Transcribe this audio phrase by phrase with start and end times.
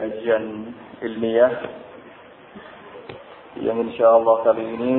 [0.00, 0.72] kajian
[1.04, 1.52] ilmiah
[3.60, 4.94] yang insya Allah kali ini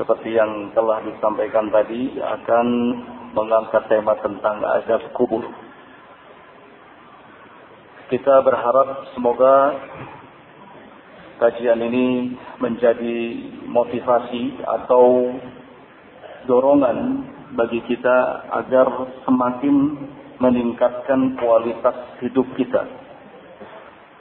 [0.00, 2.66] seperti yang telah disampaikan tadi akan
[3.36, 5.44] mengangkat tema tentang azab kubur.
[8.08, 9.76] Kita berharap semoga
[11.38, 13.18] kajian ini menjadi
[13.68, 15.36] motivasi atau
[16.48, 18.88] dorongan bagi kita agar
[19.28, 19.76] semakin
[20.40, 22.82] meningkatkan kualitas hidup kita,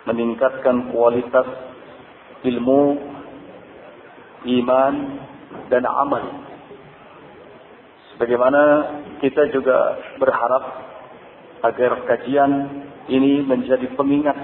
[0.09, 1.45] meningkatkan kualitas
[2.41, 2.97] ilmu,
[4.49, 4.93] iman,
[5.69, 6.25] dan amal.
[8.13, 8.61] Sebagaimana
[9.21, 10.63] kita juga berharap
[11.61, 12.51] agar kajian
[13.05, 14.37] ini menjadi pengingat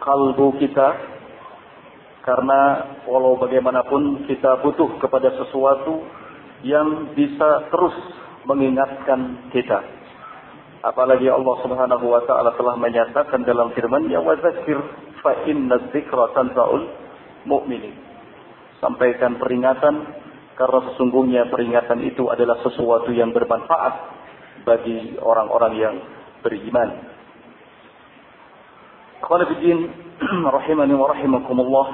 [0.00, 0.88] kalbu kita
[2.24, 2.60] karena
[3.08, 6.04] walau bagaimanapun kita butuh kepada sesuatu
[6.64, 7.96] yang bisa terus
[8.44, 9.99] mengingatkan kita.
[10.80, 14.80] Apalagi Allah Subhanahu wa taala telah menyatakan dalam firman-Nya wa dzakir
[15.20, 16.84] fa inna dzikra tanfa'ul
[17.44, 17.92] mu'minin.
[18.80, 19.94] Sampaikan peringatan
[20.56, 23.94] karena sesungguhnya peringatan itu adalah sesuatu yang bermanfaat
[24.64, 25.94] bagi orang-orang yang
[26.40, 27.12] beriman.
[29.20, 29.78] Khalifidin
[30.56, 31.88] rahimani wa rahimakumullah.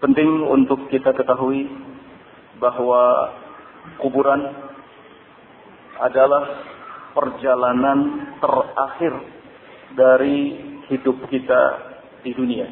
[0.00, 1.68] Penting untuk kita ketahui
[2.56, 3.32] bahwa
[4.00, 4.69] kuburan
[6.00, 6.42] adalah
[7.12, 7.98] perjalanan
[8.40, 9.12] terakhir
[9.94, 10.38] dari
[10.88, 11.62] hidup kita
[12.24, 12.66] di dunia.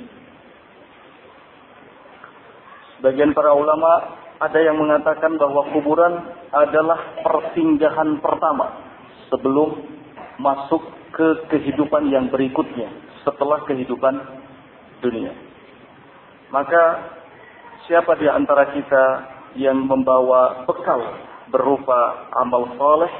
[2.98, 6.14] Sebagian para ulama ada yang mengatakan bahwa kuburan
[6.50, 8.74] adalah persinggahan pertama
[9.30, 9.82] sebelum
[10.38, 10.82] masuk
[11.14, 12.90] ke kehidupan yang berikutnya
[13.26, 14.14] setelah kehidupan
[15.02, 15.34] dunia.
[16.54, 16.84] Maka
[17.90, 19.04] siapa di antara kita
[19.58, 21.02] yang membawa bekal
[21.48, 23.12] berupa amal soleh,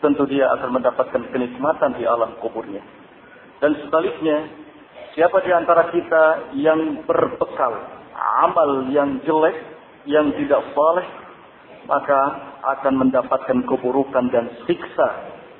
[0.00, 2.82] tentu dia akan mendapatkan kenikmatan di alam kuburnya.
[3.62, 4.50] Dan sebaliknya,
[5.16, 6.24] siapa di antara kita
[6.58, 7.72] yang berbekal
[8.44, 9.56] amal yang jelek,
[10.04, 11.06] yang tidak soleh,
[11.88, 12.20] maka
[12.64, 15.08] akan mendapatkan keburukan dan siksa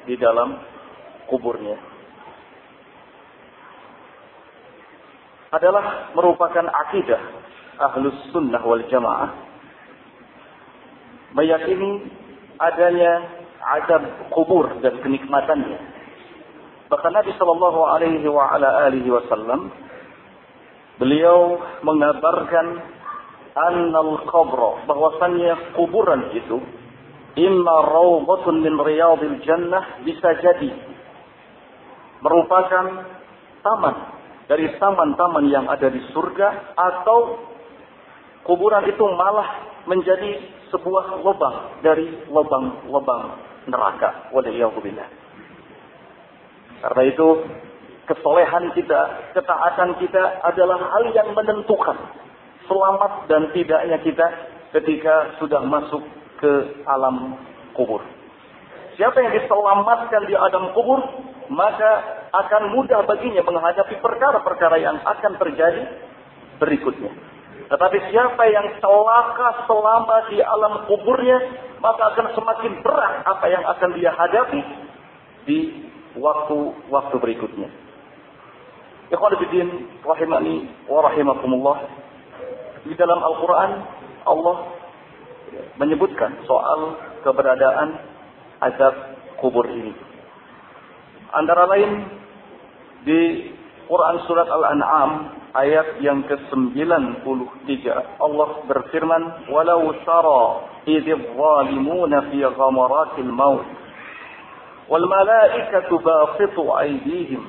[0.08, 0.56] di dalam
[1.28, 1.76] kuburnya.
[5.54, 7.22] Adalah merupakan akidah
[7.78, 9.53] ahlus sunnah wal jamaah
[11.34, 12.08] meyakini
[12.62, 13.12] adanya
[13.82, 15.78] azab kubur dan kenikmatannya.
[16.88, 19.72] Bahkan Nabi Shallallahu Alaihi wa ala alihi Wasallam
[21.02, 22.66] beliau mengabarkan
[23.54, 26.62] annal qabra bahwasannya kuburan itu
[27.34, 30.70] imma rawdatun min riyadil jannah bisa jadi
[32.22, 32.86] merupakan
[33.62, 33.96] taman
[34.46, 37.42] dari taman-taman yang ada di surga atau
[38.44, 43.38] kuburan itu malah menjadi sebuah lubang dari lubang-lubang
[43.70, 44.34] neraka.
[44.34, 45.08] Waliyahzubillah.
[46.82, 47.28] Karena itu
[48.10, 49.00] kesolehan kita,
[49.38, 51.96] ketaatan kita adalah hal yang menentukan
[52.66, 54.26] selamat dan tidaknya kita
[54.74, 56.02] ketika sudah masuk
[56.42, 56.52] ke
[56.84, 57.38] alam
[57.72, 58.02] kubur.
[58.98, 61.00] Siapa yang diselamatkan di alam kubur,
[61.50, 65.82] maka akan mudah baginya menghadapi perkara-perkara yang akan terjadi
[66.58, 67.10] berikutnya.
[67.74, 71.42] Tetapi siapa yang celaka selama di alam kuburnya,
[71.82, 74.62] maka akan semakin berat apa yang akan dia hadapi
[75.42, 75.58] di
[76.14, 77.66] waktu-waktu berikutnya.
[79.10, 81.82] Ikhwanifidin rahimani wa rahimakumullah.
[82.86, 83.70] Di dalam Al-Quran,
[84.22, 84.56] Allah
[85.74, 86.94] menyebutkan soal
[87.26, 87.98] keberadaan
[88.70, 88.94] azab
[89.42, 89.90] kubur ini.
[91.34, 92.06] Antara lain
[93.02, 93.50] di
[93.90, 97.70] Quran surat Al-An'am ayat yang ke-93
[98.18, 99.22] Allah berfirman
[99.54, 103.62] walau tara idh zalimuna fi ghamaratil maut
[104.90, 107.42] wal malaikatu basitu aydihim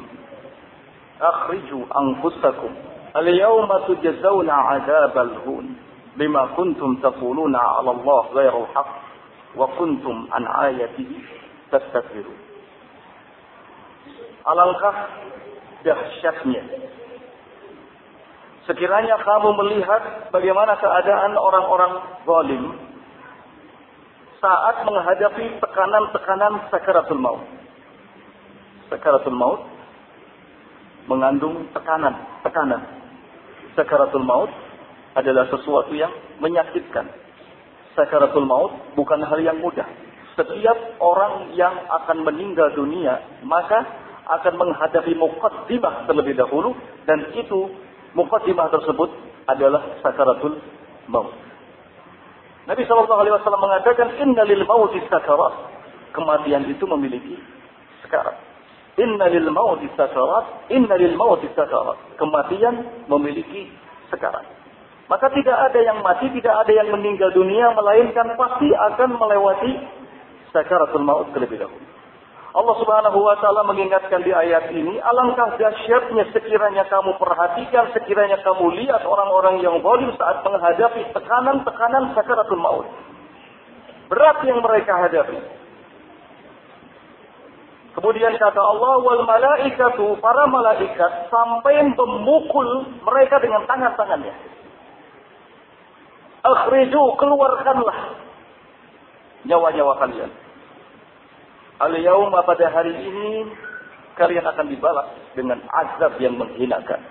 [1.17, 2.71] akhriju anfusakum
[3.17, 5.73] al yawma tujzauna 'adzabal hun
[6.13, 8.91] bima kuntum taquluna 'ala Allah ghairal haqq
[9.57, 11.25] wa kuntum an ayatihi
[11.73, 12.37] tastakbirun
[14.45, 15.09] alangkah
[15.81, 16.63] dahsyatnya
[18.65, 21.93] Sekiranya kamu melihat bagaimana keadaan orang-orang
[22.25, 22.63] zalim
[24.41, 27.45] saat menghadapi tekanan-tekanan sakaratul maut.
[28.89, 29.61] Sakaratul maut
[31.05, 32.81] mengandung tekanan, tekanan.
[33.77, 34.49] Sakaratul maut
[35.13, 36.09] adalah sesuatu yang
[36.41, 37.05] menyakitkan.
[37.93, 39.85] Sakaratul maut bukan hal yang mudah.
[40.35, 43.77] Setiap orang yang akan meninggal dunia, maka
[44.25, 46.73] akan menghadapi mukaddimah terlebih dahulu
[47.05, 47.84] dan itu
[48.15, 49.11] Mukaddimah tersebut
[49.51, 50.57] adalah sakaratul
[51.11, 51.35] maut.
[52.65, 55.53] Nabi Shallallahu Alaihi Wasallam mengatakan Inna lil mauti sakarat.
[56.15, 57.35] Kematian itu memiliki
[58.01, 58.39] sekarat.
[58.95, 61.99] Inna lil mauti sakarat, inna lil mauti sakarat.
[62.15, 63.67] Kematian memiliki
[64.07, 64.47] sekarat.
[65.11, 69.71] Maka tidak ada yang mati, tidak ada yang meninggal dunia, melainkan pasti akan melewati
[70.55, 71.94] sakaratul maut terlebih dahulu.
[72.55, 78.79] Allah Subhanahu wa taala mengingatkan di ayat ini, alangkah dahsyatnya sekiranya kamu perhatikan, sekiranya kamu
[78.79, 82.87] lihat orang-orang yang zalim saat menghadapi tekanan-tekanan sakaratul maut.
[84.07, 85.35] Berat yang mereka hadapi.
[87.99, 94.35] Kemudian kata Allah wal malaikatu para malaikat sampai memukul mereka dengan tangan-tangannya.
[96.39, 98.15] Akhriju keluarkanlah
[99.43, 100.44] nyawa-nyawa kalian.
[101.75, 103.51] Al yauma pada hari ini
[104.15, 107.03] kalian akan dibalas dengan azab yang menghinakan.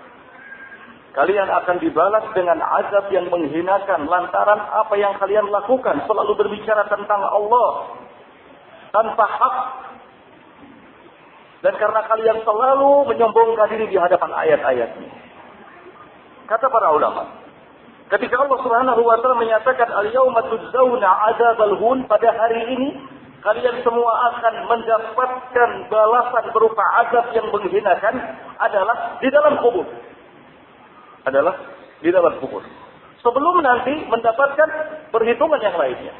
[1.13, 7.21] Kalian akan dibalas dengan azab yang menghinakan lantaran apa yang kalian lakukan selalu berbicara tentang
[7.23, 7.95] Allah
[8.91, 9.55] tanpa hak
[11.63, 15.11] dan karena kalian selalu menyombongkan diri di hadapan ayat-ayatnya.
[16.45, 17.41] Kata para ulama,
[18.11, 22.89] ketika Allah Subhanahu wa taala menyatakan al-yauma tujzauna adzabal hun pada hari ini
[23.45, 28.17] kalian semua akan mendapatkan balasan berupa azab yang menghinakan
[28.57, 29.85] adalah di dalam kubur.
[31.29, 31.53] Adalah
[32.01, 32.65] di dalam kubur.
[33.21, 34.69] Sebelum nanti mendapatkan
[35.13, 36.13] perhitungan yang lainnya.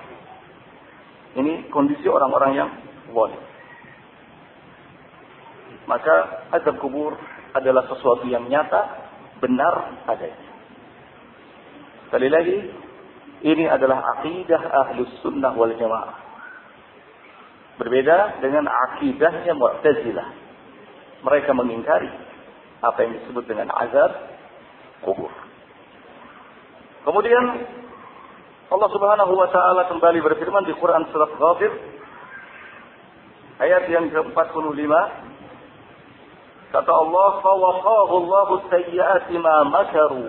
[1.36, 2.70] Ini kondisi orang-orang yang
[3.10, 3.42] boleh.
[5.90, 7.18] Maka azab kubur
[7.58, 8.86] adalah sesuatu yang nyata,
[9.42, 10.50] benar adanya.
[12.06, 12.58] Sekali lagi,
[13.46, 16.25] ini adalah akidah ahlus sunnah wal jamaah.
[17.76, 20.28] Berbeda dengan akidahnya Mu'tazilah.
[21.26, 22.12] Mereka mengingkari
[22.80, 24.12] apa yang disebut dengan azab
[25.02, 25.32] kubur.
[27.04, 27.44] Kemudian
[28.70, 31.72] Allah Subhanahu wa taala kembali berfirman di Quran surat Ghafir
[33.62, 34.94] ayat yang ke-45
[36.76, 40.28] Kata Allah, "Fawaqahu Allahu sayyi'ati ma makaru."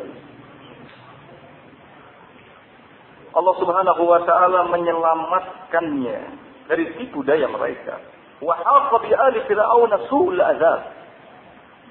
[3.35, 7.99] Allah Subhanahu wa taala menyelamatkannya dari tipu daya mereka.
[8.43, 10.81] Wa haqa bi ali fir'aun su'ul azab.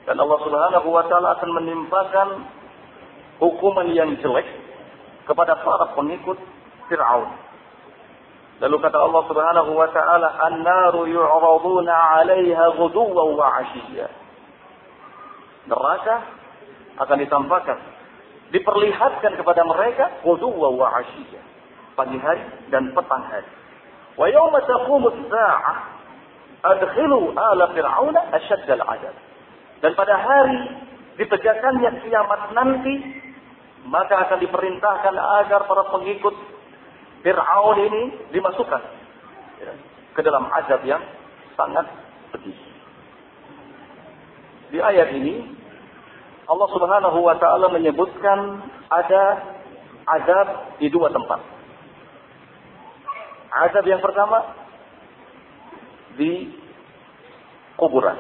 [0.06, 2.28] Dan Allah Subhanahu wa taala akan menimpakan
[3.42, 4.46] hukuman yang jelek
[5.26, 6.38] kepada para pengikut
[6.86, 7.34] Fir'aun.
[8.62, 14.26] Lalu kata Allah Subhanahu wa taala, "An-naru yu'raduna 'alaiha ghuduwan wa 'ashiyya."
[15.66, 16.16] neraka
[17.02, 17.78] akan ditampakkan
[18.54, 21.44] diperlihatkan kepada mereka wuduwa wa asyiyah
[21.98, 23.50] pagi hari dan petang hari
[24.16, 25.78] wa yawma taqumu as-sa'ah
[26.76, 29.16] adkhilu ala fir'auna ashadd al-'adab
[29.84, 30.60] dan pada hari
[31.20, 32.96] ditegakkannya kiamat nanti
[33.86, 36.36] maka akan diperintahkan agar para pengikut
[37.22, 38.02] Fir'aun ini
[38.34, 38.82] dimasukkan
[39.62, 39.74] ya,
[40.14, 41.02] ke dalam azab yang
[41.58, 41.86] sangat
[42.34, 42.58] pedih.
[44.74, 45.54] Di ayat ini
[46.46, 49.24] Allah Subhanahu wa taala menyebutkan ada
[50.06, 51.42] azab di dua tempat.
[53.56, 54.44] Azab yang pertama
[56.20, 56.52] di
[57.80, 58.20] kuburan.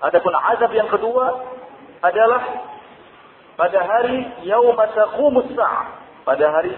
[0.00, 1.24] Adapun azab yang kedua
[2.04, 2.42] adalah
[3.56, 5.48] pada hari yaum taqumus
[6.24, 6.72] pada hari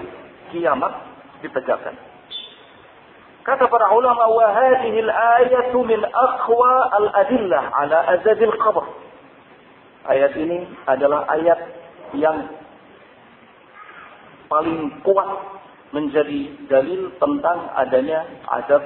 [0.54, 0.92] kiamat
[1.42, 1.94] ditegakkan.
[3.42, 8.84] Kata para ulama wa hadhihi al-ayatu min aqwa al-adillah ala azab al-qabr.
[10.08, 11.58] Ayat ini adalah ayat
[12.16, 12.48] yang
[14.48, 15.57] paling kuat
[15.92, 18.24] menjadi dalil tentang adanya
[18.60, 18.82] azab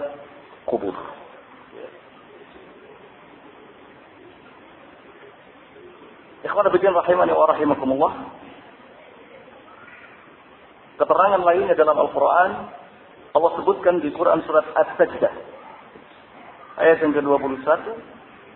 [0.67, 0.95] kubur.
[6.43, 8.13] Ikhwan Abidin rahimani wa rahimakumullah.
[10.99, 12.51] Keterangan lainnya dalam Al-Quran,
[13.33, 15.35] Allah sebutkan di Quran surat As-Sajdah.
[16.83, 17.63] Ayat yang ke-21,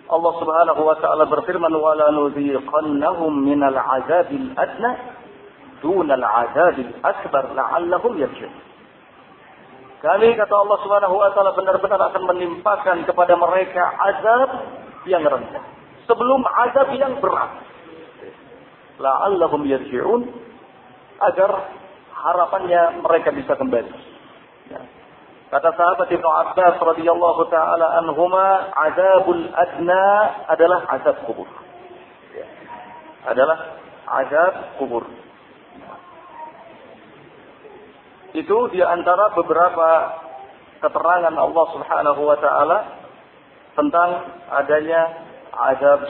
[0.06, 5.15] Allah Subhanahu wa taala berfirman nuziqannahum minal azabil adna
[5.86, 8.54] dunal azabil akbar la'allahum yarji'un.
[10.02, 14.50] Kami kata Allah Subhanahu wa taala benar-benar akan menimpakan kepada mereka azab
[15.06, 15.76] yang rendah
[16.06, 17.52] sebelum azab yang berat.
[18.96, 20.22] La'allahum yarji'un
[21.20, 21.50] agar
[22.16, 23.92] harapannya mereka bisa kembali.
[24.72, 24.80] Ya.
[25.46, 30.06] Kata sahabat Ibnu Abbas radhiyallahu taala anhuma, azabul adna
[30.48, 31.46] adalah azab kubur.
[32.34, 32.46] Ya.
[33.30, 33.58] Adalah
[34.24, 35.04] azab kubur.
[38.36, 39.88] Itu di antara beberapa
[40.84, 42.78] keterangan Allah Subhanahu wa taala
[43.72, 44.08] tentang
[44.52, 45.02] adanya
[45.56, 46.04] azab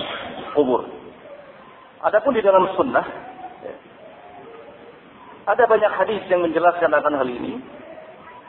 [0.58, 0.90] kubur.
[2.02, 3.06] Adapun di dalam sunnah
[5.46, 7.62] ada banyak hadis yang menjelaskan akan hal ini.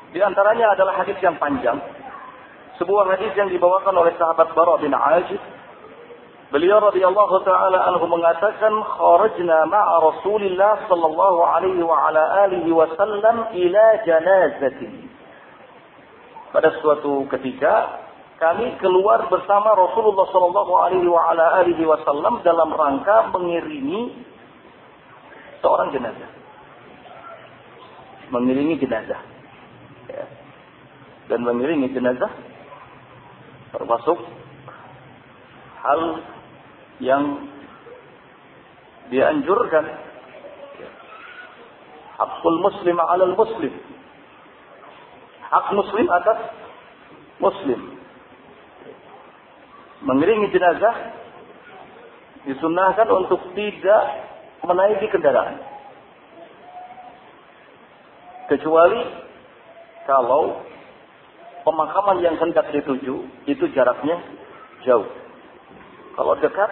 [0.09, 1.77] Di antaranya adalah hadis yang panjang.
[2.77, 5.41] sebuah hadis yang dibawakan oleh sahabat Bara bin Ajib
[6.47, 13.85] Beliau radhiyallahu taala anhu mengatakan kharajna ma'a Rasulillah sallallahu alaihi wa ala alihi wasallam ila
[14.07, 15.11] janazatin.
[16.55, 17.99] Pada suatu ketika
[18.39, 24.23] kami keluar bersama Rasulullah sallallahu alaihi wa ala alihi wasallam dalam rangka mengiringi
[25.59, 26.31] seorang jenazah.
[28.31, 29.19] Mengiringi jenazah.
[30.07, 30.25] Ya.
[31.27, 32.31] Dan mengiringi jenazah
[33.75, 34.15] termasuk
[35.83, 36.01] hal
[37.03, 37.45] yang
[39.13, 39.85] dianjurkan.
[42.17, 43.73] Hakul muslim alal muslim.
[45.47, 46.39] Hak muslim atas
[47.37, 47.79] muslim.
[50.01, 50.95] Mengiringi jenazah
[52.49, 54.03] disunahkan untuk tidak
[54.65, 55.61] menaiki kendaraan.
[58.47, 59.01] Kecuali
[60.07, 60.63] kalau
[61.67, 64.23] pemakaman yang hendak dituju itu jaraknya
[64.87, 65.26] jauh
[66.17, 66.69] kalau dekat,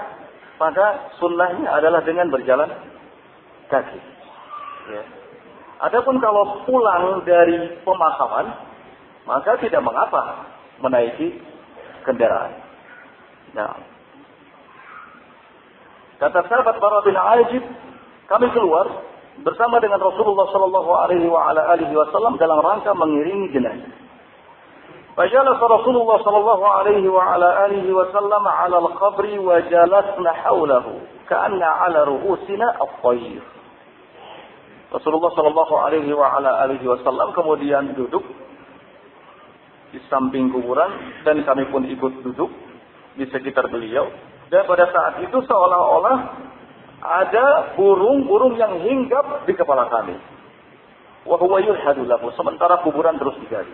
[0.58, 2.66] maka sunnahnya adalah dengan berjalan
[3.70, 4.02] kaki.
[4.90, 5.04] Ya.
[5.86, 8.58] Adapun kalau pulang dari pemakaman,
[9.30, 10.50] maka tidak mengapa
[10.82, 11.38] menaiki
[12.10, 12.58] kendaraan.
[13.54, 13.78] Nah,
[16.18, 17.64] kata sahabat Bara bin Ajib,
[18.26, 18.88] kami keluar
[19.46, 24.05] bersama dengan Rasulullah Shallallahu Alaihi Wasallam dalam rangka mengiringi jenazah.
[25.17, 30.87] فجلس رسول الله صلى الله عليه وعلى آله وسلم على القبر وجلسنا حوله
[31.29, 33.43] كأن على رؤوسنا الطير
[34.91, 38.27] Rasulullah Shallallahu Alaihi Wasallam kemudian duduk
[39.95, 42.51] di samping kuburan dan kami pun ikut duduk
[43.15, 44.11] di sekitar beliau.
[44.51, 46.19] Dan pada saat itu seolah-olah
[47.07, 47.47] ada
[47.79, 50.19] burung-burung yang hinggap di kepala kami.
[51.23, 52.35] Wahwa yuhadulahu.
[52.35, 53.71] Sementara kuburan terus digali.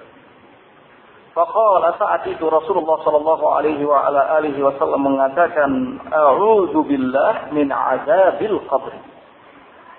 [1.31, 5.71] Faqala saat itu Rasulullah sallallahu alaihi wa ala alihi wasallam mengatakan,
[6.11, 8.91] "A'udzu billah min azabil qabr."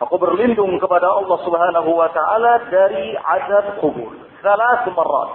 [0.05, 4.13] Aku berlindung kepada Allah Subhanahu wa taala dari azab kubur.
[4.45, 5.31] Salah marat.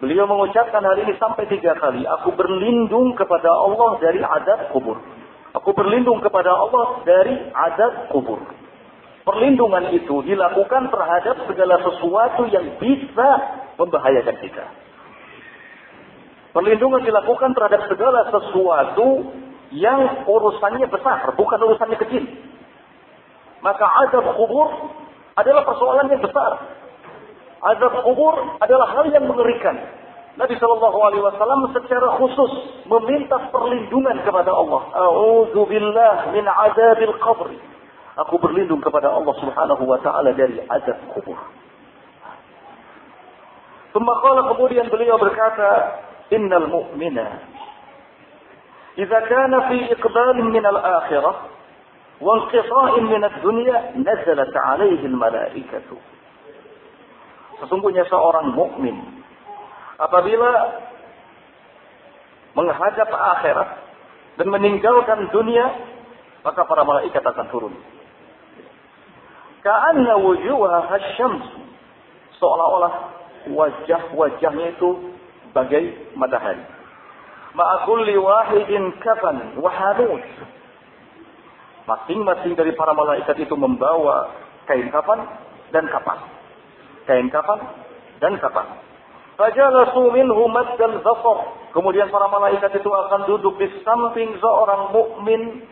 [0.00, 2.08] Beliau mengucapkan hal ini sampai tiga kali.
[2.08, 4.96] Aku berlindung kepada Allah dari azab kubur.
[5.52, 8.40] Aku berlindung kepada Allah dari azab kubur.
[9.26, 13.28] Perlindungan itu dilakukan terhadap segala sesuatu yang bisa
[13.76, 14.64] membahayakan kita.
[16.50, 19.30] Perlindungan dilakukan terhadap segala sesuatu
[19.70, 22.26] yang urusannya besar, bukan urusannya kecil.
[23.62, 24.66] Maka azab kubur
[25.38, 26.58] adalah persoalan yang besar.
[27.60, 29.78] Azab kubur adalah hal yang mengerikan.
[30.40, 32.52] Nabi Shallallahu Alaihi Wasallam secara khusus
[32.88, 34.82] meminta perlindungan kepada Allah.
[34.96, 37.48] A'udzubillah min azabil qabr.
[38.26, 41.38] Aku berlindung kepada Allah Subhanahu Wa Taala dari azab kubur.
[44.54, 45.70] kemudian beliau berkata,
[46.30, 47.26] innal mu'mina
[48.96, 51.34] idza kana fi iqbalin min al-akhirah
[52.20, 54.54] wa inqita'in min ad-dunya nazalat
[55.10, 55.96] malaikatu.
[57.60, 58.96] Sesungguhnya seorang mukmin
[60.00, 60.50] apabila
[62.56, 63.70] menghadap akhirat
[64.40, 65.68] dan meninggalkan dunia
[66.40, 67.74] maka para malaikat akan turun.
[69.60, 71.44] Ka'anna wujuhah hasyams
[72.40, 72.92] seolah-olah
[73.52, 75.09] wajah-wajahnya itu
[75.54, 76.62] bagai matahari.
[77.54, 80.22] Ma'akulli wahidin kafan wahanut.
[81.88, 84.30] Masing-masing dari para malaikat itu membawa
[84.70, 85.26] kain kafan
[85.74, 86.18] dan kapan.
[87.10, 87.58] Kain kafan
[88.22, 88.66] dan kapan.
[89.34, 91.38] Fajalasu minhu maddal zafar.
[91.74, 95.64] Kemudian para malaikat itu akan duduk di samping seorang mukmin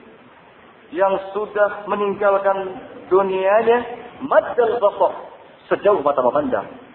[0.90, 2.80] yang sudah meninggalkan
[3.12, 3.78] dunianya
[4.24, 5.12] maddal zafar
[5.68, 6.87] sejauh mata memandang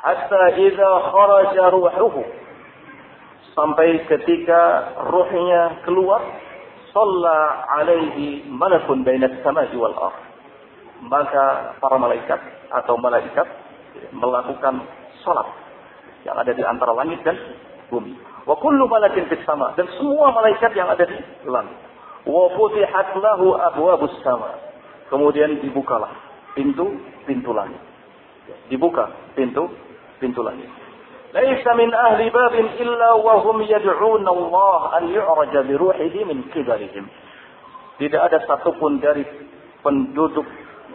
[0.00, 2.22] hatta idza kharaja ruhuhu.
[3.54, 6.22] Sampai ketika ruhnya keluar
[6.90, 10.30] shalla alaihi malakun bainas samai wal ardh
[11.00, 13.48] maka para malaikat atau malaikat
[14.12, 14.84] melakukan
[15.24, 15.48] salat
[16.28, 17.36] yang ada di antara langit dan
[17.88, 18.12] bumi.
[18.44, 19.72] Wa kullu malakin fis sama.
[19.76, 21.16] Dan semua malaikat yang ada di
[21.48, 21.76] langit.
[22.28, 24.52] Wa futihat lahu abwabus sama.
[25.08, 26.12] Kemudian dibukalah
[26.52, 27.80] pintu pintu langit.
[28.68, 29.72] Dibuka pintu
[30.20, 30.68] pintu langit.
[31.30, 36.44] Laisa min ahli babin illa wa hum yad'un Allah an yu'raja bi ruhihi min.
[38.00, 39.24] Tidak ada satupun dari
[39.80, 40.44] penduduk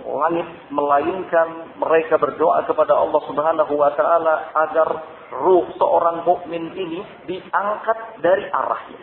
[0.06, 4.36] langit melainkan mereka berdoa kepada Allah Subhanahu wa taala
[4.68, 4.90] agar
[5.34, 9.02] ruh seorang mukmin ini diangkat dari arahnya.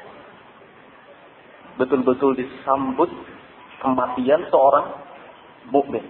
[1.81, 3.09] Betul-betul disambut
[3.81, 4.87] kematian seorang
[5.73, 6.05] mukmin.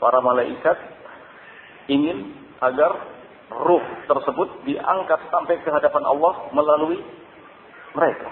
[0.00, 0.76] Para malaikat
[1.92, 2.92] ingin agar
[3.52, 6.98] ruh tersebut diangkat sampai ke hadapan Allah melalui
[7.94, 8.30] mereka.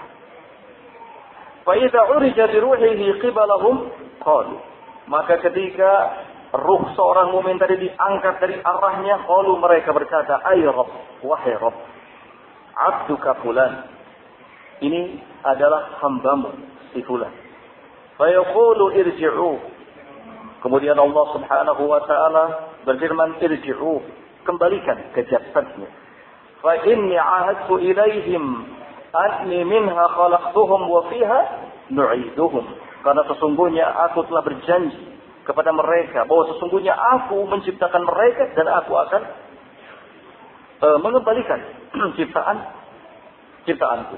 [1.65, 3.89] Fa'idha urija biruhihi qibalahum
[4.21, 4.57] qalu.
[5.09, 5.91] Maka ketika
[6.53, 11.77] ruh seorang mumin tadi diangkat dari arahnya, qalu mereka berkata, "Ay Rabb, wahai Rabb,
[12.73, 13.89] abduka fulan."
[14.83, 16.51] Ini adalah hambamu
[16.91, 17.31] si fulan.
[18.19, 19.51] Fayaqulu irji'u.
[20.59, 25.89] Kemudian Allah Subhanahu wa taala berfirman, "Irji'u." kembalikan ke jasadnya.
[26.61, 28.45] Fa inni ahadtu ilaihim
[29.11, 31.39] anni minha khalaqtuhum wa fiha
[31.91, 32.63] nu'iduhum.
[33.01, 35.01] Karena sesungguhnya aku telah berjanji
[35.45, 39.21] kepada mereka bahwa sesungguhnya aku menciptakan mereka dan aku akan
[40.81, 41.59] uh, mengembalikan
[42.17, 42.57] ciptaan
[43.65, 44.17] ciptaanku.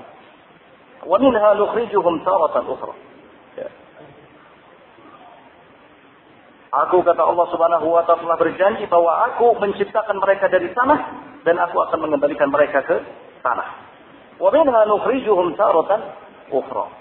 [1.07, 2.95] Wa minha nukhrijuhum taratan ukhra.
[6.67, 10.99] Aku kata Allah Subhanahu wa taala telah berjanji bahwa aku menciptakan mereka dari tanah
[11.47, 12.97] dan aku akan mengembalikan mereka ke
[13.39, 13.69] tanah.
[14.35, 16.01] Wa minha nukhrijuhum taratan
[16.51, 16.91] ukhra.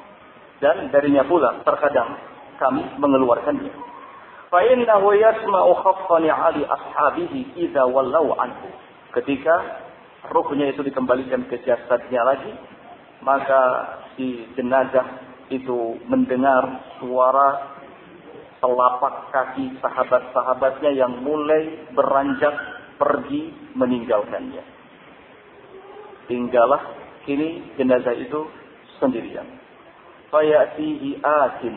[0.62, 2.14] Dan darinya pula terkadang
[2.62, 3.74] kami mengeluarkannya.
[4.48, 8.70] Fa innahu yasma'u khaffani 'ali ashabihi idza wallau anhu.
[9.12, 9.82] Ketika
[10.30, 12.54] ruhnya itu dikembalikan ke jasadnya lagi,
[13.20, 13.62] maka
[14.14, 17.75] si jenazah itu mendengar suara
[18.66, 22.50] telapak kaki sahabat-sahabatnya yang mulai beranjak
[22.98, 24.66] pergi meninggalkannya.
[26.26, 26.82] Tinggallah
[27.22, 28.50] kini jenazah itu
[28.98, 29.46] sendirian.
[30.34, 31.74] Fayatihi atin.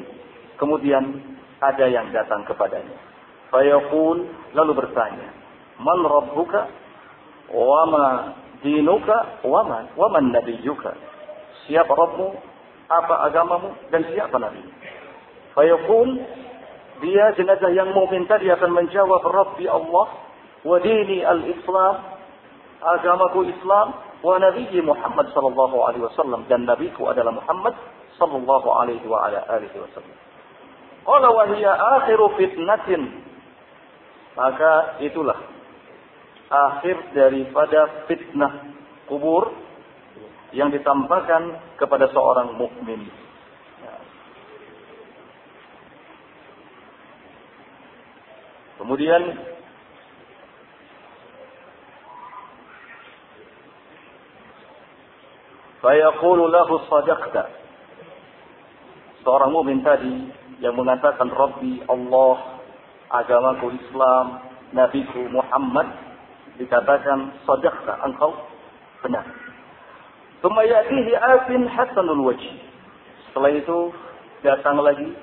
[0.58, 1.06] Kemudian
[1.62, 2.98] ada yang datang kepadanya.
[3.54, 4.26] Fayaqul
[4.58, 5.30] lalu bertanya,
[5.78, 6.66] "Man rabbuka?
[7.54, 8.06] Wa ma
[8.66, 9.46] dinuka?
[9.46, 10.98] Wa man wa man nabiyyuka?"
[11.70, 12.50] Siapa Rabbmu?
[12.90, 14.66] Apa agamamu dan siapa nabi?
[15.54, 16.10] Fayaqul
[17.00, 20.08] dia jenazah yang mukmin tadi akan menjawab Rabbi Allah
[20.68, 21.96] wa dini al-Islam
[22.80, 27.76] agamaku Islam wa nabiyyi Muhammad sallallahu alaihi wasallam dan nabiku adalah Muhammad
[28.20, 30.18] sallallahu alaihi wa ala alihi wasallam.
[31.08, 33.02] Qala wa hiya akhiru fitnatin
[34.36, 35.36] maka itulah
[36.50, 38.72] akhir daripada fitnah
[39.08, 39.52] kubur
[40.56, 43.06] yang ditampakkan kepada seorang mukmin.
[48.80, 49.24] Kemudian
[55.80, 57.44] Fayaqulu lahu sadaqta.
[59.24, 60.12] Seorang mukmin tadi
[60.60, 62.60] yang mengatakan Rabbi Allah,
[63.08, 64.44] agamaku Islam,
[64.76, 65.88] nabiku Muhammad
[66.60, 68.36] dikatakan sadaqta, engkau
[69.00, 69.24] benar.
[70.44, 72.44] Thumma ya'tihi atin hasanul wajh.
[73.32, 73.78] Setelah itu
[74.44, 75.16] datang lagi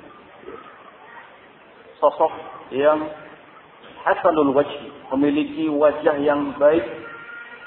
[2.00, 2.32] sosok
[2.72, 3.12] yang
[4.06, 6.86] hasanul wajhi, memiliki wajah yang baik,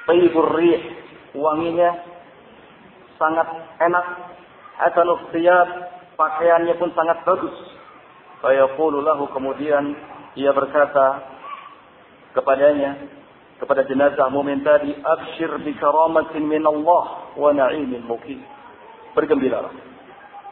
[0.08, 0.80] tayyibur rih,
[1.36, 2.00] wanginya
[3.20, 3.48] sangat
[3.84, 4.06] enak,
[4.80, 5.68] hasanul thiyab,
[6.16, 7.52] pakaiannya pun sangat bagus.
[8.40, 10.00] Fayaqulu lahu kemudian
[10.40, 11.28] ia berkata
[12.32, 12.96] kepadanya
[13.60, 18.40] kepada jenazah mumin tadi abshir bi karamatin min Allah wa na'imin muqim.
[19.12, 19.76] Bergembiralah.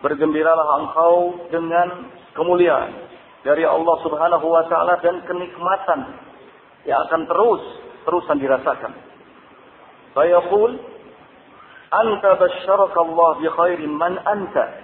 [0.03, 3.06] Bergembiralah engkau dengan kemuliaan
[3.47, 6.19] dari Allah Subhanahu wa taala dan kenikmatan
[6.83, 7.63] yang akan terus
[8.03, 8.91] terusan dirasakan.
[10.11, 10.75] Fayaqul
[11.87, 14.83] anta basyaraka Allah bi khairin man anta.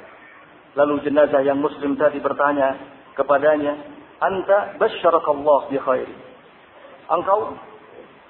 [0.80, 2.80] Lalu jenazah yang muslim tadi bertanya
[3.20, 3.84] kepadanya,
[4.24, 6.20] anta basyaraka Allah bi khairin.
[7.12, 7.60] Engkau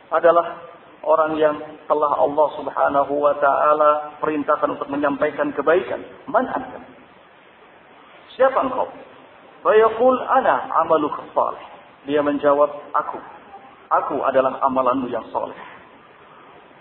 [0.09, 0.65] adalah
[1.05, 6.01] orang yang telah Allah Subhanahu wa taala perintahkan untuk menyampaikan kebaikan.
[6.25, 6.81] Man anta?
[8.33, 9.12] Siapa engkau?
[9.63, 11.63] Fayaqul ana amaluka salih.
[12.03, 13.19] Dia menjawab, aku.
[14.03, 15.55] Aku adalah amalanmu yang soleh.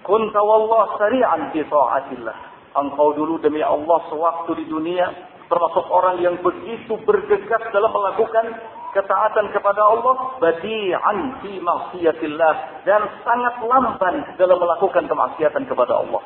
[0.02, 2.36] Kunta wallah sari'an fi ta'atillah.
[2.74, 5.06] Engkau dulu demi Allah sewaktu di dunia
[5.52, 8.56] termasuk orang yang begitu bergegas dalam melakukan
[8.96, 12.54] ketaatan kepada Allah badi'an fi maksiatillah
[12.88, 16.24] dan sangat lamban dalam melakukan kemaksiatan kepada Allah.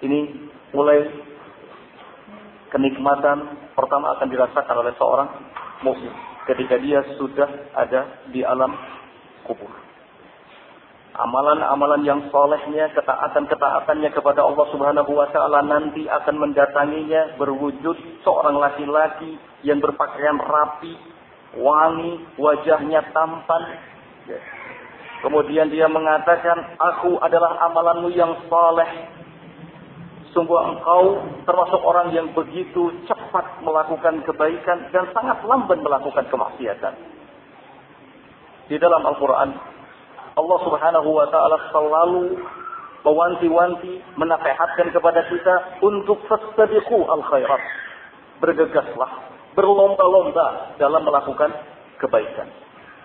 [0.00, 1.12] Ini mulai
[2.70, 5.28] kenikmatan pertama akan dirasakan oleh seorang
[5.82, 6.14] muslim
[6.48, 8.72] ketika dia sudah ada di alam
[9.44, 9.70] kubur.
[11.10, 19.36] Amalan-amalan yang solehnya, ketaatan-ketaatannya kepada Allah Subhanahu wa Ta'ala nanti akan mendatanginya berwujud seorang laki-laki
[19.66, 20.94] yang berpakaian rapi,
[21.58, 23.62] wangi, wajahnya tampan.
[25.20, 28.88] Kemudian dia mengatakan, aku adalah amalanmu yang soleh,
[30.30, 36.94] Sungguh engkau termasuk orang yang begitu cepat melakukan kebaikan dan sangat lamban melakukan kemaksiatan.
[38.70, 39.50] Di dalam Al-Quran,
[40.38, 42.38] Allah Subhanahu wa taala selalu
[43.02, 47.62] mewanti-wanti, menasehatkan kepada kita untuk fastabiqu al khairat.
[48.38, 49.10] Bergegaslah,
[49.58, 51.50] berlomba-lomba dalam melakukan
[51.98, 52.48] kebaikan.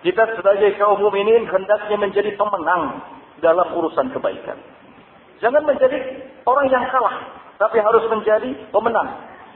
[0.05, 3.01] Kita sebagai kaum mukminin hendaknya menjadi pemenang
[3.41, 4.74] dalam urusan kebaikan.
[5.43, 5.97] Jangan menjadi
[6.47, 7.15] orang yang kalah,
[7.59, 9.09] tapi harus menjadi pemenang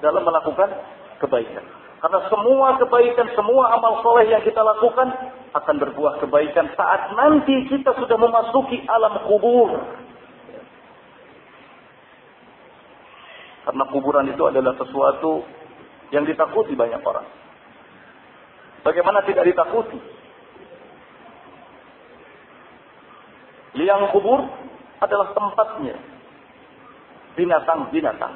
[0.03, 0.69] dalam melakukan
[1.23, 1.63] kebaikan.
[1.99, 5.11] Karena semua kebaikan, semua amal soleh yang kita lakukan
[5.51, 9.75] akan berbuah kebaikan saat nanti kita sudah memasuki alam kubur.
[13.67, 15.43] Karena kuburan itu adalah sesuatu
[16.15, 17.27] yang ditakuti banyak orang.
[18.81, 19.99] Bagaimana tidak ditakuti?
[23.75, 24.68] Liang kubur
[24.99, 25.95] adalah tempatnya
[27.39, 28.35] binatang-binatang.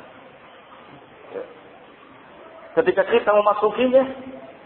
[2.74, 4.04] Ketika kita memasukinya,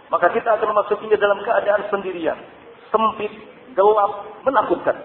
[0.08, 2.40] maka kita akan memasukinya dalam keadaan sendirian,
[2.94, 3.34] sempit,
[3.76, 4.12] gelap,
[4.48, 4.96] menakutkan.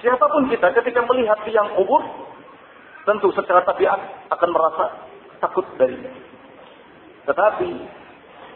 [0.00, 2.00] Siapa pun kita ketika melihat tiang kubur,
[3.04, 4.00] tentu secara tabiat
[4.32, 4.84] akan merasa
[5.44, 6.08] takut darinya.
[7.28, 7.70] Tetapi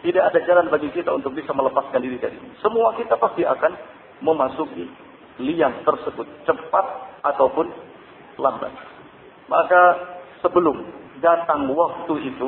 [0.08, 2.56] tidak ada jalan bagi kita untuk bisa melepaskan diri dari ini.
[2.64, 3.72] Semua kita pasti akan
[4.22, 4.86] memasuki
[5.42, 6.86] liang tersebut cepat
[7.26, 7.66] ataupun
[8.38, 8.70] lambat.
[9.50, 9.82] Maka
[10.42, 10.84] sebelum
[11.18, 12.46] datang waktu itu,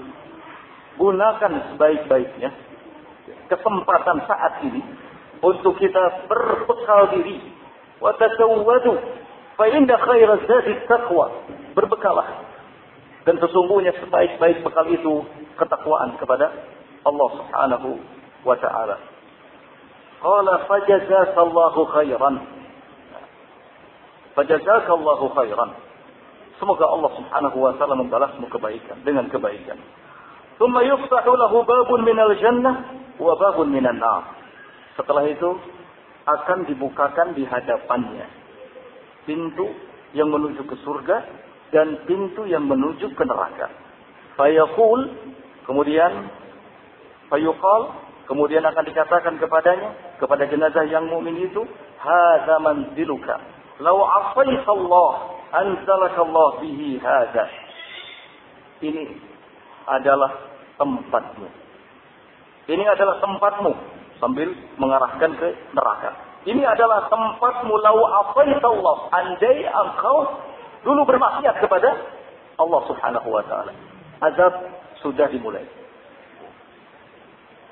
[1.00, 2.50] gunakan sebaik-baiknya
[3.50, 4.82] kesempatan saat ini
[5.42, 7.38] untuk kita berbekal diri.
[7.98, 8.92] Wa tasawwadu
[9.56, 11.26] fa inna khairaz zadi taqwa.
[11.76, 12.46] Berbekalah.
[13.26, 15.26] Dan sesungguhnya sebaik-baik bekal itu
[15.58, 16.46] ketakwaan kepada
[17.02, 17.98] Allah Subhanahu
[18.46, 19.15] wa taala.
[20.26, 22.34] Qala fajazakallahu khairan.
[24.34, 25.70] Fajazakallahu khairan.
[26.58, 29.78] Semoga Allah Subhanahu wa taala membalasmu kebaikan dengan kebaikan.
[30.58, 32.90] Tsumma yuftahu lahu babun minal jannah
[33.22, 34.34] wa babun minan nar.
[34.98, 35.50] Setelah itu
[36.26, 38.26] akan dibukakan di hadapannya
[39.30, 39.68] pintu
[40.10, 41.22] yang menuju ke surga
[41.70, 43.70] dan pintu yang menuju ke neraka.
[44.34, 45.00] Fayaqul
[45.70, 46.34] kemudian
[47.30, 51.62] fayuqal kemudian akan dikatakan kepadanya kepada jenazah yang mukmin itu
[51.98, 53.38] hadza manziluka
[53.80, 55.36] asaita Allah
[56.16, 57.44] Allah bihi hadza.
[58.80, 59.04] Ini
[59.88, 60.32] adalah
[60.76, 61.48] tempatmu.
[62.66, 63.72] Ini adalah tempatmu
[64.18, 66.10] sambil mengarahkan ke neraka.
[66.46, 68.96] Ini adalah tempatmu lau Allah.
[69.12, 70.18] Andai engkau
[70.86, 71.90] dulu bermaksiat kepada
[72.56, 73.72] Allah Subhanahu wa taala.
[74.22, 74.54] Azab
[75.04, 75.64] sudah dimulai.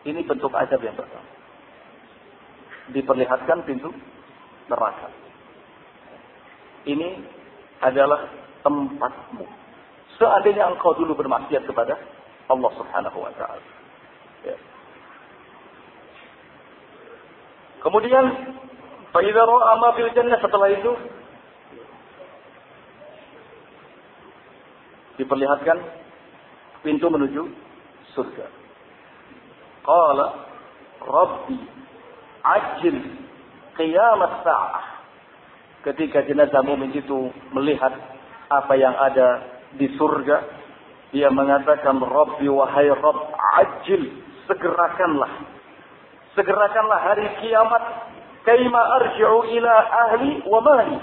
[0.04, 1.28] Ini bentuk azab yang pertama.
[2.92, 3.88] Diperlihatkan pintu
[4.68, 5.08] neraka.
[6.84, 7.08] Ini
[7.80, 8.28] adalah
[8.60, 9.48] tempatmu.
[10.20, 11.96] Seandainya engkau dulu bermaksiat kepada
[12.52, 13.64] Allah Subhanahu wa taala.
[14.44, 14.56] Ya.
[17.80, 18.24] Kemudian
[19.14, 20.92] Faiza ra'a fil jannah setelah itu
[25.22, 25.78] diperlihatkan
[26.82, 27.46] pintu menuju
[28.18, 28.63] surga.
[29.84, 30.26] Qala
[31.04, 31.58] Rabbi
[32.40, 32.96] ajil
[33.76, 34.94] qiyamat sa'ah
[35.84, 37.92] ketika jenazah mukmin itu melihat
[38.48, 40.36] apa yang ada di surga,
[41.12, 43.20] dia mengatakan, Rabbi wahai Rabb,
[43.60, 44.02] ajil,
[44.48, 45.30] segerakanlah.
[46.34, 47.82] Segerakanlah hari kiamat,
[48.42, 49.72] kaima arji'u ila
[50.08, 50.98] ahli wa mali.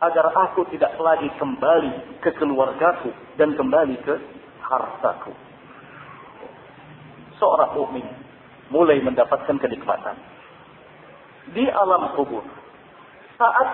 [0.00, 4.14] Agar aku tidak lagi kembali ke keluargaku dan kembali ke
[4.64, 5.32] hartaku.
[7.40, 8.06] Seorang mukmin
[8.68, 10.14] mulai mendapatkan kenikmatan
[11.56, 12.44] di alam kubur.
[13.40, 13.68] Saat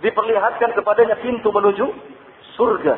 [0.00, 1.86] diperlihatkan kepadanya pintu menuju
[2.56, 2.96] surga.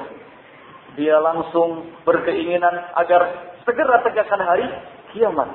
[0.99, 4.67] Dia langsung berkeinginan agar segera tegakkan hari
[5.15, 5.47] kiamat.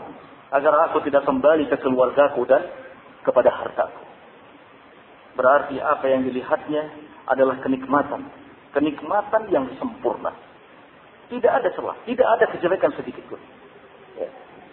[0.53, 2.61] Agar aku tidak kembali ke keluargaku dan
[3.25, 4.03] kepada hartaku.
[5.33, 6.93] Berarti apa yang dilihatnya
[7.25, 8.29] adalah kenikmatan.
[8.69, 10.29] Kenikmatan yang sempurna.
[11.33, 13.41] Tidak ada celah, tidak ada kejelekan sedikit pun.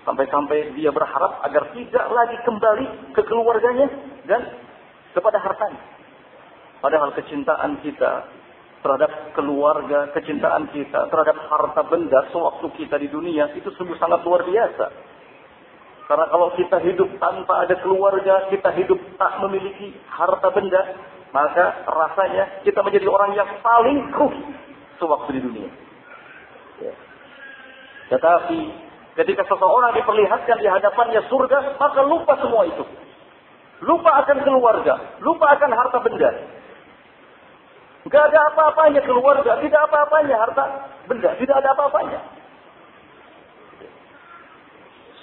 [0.00, 3.86] Sampai-sampai dia berharap agar tidak lagi kembali ke keluarganya
[4.24, 4.40] dan
[5.12, 5.82] kepada hartanya.
[6.80, 8.24] Padahal kecintaan kita
[8.80, 14.40] terhadap keluarga, kecintaan kita terhadap harta benda sewaktu kita di dunia itu sungguh sangat luar
[14.48, 14.86] biasa.
[16.08, 20.96] Karena kalau kita hidup tanpa ada keluarga, kita hidup tak memiliki harta benda,
[21.30, 24.42] maka rasanya kita menjadi orang yang paling rugi
[24.98, 25.70] sewaktu di dunia.
[26.82, 26.94] Ya.
[28.10, 28.89] Tetapi
[29.20, 32.84] ketika seseorang diperlihatkan di hadapannya surga, maka lupa semua itu.
[33.84, 36.30] Lupa akan keluarga, lupa akan harta benda.
[38.08, 40.64] Gak ada apa-apanya keluarga, tidak apa-apanya harta
[41.04, 42.20] benda, tidak ada apa-apanya.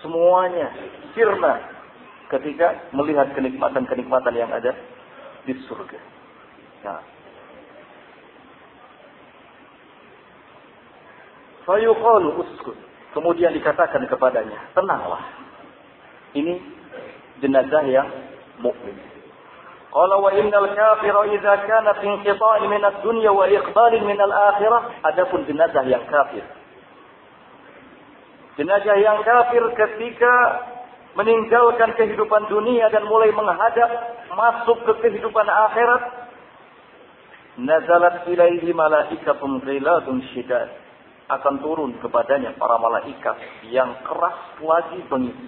[0.05, 0.69] Semuanya
[1.17, 1.57] sirna
[2.29, 4.77] ketika melihat kenikmatan-kenikmatan yang ada
[5.49, 5.99] di surga.
[6.85, 7.01] Nah.
[11.65, 12.86] Fayuqalu uskut.
[13.15, 15.23] Kemudian dikatakan kepadanya, tenanglah.
[16.35, 16.59] Ini
[17.39, 18.09] jenazah yang
[18.59, 18.95] mukmin.
[19.87, 25.47] Qala wa innal kafira idza kana fi inqita'in min ad-dunya wa iqbalin min al-akhirah, adapun
[25.47, 26.43] jenazah yang kafir.
[28.59, 30.33] Jenazah yang kafir ketika
[31.17, 33.89] meninggalkan kehidupan dunia dan mulai menghadap
[34.37, 36.29] masuk ke kehidupan akhirat
[37.57, 40.69] nazalat ilaihi malaikatun ghiladun syidad
[41.27, 43.35] akan turun kepadanya para malaikat
[43.67, 45.39] yang keras lagi bengis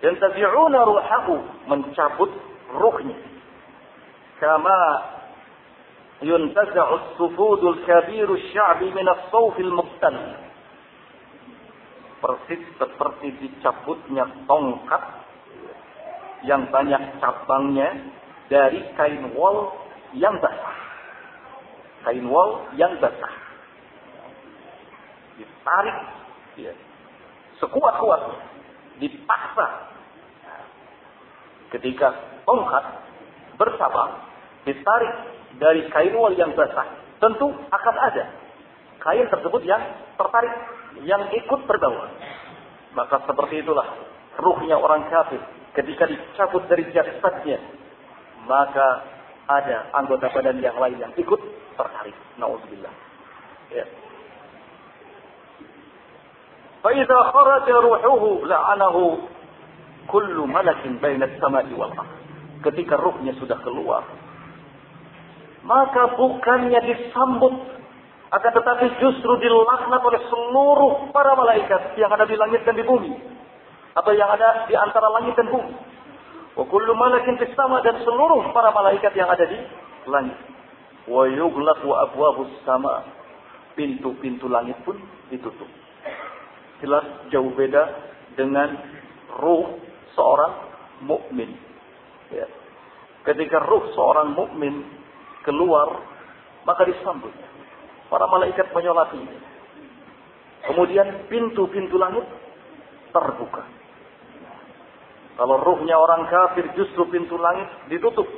[0.00, 1.36] dan tabi'una ruhahu
[1.68, 2.30] mencabut
[2.72, 3.18] ruhnya
[4.40, 4.80] kama
[6.24, 10.16] yuntaza'u as-sufudul kabiru sya'bi min as-sawfil muqtal
[12.22, 15.02] persis seperti dicabutnya tongkat
[16.46, 18.14] yang banyak cabangnya
[18.46, 19.74] dari kain wol
[20.14, 20.78] yang basah.
[22.06, 23.34] Kain wol yang basah.
[25.62, 25.98] Ditarik
[26.58, 26.74] ya,
[27.62, 28.38] sekuat-kuatnya.
[28.98, 29.66] Dipaksa.
[31.70, 32.10] Ketika
[32.42, 32.84] tongkat
[33.54, 34.26] bersabar
[34.66, 35.14] ditarik
[35.62, 36.98] dari kain wol yang basah.
[37.22, 38.24] Tentu akan ada
[38.98, 39.78] kain tersebut yang
[40.18, 40.54] tertarik
[41.06, 42.10] yang ikut terbawa.
[42.98, 43.86] Maka seperti itulah
[44.42, 45.38] ruhnya orang kafir
[45.78, 47.62] ketika dicabut dari jasadnya.
[48.42, 49.06] Maka
[49.46, 51.40] ada anggota badan yang lain yang ikut
[51.78, 52.14] tertarik.
[52.38, 52.90] Nauzubillah.
[53.70, 53.86] Ya.
[56.83, 58.95] فإذا خرج روحه لعنه
[60.07, 62.15] كل ملك بين السماء والأرض.
[62.57, 64.01] Ketika ruhnya sudah keluar,
[65.61, 67.53] maka bukannya disambut
[68.27, 73.13] akan tetapi justru dilaknat oleh seluruh para malaikat yang ada di langit dan di bumi.
[73.95, 75.71] Atau yang ada di antara langit dan bumi.
[76.59, 79.57] Wa kullu malakin fis sama dan seluruh para malaikat yang ada di
[80.11, 80.35] langit.
[81.07, 83.07] Wa yughlaqu abwabus sama.
[83.79, 84.97] Pintu-pintu langit pun
[85.31, 85.69] ditutup.
[86.82, 87.82] Jelas jauh beda
[88.34, 88.74] dengan
[89.38, 89.78] ruh
[90.18, 90.52] seorang
[91.06, 91.54] mukmin.
[92.34, 92.50] Ya.
[93.22, 94.82] Ketika ruh seorang mukmin
[95.46, 96.02] keluar,
[96.66, 97.30] maka disambut
[98.10, 99.24] Para malaikat menyolati.
[100.68, 102.28] Kemudian pintu-pintu langit
[103.08, 103.64] terbuka.
[105.32, 108.28] Kalau ruhnya orang kafir justru pintu langit ditutup.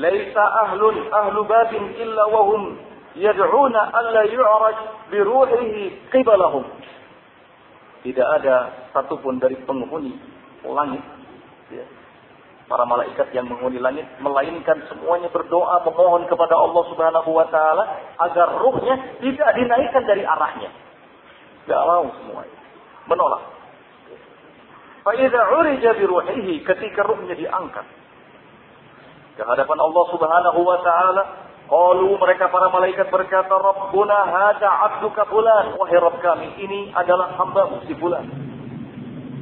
[0.00, 2.80] Laisa ahlun ahlu babin illa wahum
[3.12, 4.78] yad'una alla yu'raj
[5.12, 6.64] bi ruhihi qibalahum.
[8.02, 10.18] Tidak ada satupun dari penghuni
[10.66, 11.02] langit
[11.70, 11.86] ya,
[12.66, 17.84] para malaikat yang menghuni langit melainkan semuanya berdoa memohon kepada Allah Subhanahu wa taala
[18.26, 20.70] agar ruhnya tidak dinaikkan dari arahnya.
[21.62, 22.58] Tidak mau semuanya.
[23.06, 23.42] Menolak.
[25.02, 25.90] Fa'idha urija
[26.62, 27.86] ketika ruhnya diangkat
[29.34, 31.22] ke hadapan Allah Subhanahu wa taala
[31.72, 35.72] Qalu mereka para malaikat berkata, Rabbuna hada abduka fulan.
[35.80, 38.28] Wahai Rabb kami, ini adalah hamba si fulan.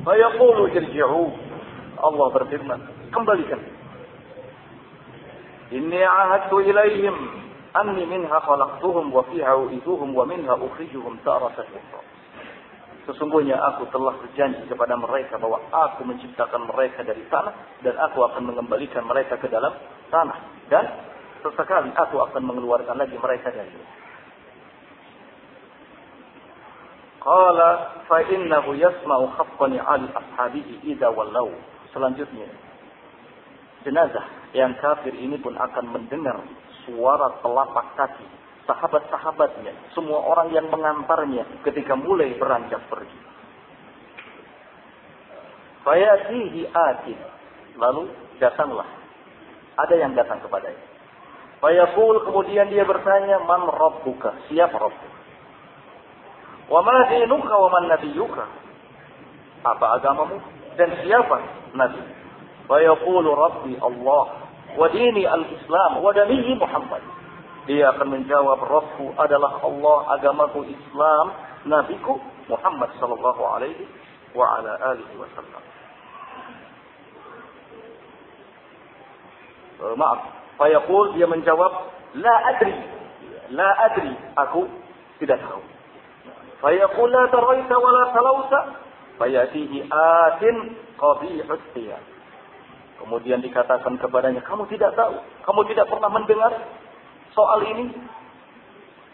[0.07, 1.27] Fayaqulu jirji'u.
[1.99, 3.59] Allah berfirman, kembalikan.
[5.75, 7.19] Inni ahadtu ilaihim
[7.75, 12.01] anni minha khalaqtuhum wa fiha u'iduhum wa minha ukhrijuhum ukhra.
[13.11, 18.55] Sesungguhnya aku telah berjanji kepada mereka bahwa aku menciptakan mereka dari tanah dan aku akan
[18.55, 19.75] mengembalikan mereka ke dalam
[20.15, 20.39] tanah
[20.71, 21.10] dan
[21.41, 23.73] sesekali aku akan mengeluarkan lagi mereka dari
[27.21, 31.53] Qala fa innahu yasma'u khaffani 'ali ashabihi idza wallau.
[31.93, 32.49] Selanjutnya
[33.85, 34.25] jenazah
[34.57, 36.41] yang kafir ini pun akan mendengar
[36.89, 38.29] suara telapak kaki
[38.71, 43.19] sahabat-sahabatnya, semua orang yang mengantarnya ketika mulai beranjak pergi.
[45.83, 47.19] Fayatihi atin.
[47.81, 48.87] Lalu datanglah.
[49.81, 50.90] Ada yang datang kepadanya.
[51.61, 54.49] Fayaqul kemudian dia bertanya, Man Rabbuka?
[54.49, 55.19] Siapa Rabbuka?
[56.73, 58.45] Wa ma dinuka wa man nabiyuka?
[59.65, 60.41] Apa agamamu?
[60.81, 61.37] Dan siapa
[61.77, 62.21] Nabi?
[62.71, 64.25] فيقول ربي Allah
[64.79, 67.03] wa dini al-Islam wa danihi Muhammad.
[67.67, 71.35] Dia akan menjawab Rabbku adalah Allah, agamaku Islam,
[71.67, 73.91] nabiku Muhammad sallallahu alaihi
[74.39, 75.63] wa ala alihi wasallam.
[79.83, 80.21] Uh, maaf,
[80.61, 81.73] fayaqul dia menjawab
[82.21, 82.77] la adri.
[83.51, 84.69] La adri, aku
[85.25, 85.65] tidak tahu.
[86.61, 88.61] Fayaqul la taraita wa la talauta.
[89.17, 90.57] Fayatihi atin
[91.01, 91.77] qabihut.
[93.01, 95.17] Kemudian dikatakan kepadanya, kamu tidak tahu,
[95.49, 96.53] kamu tidak pernah mendengar
[97.33, 97.97] soal ini?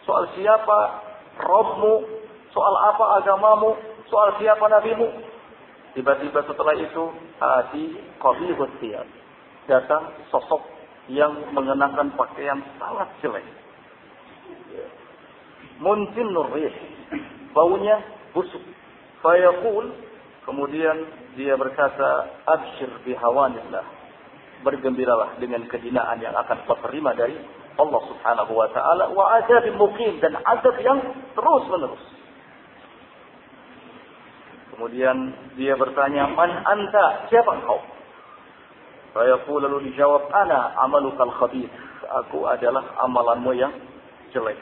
[0.03, 1.07] Soal siapa
[1.39, 2.03] Robmu,
[2.51, 3.79] soal apa agamamu,
[4.11, 5.07] soal siapa nabimu?
[5.95, 7.05] Tiba-tiba setelah itu
[7.39, 7.85] adi
[8.19, 9.07] qabihut thiyab.
[9.71, 10.76] Datang sosok
[11.07, 13.47] yang mengenakan pakaian sangat jelek.
[15.79, 16.73] Muntin nurrih.
[17.53, 18.01] Baunya
[18.33, 18.63] busuk.
[19.23, 19.93] Fayaqul.
[20.47, 20.97] Kemudian
[21.35, 23.87] dia berkata, Abshir bihawanillah.
[24.65, 27.37] Bergembiralah dengan kehinaan yang akan kau terima dari
[27.77, 29.13] Allah subhanahu wa ta'ala.
[29.13, 30.19] Wa azab muqim.
[30.19, 30.99] Dan azab yang
[31.37, 32.05] terus menerus.
[34.77, 37.33] Kemudian dia bertanya, "Man anta?
[37.33, 37.81] Siapa engkau?"
[39.17, 41.73] Fayaqul lalu dijawab, "Ana amalukal khabith."
[42.05, 43.73] Aku adalah amalanmu yang
[44.37, 44.61] jelek.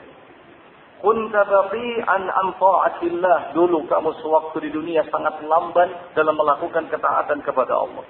[1.03, 3.53] Kunta baqi'an an ta'atillah.
[3.53, 8.07] Dulu kamu sewaktu di dunia sangat lamban dalam melakukan ketaatan kepada Allah.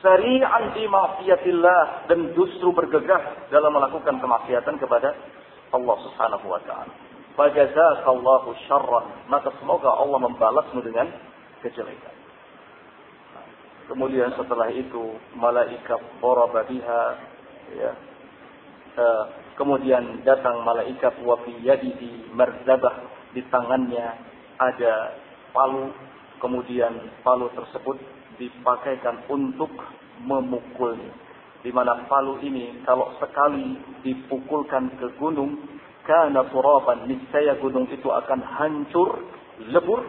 [0.00, 5.12] Sari'an di ma'fiyatillah dan justru bergegas dalam melakukan kemaksiatan kepada
[5.74, 6.92] Allah Subhanahu wa taala.
[7.34, 9.26] Fajazakallahu syarran.
[9.28, 11.10] Maka semoga Allah membalasmu dengan
[11.60, 12.23] kejelekan.
[13.84, 17.02] Kemudian setelah itu malaikat daraba biha
[17.76, 17.92] ya.
[18.94, 19.24] Uh,
[19.58, 22.30] kemudian datang malaikat wa fi yadihi
[23.34, 24.06] di tangannya
[24.62, 25.18] ada
[25.50, 25.90] palu
[26.38, 27.98] kemudian palu tersebut
[28.38, 29.70] dipakaikan untuk
[30.22, 31.10] memukulnya
[31.66, 35.58] di mana palu ini kalau sekali dipukulkan ke gunung
[36.04, 39.24] kana turaban niscaya gunung itu akan hancur
[39.72, 40.04] lebur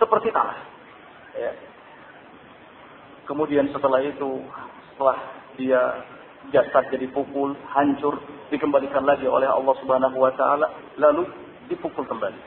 [0.00, 0.58] seperti tanah
[1.36, 1.52] ya.
[3.26, 4.42] Kemudian setelah itu
[4.94, 5.16] setelah
[5.56, 5.82] dia
[6.50, 8.18] jasad jadi pukul hancur
[8.50, 10.66] dikembalikan lagi oleh Allah Subhanahu wa taala
[10.98, 11.28] lalu
[11.70, 12.40] dipukul kembali.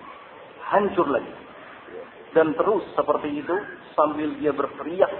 [0.65, 1.31] Hancur lagi.
[2.35, 3.55] Dan terus seperti itu
[3.95, 5.11] sambil dia berteriak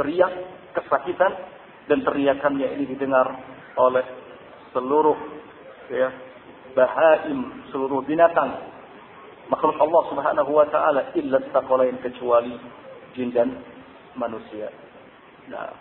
[0.00, 0.32] teriak
[0.72, 1.32] kesakitan
[1.90, 3.28] dan teriakannya ini didengar
[3.76, 4.04] oleh
[4.72, 5.18] seluruh
[5.92, 6.08] ya
[6.72, 8.72] bahaim seluruh binatang.
[9.52, 12.56] Makhluk Allah Subhanahu wa taala illa taqalain kecuali
[13.12, 13.52] jin dan
[14.16, 14.72] manusia.
[15.50, 15.74] Nah,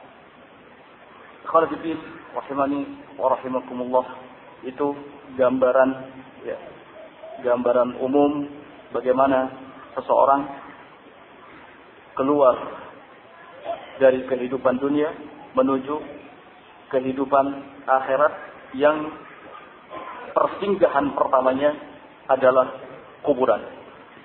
[1.46, 1.98] Khalifin
[2.34, 2.82] rahimani
[3.20, 4.06] wa rahimakumullah
[4.66, 4.94] itu
[5.36, 5.90] gambaran
[6.46, 6.58] ya
[7.42, 8.46] gambaran umum
[8.94, 9.50] bagaimana
[9.98, 10.48] seseorang
[12.16, 12.56] keluar
[13.98, 15.10] dari kehidupan dunia
[15.54, 15.96] menuju
[16.92, 17.46] kehidupan
[17.88, 18.34] akhirat
[18.76, 19.12] yang
[20.32, 21.76] persinggahan pertamanya
[22.28, 22.68] adalah
[23.24, 23.62] kuburan.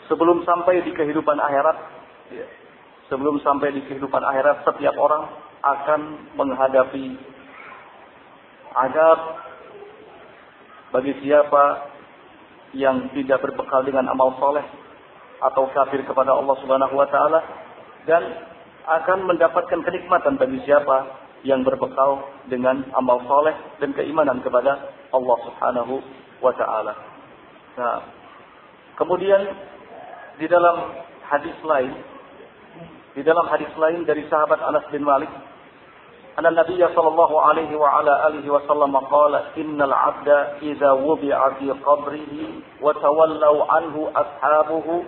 [0.07, 1.77] Sebelum sampai di kehidupan akhirat,
[2.31, 2.47] ya,
[3.09, 5.31] sebelum sampai di kehidupan akhirat, setiap orang
[5.63, 6.01] akan
[6.39, 7.17] menghadapi
[8.77, 9.19] adab
[10.93, 11.91] bagi siapa
[12.77, 14.63] yang tidak berbekal dengan amal soleh
[15.41, 17.41] atau kafir kepada Allah Subhanahu wa taala
[18.09, 18.23] dan
[18.87, 25.95] akan mendapatkan kenikmatan bagi siapa yang berbekal dengan amal soleh dan keimanan kepada Allah Subhanahu
[26.41, 26.95] wa taala.
[27.77, 27.99] Nah,
[28.97, 29.41] kemudian
[30.41, 30.97] di dalam
[31.29, 31.93] hadis lain
[33.17, 35.33] di dalam hadis lain dari sahabat Anas bin Malik
[36.37, 40.29] أن النبي صلى الله عليه وعلى آله وسلم قال إن العبد
[40.63, 42.33] إذا وضع في قبره
[42.85, 45.05] وتولوا عنه أصحابه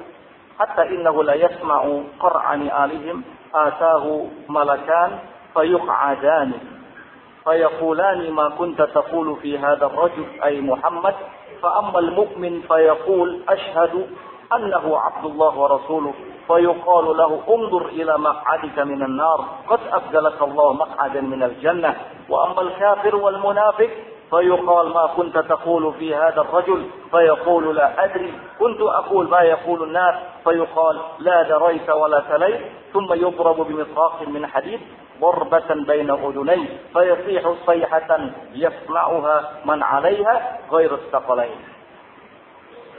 [0.59, 3.17] حتى إنه لا يسمع قرع نعالهم
[3.55, 4.05] آتاه
[4.49, 5.11] ملكان
[5.55, 6.53] فيقعدان
[7.45, 11.15] فيقولان ما كنت تقول في هذا الرجل أي محمد
[11.63, 14.07] فأما المؤمن فيقول أشهد
[14.57, 16.15] أنه عبد الله ورسوله
[16.47, 21.97] فيقال له انظر إلى مقعدك من النار قد أبدلك الله مقعدا من الجنة
[22.29, 23.91] وأما الكافر والمنافق
[24.31, 30.15] فيقال ما كنت تقول في هذا الرجل فيقول لا أدري كنت أقول ما يقول الناس
[30.45, 32.61] فيقال لا دريت ولا تليت
[32.93, 34.81] ثم يضرب بمطراق من حديد
[35.21, 38.21] ضربة بين أذنيه فيصيح صيحة
[38.53, 41.78] يسمعها من عليها غير الثقلين.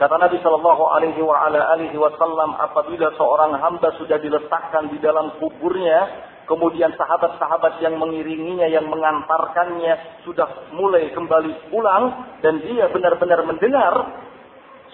[0.00, 7.84] Kata Nabi Shallallahu Alaihi Wasallam, apabila seorang hamba sudah diletakkan di dalam kuburnya, kemudian sahabat-sahabat
[7.84, 14.24] yang mengiringinya, yang mengantarkannya sudah mulai kembali pulang, dan dia benar-benar mendengar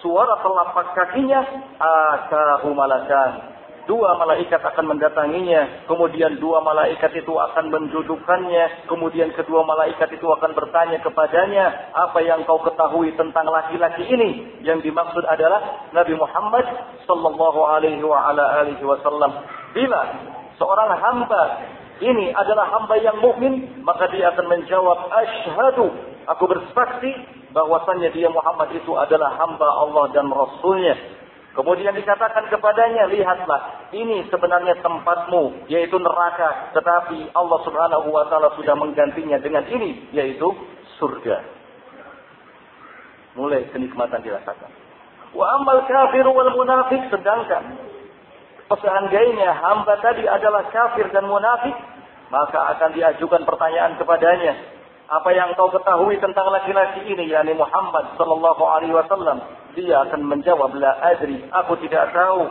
[0.03, 1.41] suara telapak kakinya,
[1.79, 3.56] akahu malakan
[3.87, 10.53] dua malaikat akan mendatanginya, kemudian dua malaikat itu akan mendudukannya, kemudian kedua malaikat itu akan
[10.53, 14.61] bertanya kepadanya, apa yang kau ketahui tentang laki-laki ini?
[14.67, 16.67] Yang dimaksud adalah Nabi Muhammad
[17.07, 18.03] sallallahu alaihi
[18.83, 19.33] wasallam.
[19.73, 20.01] Bila
[20.59, 21.43] seorang hamba
[22.03, 25.87] ini adalah hamba yang mukmin, maka dia akan menjawab asyhadu,
[26.29, 27.11] aku bersaksi
[27.57, 31.16] bahwasannya dia Muhammad itu adalah hamba Allah dan Rasulnya.
[31.57, 36.77] Kemudian dikatakan kepadanya, lihatlah, ini sebenarnya tempatmu, yaitu neraka.
[36.77, 40.53] Tetapi Allah subhanahu wa ta'ala sudah menggantinya dengan ini, yaitu
[41.01, 41.41] surga.
[43.41, 44.69] Mulai kenikmatan dirasakan.
[45.33, 47.65] Wa amal kafir wal munafik sedangkan
[48.75, 51.73] seandainya hamba tadi adalah kafir dan munafik,
[52.29, 54.76] maka akan diajukan pertanyaan kepadanya.
[55.07, 59.39] Apa yang kau ketahui tentang laki-laki ini, yakni Muhammad sallallahu alaihi wasallam?
[59.79, 62.51] Dia akan menjawab, la adri, aku tidak tahu.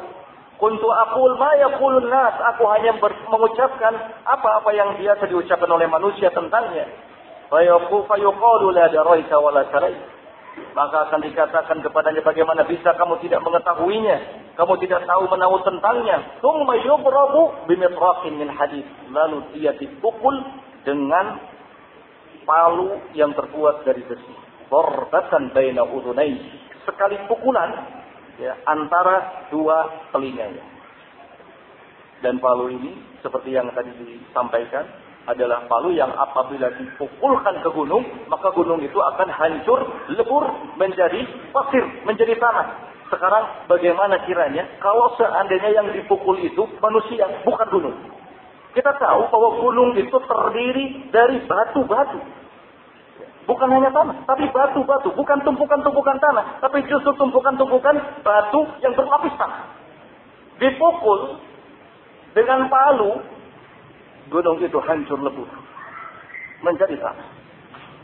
[0.56, 2.96] Kuntu aqul ma yaqulun nas, aku hanya
[3.28, 3.92] mengucapkan
[4.24, 6.88] apa-apa yang biasa diucapkan oleh manusia tentangnya.
[7.52, 9.68] Fayuqalu la daraita wa la
[10.72, 14.18] Maka akan dikatakan kepadanya bagaimana bisa kamu tidak mengetahuinya,
[14.56, 16.24] kamu tidak tahu menahu tentangnya.
[16.40, 18.88] Tsumma yubrabu bimitraqin min hadis.
[19.12, 20.40] Lalu dia dipukul
[20.88, 21.36] dengan
[22.46, 24.34] palu yang terbuat dari besi.
[24.70, 26.34] Borbatan baina udunai.
[26.86, 27.70] Sekali pukulan
[28.38, 30.64] ya, antara dua telinganya.
[32.22, 34.86] Dan palu ini seperti yang tadi disampaikan
[35.26, 39.82] adalah palu yang apabila dipukulkan ke gunung, maka gunung itu akan hancur,
[40.14, 40.46] lebur
[40.78, 42.94] menjadi pasir, menjadi tanah.
[43.10, 47.98] Sekarang bagaimana kiranya kalau seandainya yang dipukul itu manusia, bukan gunung.
[48.76, 52.20] Kita tahu bahwa gunung itu terdiri dari batu-batu.
[53.48, 55.16] Bukan hanya tanah, tapi batu-batu.
[55.16, 59.64] Bukan tumpukan-tumpukan tanah, tapi justru tumpukan-tumpukan batu yang berlapis tanah.
[60.60, 61.40] Dipukul
[62.36, 63.24] dengan palu,
[64.28, 65.48] gunung itu hancur lebur.
[66.60, 67.28] Menjadi tanah.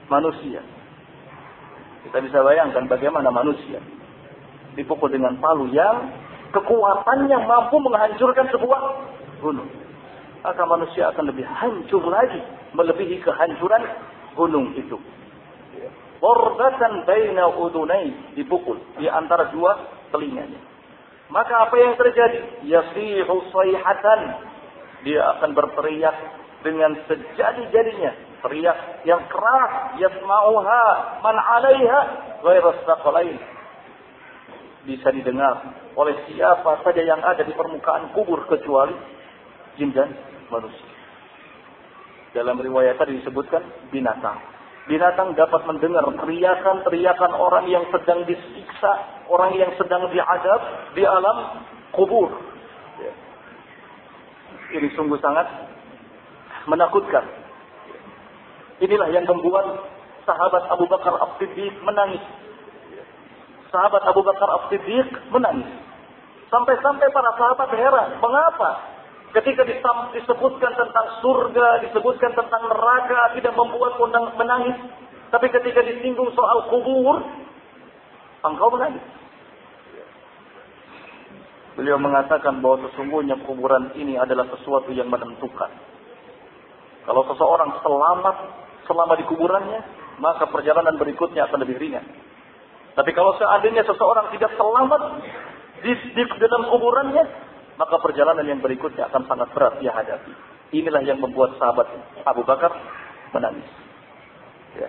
[0.08, 0.64] Manusia.
[2.08, 3.84] Kita bisa bayangkan bagaimana manusia
[4.76, 6.16] dipukul dengan palu yang
[6.56, 8.80] kekuatannya mampu menghancurkan sebuah
[9.44, 9.68] gunung.
[10.42, 12.42] Maka manusia akan lebih hancur lagi,
[12.74, 13.84] melebihi kehancuran
[14.34, 14.98] gunung itu.
[16.22, 19.74] Bordatan baina udunai dipukul di antara dua
[20.14, 20.58] telinganya.
[21.34, 22.62] Maka apa yang terjadi?
[22.68, 24.22] Yasihu sayhatan.
[25.02, 26.14] Dia akan berteriak
[26.62, 28.44] dengan sejadi-jadinya.
[28.46, 28.78] Teriak
[29.08, 29.98] yang keras.
[29.98, 30.84] Yasma'uha
[31.26, 32.00] man alaiha
[32.46, 33.38] lain.
[34.86, 35.62] Bisa didengar
[35.98, 38.94] oleh siapa saja yang ada di permukaan kubur kecuali
[39.80, 40.10] jin dan
[40.52, 40.92] manusia.
[42.36, 44.52] Dalam riwayat tadi disebutkan binatang
[44.90, 50.62] binatang dapat mendengar teriakan-teriakan orang yang sedang disiksa, orang yang sedang diadab
[50.98, 51.38] di alam
[51.94, 52.34] kubur.
[54.72, 55.46] Ini sungguh sangat
[56.66, 57.28] menakutkan.
[58.82, 59.86] Inilah yang membuat
[60.26, 62.24] sahabat Abu Bakar As-Siddiq menangis.
[63.70, 65.70] Sahabat Abu Bakar As-Siddiq menangis.
[66.50, 68.91] Sampai-sampai para sahabat heran, mengapa
[69.32, 74.76] Ketika disebutkan tentang surga, disebutkan tentang neraka, tidak membuat undang menangis.
[75.32, 77.24] Tapi ketika disinggung soal kubur,
[78.44, 79.04] engkau menangis.
[81.80, 85.72] Beliau mengatakan bahwa sesungguhnya kuburan ini adalah sesuatu yang menentukan.
[87.08, 88.36] Kalau seseorang selamat
[88.84, 89.80] selama di kuburannya,
[90.20, 92.04] maka perjalanan berikutnya akan lebih ringan.
[92.92, 95.02] Tapi kalau seandainya seseorang tidak selamat
[95.88, 97.24] di, di dalam kuburannya,
[97.82, 100.30] maka perjalanan yang berikutnya akan sangat berat dia hadapi.
[100.70, 101.90] Inilah yang membuat sahabat
[102.30, 102.70] Abu Bakar
[103.34, 103.66] menangis.
[104.78, 104.86] Ya.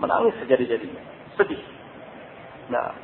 [0.00, 1.04] Menangis sejadi-jadinya.
[1.36, 1.60] Sedih.
[2.72, 2.96] Nah.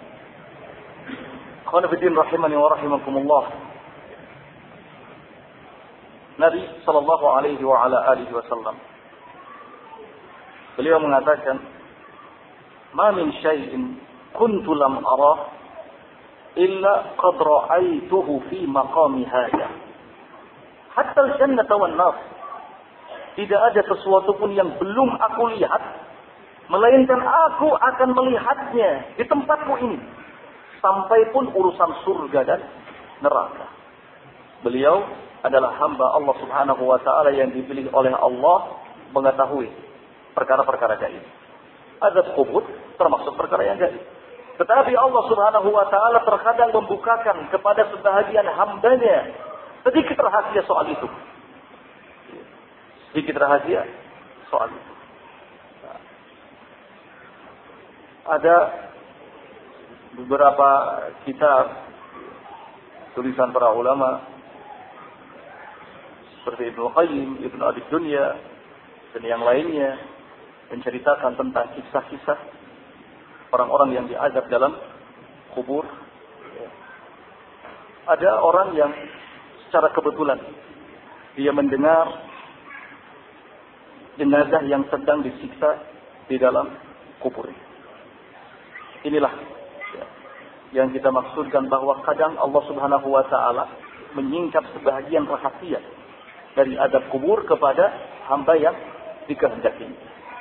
[1.68, 3.44] Khonafidin rahimani wa rahimakumullah.
[6.40, 8.80] Nabi sallallahu alaihi wa ala alihi wasallam.
[10.80, 11.60] Beliau mengatakan,
[12.96, 14.00] "Ma min syai'in
[14.32, 15.59] kuntu lam arah
[16.58, 19.68] illa qad ra'aituhu fi maqami hada.
[20.94, 22.14] Hatta al-jannata wan nar.
[23.38, 25.82] Tidak ada sesuatu pun yang belum aku lihat
[26.70, 29.98] melainkan aku akan melihatnya di tempatku ini
[30.78, 32.60] sampai pun urusan surga dan
[33.22, 33.66] neraka.
[34.62, 35.02] Beliau
[35.40, 38.76] adalah hamba Allah Subhanahu wa taala yang dipilih oleh Allah
[39.10, 39.68] mengetahui
[40.36, 41.24] perkara-perkara gaib.
[42.00, 42.64] Azab kubur
[42.96, 44.00] termasuk perkara yang gaib.
[44.60, 49.32] Tetapi Allah subhanahu wa ta'ala terkadang membukakan kepada sebahagian hambanya
[49.88, 51.08] sedikit rahasia soal itu.
[53.08, 53.88] Sedikit rahasia
[54.52, 54.92] soal itu.
[58.28, 58.56] Ada
[60.20, 60.68] beberapa
[61.24, 61.64] kitab
[63.16, 64.28] tulisan para ulama
[66.36, 68.36] seperti Ibnu Qayyim, Ibnu Abi Dunya
[69.16, 69.96] dan yang lainnya
[70.68, 72.59] menceritakan tentang kisah-kisah
[73.50, 74.72] orang-orang yang diazab dalam
[75.54, 75.86] kubur.
[78.10, 78.90] Ada orang yang
[79.68, 80.40] secara kebetulan
[81.38, 82.10] dia mendengar
[84.18, 85.78] jenazah yang sedang disiksa
[86.26, 86.74] di dalam
[87.22, 87.46] kubur.
[89.06, 89.32] Inilah
[89.94, 90.04] ya,
[90.82, 93.64] yang kita maksudkan bahwa kadang Allah Subhanahu wa taala
[94.18, 95.78] menyingkap sebahagian rahasia
[96.58, 97.94] dari adab kubur kepada
[98.26, 98.74] hamba yang
[99.30, 99.86] dikehendaki.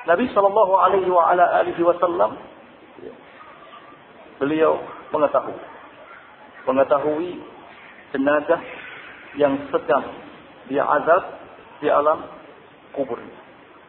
[0.10, 2.34] Nabi Shallallahu alaihi wasallam
[4.40, 4.80] beliau
[5.12, 5.60] mengetahui
[6.66, 7.30] mengetahui
[8.16, 8.62] jenazah
[9.38, 10.06] yang sedang
[10.70, 11.24] dia azab
[11.82, 12.30] di alam
[12.94, 13.18] kubur.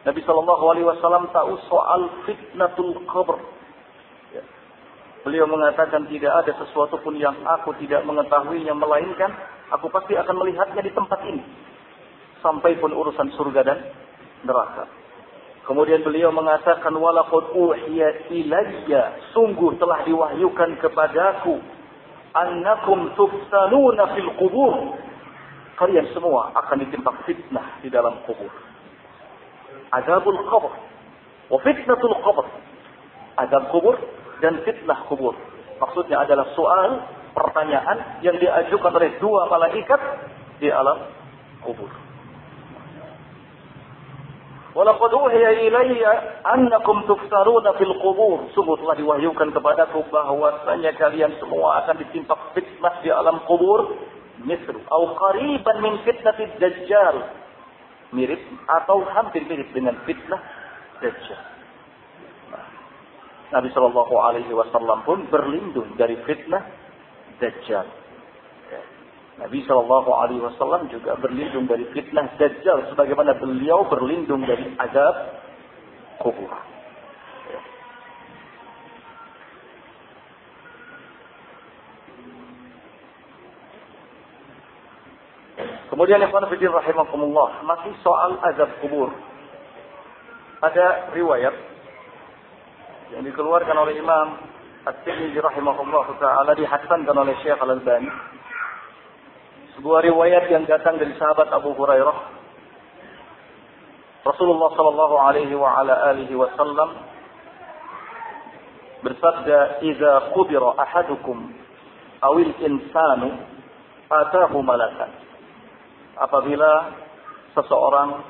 [0.01, 3.37] Nabi Shallallahu Alaihi Wasallam tahu soal fitnatul kubur.
[4.33, 4.41] Ya.
[5.21, 9.29] Beliau mengatakan tidak ada sesuatu pun yang aku tidak mengetahuinya melainkan
[9.69, 11.43] aku pasti akan melihatnya di tempat ini.
[12.41, 13.77] Sampai pun urusan surga dan
[14.41, 14.89] neraka.
[15.61, 21.61] Kemudian beliau mengatakan walaqad uhiya ilayya sungguh telah diwahyukan kepadaku
[22.33, 24.97] annakum tuftanuna fil qubur.
[25.77, 28.49] Kalian semua akan ditimpa fitnah di dalam kubur.
[29.93, 30.73] Azabul qabr
[31.53, 32.45] wa fitnatul qabr.
[33.37, 33.97] Azab kubur
[34.41, 35.37] dan fitnah kubur.
[35.77, 37.05] Maksudnya adalah soal
[37.37, 40.01] pertanyaan yang diajukan oleh dua malaikat
[40.57, 41.05] di alam
[41.61, 42.10] kubur
[44.71, 46.11] Walaqad uhiya ilayya
[46.47, 48.47] annakum tuftaruna fil qubur.
[48.55, 53.99] Sungguh telah diwahyukan kepadaku bahwasanya kalian semua akan ditimpa fitnah di alam kubur.
[54.41, 54.79] Misru.
[54.87, 57.15] Atau qariban min fitnatid dajjal.
[58.15, 60.39] Mirip atau hampir mirip dengan fitnah
[61.03, 61.41] dajjal.
[62.55, 62.65] Nah,
[63.59, 66.63] Nabi Shallallahu Alaihi Wasallam pun berlindung dari fitnah
[67.43, 68.00] dajjal.
[69.41, 75.15] Nabi Shallallahu Alaihi Wasallam juga berlindung dari fitnah Dajjal, sebagaimana beliau berlindung dari azab
[76.21, 76.53] kubur.
[85.89, 89.09] Kemudian Ikhwan Fidin Rahimahumullah masih soal azab kubur.
[90.61, 91.55] Ada riwayat
[93.17, 94.37] yang dikeluarkan oleh Imam
[94.81, 98.09] At-Tirmidzi rahimahullah taala dihasankan oleh Syekh Al-Albani
[99.81, 102.17] sebuah riwayat yang datang dari sahabat Abu Hurairah.
[104.21, 107.01] Rasulullah sallallahu alaihi wa ala alihi wasallam
[109.01, 111.49] bersabda, "Idza qubira ahadukum
[112.21, 113.41] awil insanu
[114.05, 115.17] atahu malakan."
[116.29, 116.93] Apabila
[117.57, 118.21] seseorang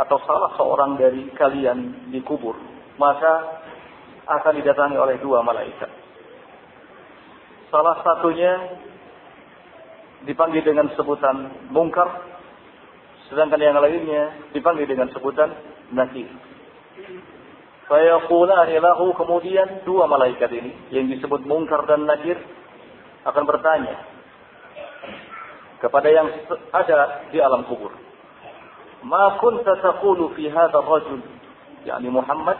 [0.00, 2.56] atau salah seorang dari kalian dikubur,
[2.96, 3.60] maka
[4.24, 5.92] akan didatangi oleh dua malaikat.
[7.68, 8.80] Salah satunya
[10.26, 12.06] dipanggil dengan sebutan mungkar,
[13.30, 15.54] sedangkan yang lainnya dipanggil dengan sebutan
[15.94, 16.28] nakir.
[17.86, 18.82] Fayaqulani
[19.14, 22.34] kemudian dua malaikat ini yang disebut mungkar dan nakir
[23.22, 23.94] akan bertanya
[25.78, 26.26] kepada yang
[26.74, 27.94] ada di alam kubur.
[29.06, 31.22] Ma kunta taqulu fi hadha rajul?
[31.86, 32.58] yakni Muhammad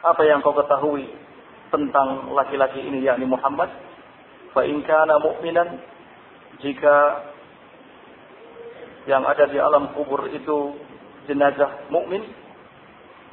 [0.00, 1.12] apa yang kau ketahui
[1.68, 3.68] tentang laki-laki ini yakni Muhammad
[4.54, 5.68] Fa'in kana mu'minan
[6.62, 6.96] jika
[9.10, 10.78] yang ada di alam kubur itu
[11.28, 12.24] jenazah mukmin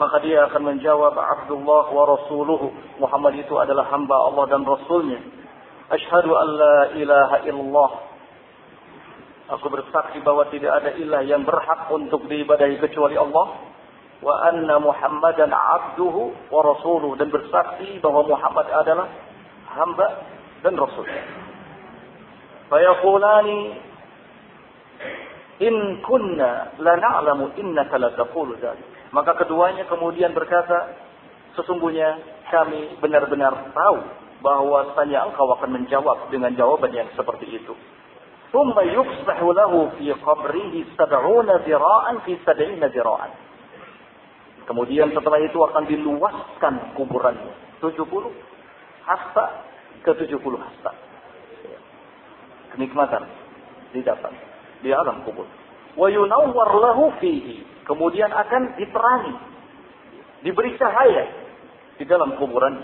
[0.02, 2.74] maka dia akan menjawab Abdullah wa rasuluhu.
[2.98, 5.22] Muhammad itu adalah hamba Allah dan rasulnya.
[5.94, 7.92] Ashhadu an la ilaha illallah.
[9.60, 13.62] Aku bersaksi bahwa tidak ada ilah yang berhak untuk diibadahi kecuali Allah.
[14.26, 17.14] Wa anna Muhammadan abduhu wa rasuluhu.
[17.22, 19.06] Dan bersaksi bahwa Muhammad adalah
[19.70, 20.08] hamba
[20.65, 21.07] dan Rasul.
[22.67, 23.61] Fayaqulani
[25.63, 29.13] in kunna la na'lamu innaka la taqulu dzalik.
[29.15, 30.93] Maka keduanya kemudian berkata,
[31.57, 32.19] sesungguhnya
[32.51, 33.99] kami benar-benar tahu
[34.43, 37.75] bahwa tanya engkau akan menjawab dengan jawaban yang seperti itu.
[38.57, 43.29] ثم يفسح له في قبره سبعون ذراعا في سبعين ذراعا.
[44.67, 47.55] Kemudian setelah itu akan diluaskan kuburannya.
[47.79, 48.03] 70
[49.07, 49.47] hasta
[50.02, 50.92] ke 70 hasta.
[52.74, 53.24] Kenikmatan
[53.94, 54.34] didapat
[54.82, 55.46] di alam kubur.
[55.94, 57.86] Wa yunawwar lahu fihi.
[57.86, 59.36] Kemudian akan diterangi.
[60.42, 61.26] Diberi cahaya
[62.00, 62.82] di dalam kuburan.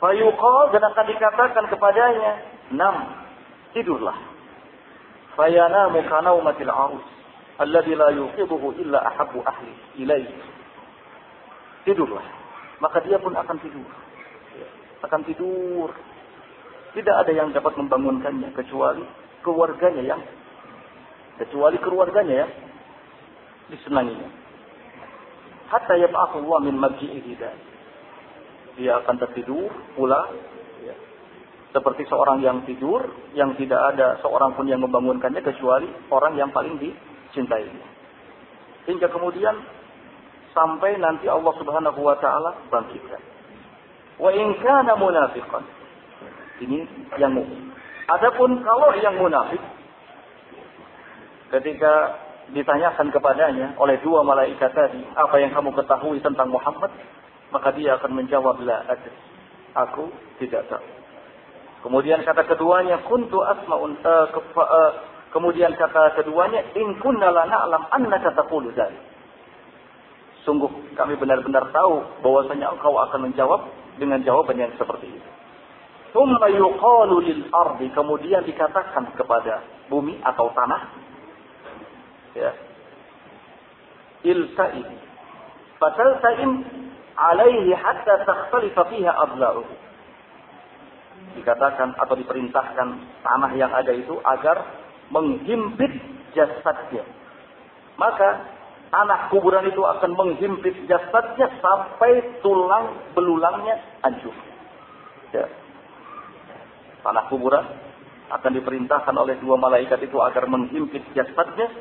[0.00, 2.32] Fayuqal dan akan dikatakan kepadanya,
[2.74, 2.96] "Nam,
[3.76, 4.16] tidurlah."
[5.38, 7.06] Fayanamu kanaumatil arus
[7.60, 10.28] alladhi la yuqiduhu illa ahabbu ahli ilaih.
[11.86, 12.24] Tidurlah.
[12.80, 13.86] Maka dia pun akan tidur
[15.02, 15.90] akan tidur.
[16.92, 19.04] Tidak ada yang dapat membangunkannya kecuali
[19.40, 20.20] keluarganya yang
[21.40, 22.52] kecuali keluarganya yang
[23.72, 24.28] disenanginya.
[25.72, 27.32] Hatta yab'athullah min marji'ihi
[28.76, 30.28] Dia akan tertidur pula
[30.84, 30.96] ya.
[31.72, 36.76] seperti seorang yang tidur yang tidak ada seorang pun yang membangunkannya kecuali orang yang paling
[36.76, 37.88] dicintainya.
[38.84, 39.56] Hingga kemudian
[40.52, 43.31] sampai nanti Allah Subhanahu wa taala bangkitkan.
[44.20, 45.64] Wa in kana munafiqan.
[46.62, 46.78] Ini
[47.16, 47.72] yang mukmin.
[48.10, 49.62] Adapun kalau yang munafik
[51.52, 52.18] ketika
[52.52, 56.90] ditanyakan kepadanya oleh dua malaikat tadi, apa yang kamu ketahui tentang Muhammad?
[57.52, 59.12] Maka dia akan menjawab la adri.
[59.76, 60.08] Aku
[60.40, 60.84] tidak tahu.
[61.82, 64.92] Kemudian kata keduanya, kuntu asma'un uh, ke, uh,
[65.34, 69.02] kemudian kata keduanya, in kunna la na'lam annaka taqulu dzalik.
[70.46, 73.60] Sungguh kami benar-benar tahu bahwasanya engkau akan menjawab
[73.96, 75.30] dengan jawaban yang seperti itu.
[76.12, 80.82] Thumma yuqalu lil ardi kemudian dikatakan kepada bumi atau tanah
[82.36, 82.52] ya
[84.20, 84.88] ilta'im
[85.80, 86.50] fatalta'im
[87.16, 89.72] alaihi hatta takhtalifa fiha adla'uhu
[91.32, 92.88] dikatakan atau diperintahkan
[93.24, 94.68] tanah yang ada itu agar
[95.08, 95.92] menghimpit
[96.36, 97.04] jasadnya.
[97.96, 98.28] Maka
[98.92, 104.36] tanah kuburan itu akan menghimpit jasadnya sampai tulang belulangnya hancur.
[105.32, 105.48] Ya.
[107.00, 107.64] Tanah kuburan
[108.28, 111.72] akan diperintahkan oleh dua malaikat itu agar menghimpit jasadnya.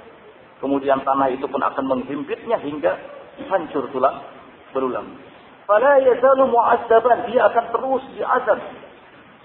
[0.64, 2.96] Kemudian tanah itu pun akan menghimpitnya hingga
[3.52, 4.24] hancur tulang
[4.72, 5.12] berulang.
[5.68, 7.28] Fala yazalu mu'azzaban.
[7.28, 8.60] Dia akan terus diazab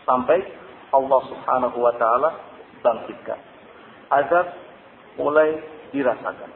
[0.07, 0.39] sampai
[0.95, 2.31] Allah Subhanahu wa taala
[2.79, 3.41] bangkitkan.
[4.07, 4.55] Azab
[5.19, 5.59] mulai
[5.91, 6.56] dirasakan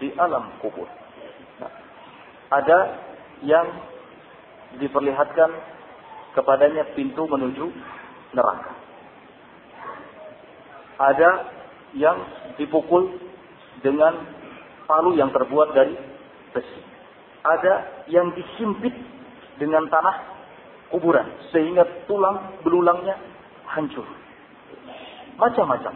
[0.00, 0.88] di alam kubur.
[1.60, 1.72] Nah,
[2.52, 2.78] ada
[3.44, 3.66] yang
[4.76, 5.50] diperlihatkan
[6.36, 7.66] kepadanya pintu menuju
[8.36, 8.72] neraka.
[10.96, 11.30] Ada
[11.96, 12.16] yang
[12.56, 13.16] dipukul
[13.80, 14.24] dengan
[14.88, 15.96] palu yang terbuat dari
[16.52, 16.80] besi.
[17.44, 18.92] Ada yang disimpit
[19.56, 20.16] dengan tanah
[20.92, 23.16] kuburan sehingga tulang belulangnya
[23.68, 24.04] hancur.
[25.36, 25.94] Macam-macam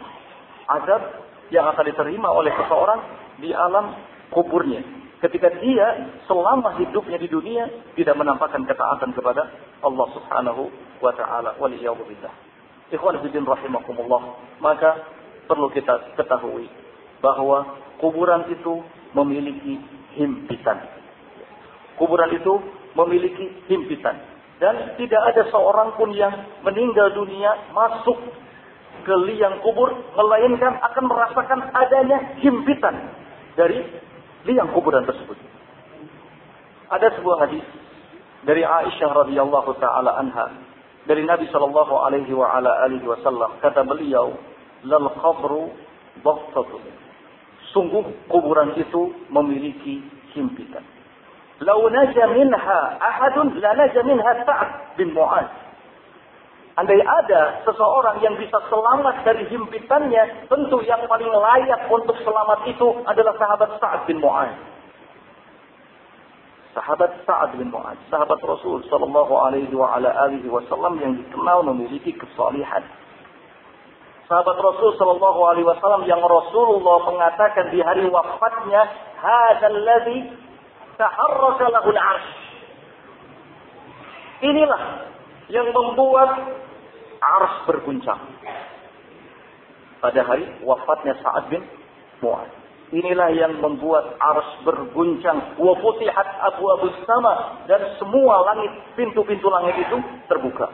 [0.79, 1.01] azab
[1.49, 2.99] yang akan diterima oleh seseorang
[3.41, 3.97] di alam
[4.31, 5.01] kuburnya.
[5.21, 9.53] Ketika dia selama hidupnya di dunia tidak menampakkan ketaatan kepada
[9.85, 10.63] Allah Subhanahu
[10.97, 11.57] wa taala.
[11.61, 12.33] Waliyadzubillah.
[12.89, 14.21] Ikhwan fillah rahimakumullah.
[14.57, 14.97] Maka
[15.45, 16.65] perlu kita ketahui
[17.21, 18.81] bahwa kuburan itu
[19.13, 19.77] memiliki
[20.17, 20.89] himpitan.
[22.01, 22.53] Kuburan itu
[22.97, 24.17] memiliki himpitan.
[24.57, 26.33] Dan tidak ada seorang pun yang
[26.65, 28.17] meninggal dunia masuk
[29.01, 33.20] ke liang kubur melainkan akan merasakan adanya himpitan
[33.55, 33.79] dari
[34.47, 35.37] liang kuburan tersebut.
[36.91, 37.63] Ada sebuah hadis
[38.43, 40.49] dari Aisyah radhiyallahu taala anha
[41.05, 44.37] dari Nabi sallallahu alaihi wa ala alihi wasallam kata beliau
[44.85, 45.69] lal qabru
[46.25, 46.83] dhaqtatun
[47.71, 50.03] sungguh kuburan itu memiliki
[50.35, 50.83] himpitan
[51.61, 55.45] Lau naja minha ahadun la naja minha Sa'ad bin Mu'ad.
[56.79, 62.87] Andai ada seseorang yang bisa selamat dari himpitannya, tentu yang paling layak untuk selamat itu
[63.03, 64.55] adalah sahabat Sa'ad bin Mu'ad.
[66.71, 72.15] Sahabat Sa'ad bin Mu'ad, sahabat Rasul sallallahu alaihi wa ala alihi wasallam yang dikenal memiliki
[72.15, 72.87] kesalihan.
[74.31, 78.87] Sahabat Rasul sallallahu alaihi wasallam yang Rasulullah mengatakan di hari wafatnya,
[79.19, 80.39] "Hadzal ladzi
[80.95, 82.31] taharraka lahul arsh.
[84.45, 84.81] Inilah
[85.51, 86.31] yang membuat
[87.21, 88.19] ars berguncang.
[90.01, 91.61] Pada hari wafatnya Sa'ad bin
[92.25, 92.49] Mu'ad.
[92.91, 95.55] Inilah yang membuat ars berguncang.
[95.61, 97.63] Wa futihat abu abu sama.
[97.69, 99.95] Dan semua langit, pintu-pintu langit itu
[100.27, 100.67] terbuka.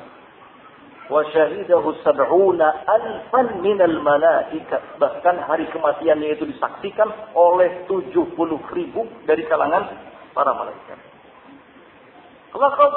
[1.12, 4.82] Wa syahidahu sab'una alfan minal malaikat.
[4.98, 8.34] Bahkan hari kematiannya itu disaksikan oleh 70
[8.74, 9.92] ribu dari kalangan
[10.32, 11.00] para malaikat.
[12.58, 12.94] Laqad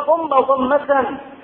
[0.86, 1.39] dhamma.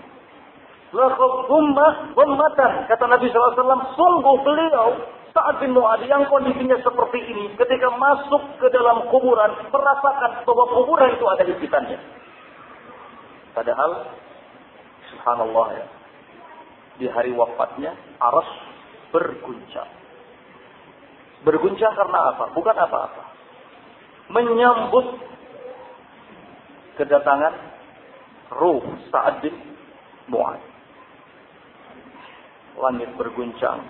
[0.92, 2.72] Dhammatan.
[2.86, 4.88] Kata Nabi SAW, sungguh beliau
[5.36, 11.12] saat bin Mu'ad yang kondisinya seperti ini, ketika masuk ke dalam kuburan, merasakan bahwa kuburan
[11.12, 12.00] itu ada himpitannya.
[13.52, 14.16] Padahal,
[15.12, 15.86] subhanallah ya,
[16.96, 18.48] di hari wafatnya, aras
[19.12, 19.92] berguncang.
[21.44, 22.56] Berguncang karena apa?
[22.56, 23.24] Bukan apa-apa.
[24.32, 25.20] Menyambut
[26.96, 27.54] kedatangan
[28.56, 28.82] ruh
[29.12, 29.52] Sa'ad bin
[30.32, 30.75] Mu'ad.
[32.76, 33.80] Langit berguncang,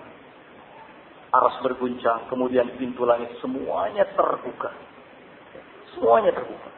[1.35, 4.71] aras berguncang, kemudian pintu langit semuanya terbuka.
[5.95, 6.71] Semuanya terbuka.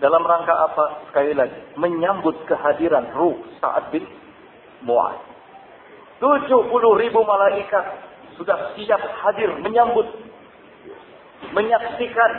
[0.00, 0.84] Dalam rangka apa?
[1.12, 4.08] Sekali lagi, menyambut kehadiran ruh Sa'ad bin
[4.80, 5.20] Mu'ad.
[6.24, 6.56] 70
[7.04, 7.84] ribu malaikat
[8.40, 10.08] sudah siap hadir menyambut,
[11.52, 12.32] menyaksikan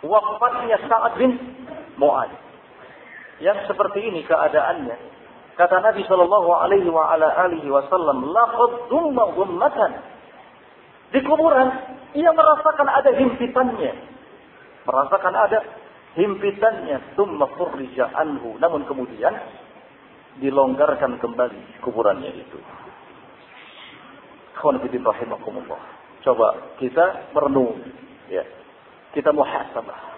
[0.00, 1.36] wafatnya Sa'ad bin
[2.00, 2.32] Mu'ad.
[3.44, 4.96] Yang seperti ini keadaannya.
[5.58, 9.92] Kata Nabi Shallallahu Alaihi wa ala alihi Wasallam, laqad dumma ummatan.
[11.10, 11.66] Di kuburan,
[12.14, 13.92] ia merasakan ada himpitannya.
[14.86, 15.58] Merasakan ada
[16.14, 17.18] himpitannya.
[17.18, 18.54] Tumma furrija anhu.
[18.62, 19.34] Namun kemudian,
[20.38, 22.58] dilonggarkan kembali kuburannya itu.
[26.22, 26.48] Coba
[26.78, 27.82] kita merenung.
[28.30, 28.46] Ya.
[29.10, 30.08] Kita muhasabah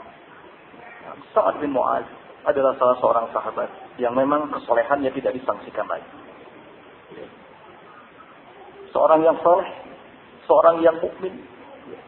[1.30, 3.68] Sa'ad bin Mu'az adalah salah seorang sahabat
[4.00, 6.08] yang memang kesolehannya tidak disangsikan lagi.
[8.90, 9.70] seorang yang soleh,
[10.50, 11.46] seorang yang mukmin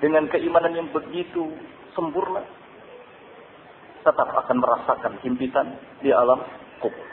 [0.02, 1.52] dengan keimanan yang begitu
[1.94, 2.42] sempurna,
[4.02, 6.42] tetap akan merasakan himpitan di alam
[6.82, 7.06] kubur.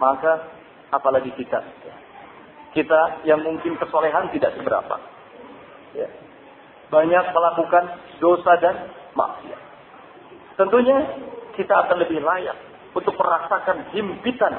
[0.00, 0.48] Maka
[0.88, 1.60] apalagi kita,
[2.72, 4.96] kita yang mungkin kesolehan tidak seberapa,
[5.92, 6.08] ya.
[6.88, 7.84] banyak melakukan
[8.24, 9.60] dosa dan maksiat.
[10.56, 10.96] Tentunya
[11.56, 12.56] kita akan lebih layak
[12.94, 14.54] untuk merasakan himpitan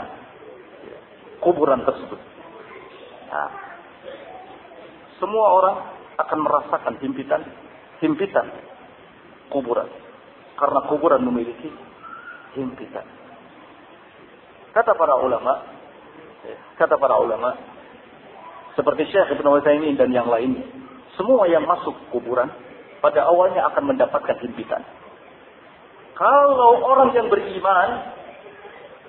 [1.43, 2.19] kuburan tersebut.
[3.31, 3.51] Nah,
[5.19, 5.75] semua orang
[6.21, 7.41] akan merasakan himpitan
[8.01, 8.47] himpitan
[9.53, 9.89] kuburan
[10.57, 11.69] karena kuburan memiliki
[12.57, 13.05] himpitan.
[14.71, 15.53] Kata para ulama,
[16.79, 17.49] kata para ulama,
[18.77, 20.63] seperti Syekh Ibn Utsaimin dan yang lainnya,
[21.19, 22.47] semua yang masuk kuburan
[23.03, 24.85] pada awalnya akan mendapatkan himpitan.
[26.21, 28.13] Kalau orang yang beriman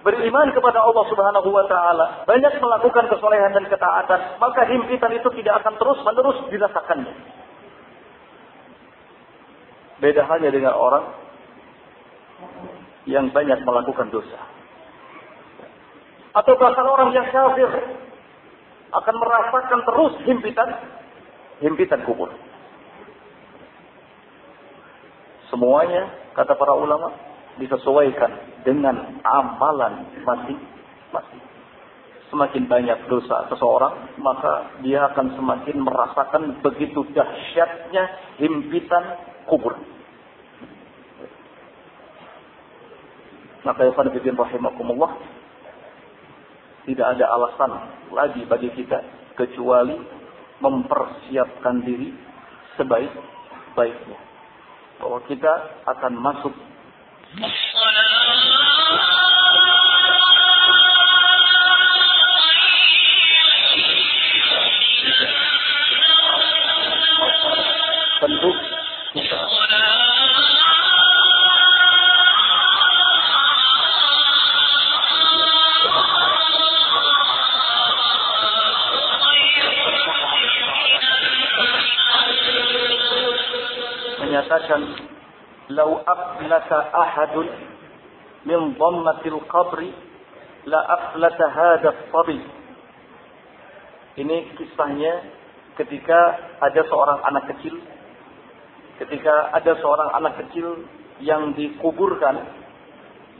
[0.00, 5.60] beriman kepada Allah Subhanahu wa taala, banyak melakukan kesolehan dan ketaatan, maka himpitan itu tidak
[5.60, 7.14] akan terus-menerus dirasakannya.
[10.00, 11.04] Beda halnya dengan orang
[13.04, 14.40] yang banyak melakukan dosa.
[16.32, 17.68] Atau bahkan orang yang kafir
[18.88, 20.68] akan merasakan terus himpitan
[21.60, 22.32] himpitan kubur.
[25.52, 27.12] Semuanya kata para ulama
[27.60, 31.42] disesuaikan dengan amalan masing-masing.
[32.32, 38.04] Semakin banyak dosa seseorang, maka dia akan semakin merasakan begitu dahsyatnya
[38.40, 39.04] himpitan
[39.44, 39.76] kubur.
[43.68, 45.20] Maka ya Fadbidin rahimakumullah,
[46.88, 47.72] tidak ada alasan
[48.16, 49.04] lagi bagi kita
[49.36, 50.00] kecuali
[50.64, 52.16] mempersiapkan diri
[52.80, 54.31] sebaik-baiknya.
[55.02, 55.52] Bahwa kita
[55.90, 56.54] akan masuk
[84.72, 84.82] menyatakan
[85.72, 87.48] lau aflata ahadun
[88.44, 89.92] min dhammatil qabri
[90.66, 92.40] la aflata hadha sabi
[94.20, 95.12] ini kisahnya
[95.76, 96.18] ketika
[96.60, 97.74] ada seorang anak kecil
[99.00, 100.84] ketika ada seorang anak kecil
[101.20, 102.36] yang dikuburkan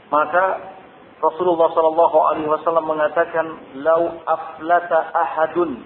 [0.09, 0.73] maka
[1.23, 3.45] Rasulullah Shallallahu Alaihi Wasallam mengatakan
[3.79, 5.79] lau aflata ahadun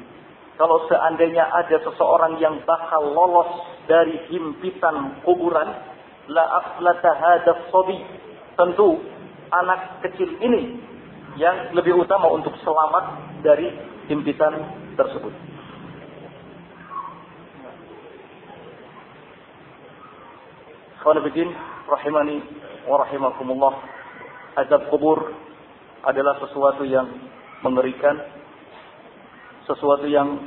[0.58, 3.50] kalau seandainya ada seseorang yang bakal lolos
[3.86, 5.70] dari himpitan kuburan
[6.28, 8.02] la aflata sobi.
[8.58, 8.98] Tentu
[9.54, 10.82] anak kecil ini
[11.38, 13.06] yang lebih utama untuk selamat
[13.46, 13.70] dari
[14.10, 14.58] himpitan
[14.98, 15.30] tersebut.
[21.06, 21.54] Khawanabiddin
[21.86, 22.38] rahimani
[22.90, 23.74] wa rahimakumullah.
[24.58, 25.38] Azab kubur
[26.02, 27.06] adalah sesuatu yang
[27.62, 28.18] mengerikan,
[29.68, 30.40] sesuatu yang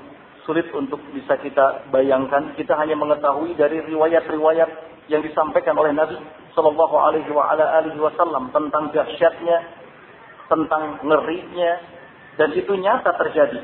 [0.48, 2.56] sulit untuk bisa kita bayangkan.
[2.56, 4.70] Kita hanya mengetahui dari riwayat-riwayat
[5.12, 6.16] yang disampaikan oleh Nabi
[6.56, 9.58] Shallallahu Alaihi Wasallam tentang dahsyatnya,
[10.48, 11.72] tentang ngerinya,
[12.40, 13.60] dan itu nyata terjadi.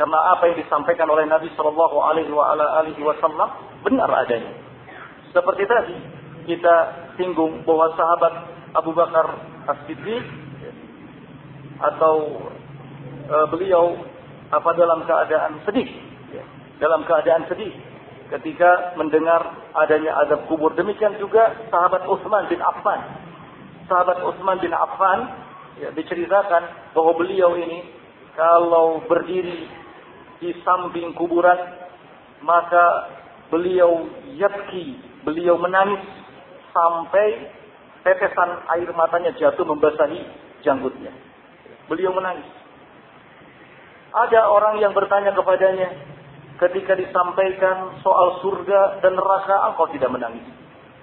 [0.00, 3.48] Karena apa yang disampaikan oleh Nabi Shallallahu Alaihi Wasallam
[3.84, 4.54] benar adanya.
[5.34, 5.96] Seperti tadi
[6.48, 6.76] kita
[7.20, 8.34] singgung bahwa sahabat
[8.74, 9.28] Abu Bakar
[9.68, 10.24] As-Siddiq
[11.80, 12.44] atau
[13.28, 13.96] e, beliau
[14.50, 15.88] apa dalam keadaan sedih,
[16.82, 17.70] dalam keadaan sedih
[18.30, 20.70] ketika mendengar adanya azab kubur.
[20.78, 23.00] Demikian juga sahabat Utsman bin Affan.
[23.90, 25.26] Sahabat Utsman bin Affan
[25.82, 27.90] ya, diceritakan bahwa beliau ini
[28.38, 29.66] kalau berdiri
[30.38, 31.58] di samping kuburan
[32.40, 33.10] maka
[33.52, 34.96] beliau yatki,
[35.26, 36.00] beliau menangis
[36.70, 37.50] sampai
[38.06, 40.22] tetesan air matanya jatuh membasahi
[40.64, 41.12] janggutnya.
[41.90, 42.59] Beliau menangis.
[44.10, 45.88] Ada orang yang bertanya kepadanya,
[46.60, 50.44] ketika disampaikan soal surga dan neraka engkau tidak menangis.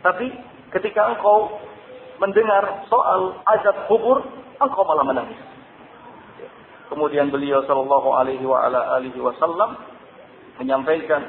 [0.05, 0.29] Tapi
[0.75, 1.57] ketika engkau
[2.21, 4.21] mendengar soal azab kubur,
[4.61, 5.39] engkau malah menangis.
[6.87, 9.75] Kemudian beliau Shallallahu Alaihi Wasallam
[10.61, 11.19] menyampaikan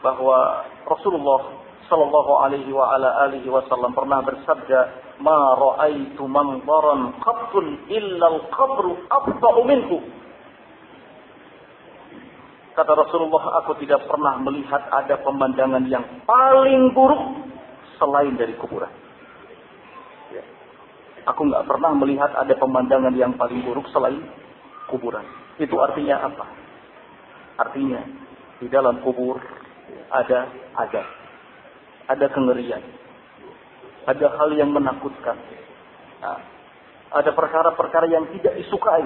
[0.00, 4.80] bahwa Rasulullah Shallallahu Alaihi Wasallam pernah bersabda,
[5.20, 8.96] "Ma ra'aitu manzaran qattun illa al-qabru
[9.66, 9.98] minhu."
[12.72, 17.20] Kata Rasulullah, aku tidak pernah melihat ada pemandangan yang paling buruk
[18.00, 18.88] selain dari kuburan.
[20.32, 20.40] Ya.
[21.28, 24.24] Aku nggak pernah melihat ada pemandangan yang paling buruk selain
[24.88, 25.24] kuburan.
[25.60, 26.48] Itu artinya apa?
[27.60, 28.00] Artinya,
[28.56, 29.36] di dalam kubur
[30.08, 31.02] ada ada
[32.08, 32.80] ada kengerian.
[34.08, 35.36] Ada hal yang menakutkan.
[36.24, 36.40] Nah,
[37.12, 39.04] ada perkara-perkara yang tidak disukai.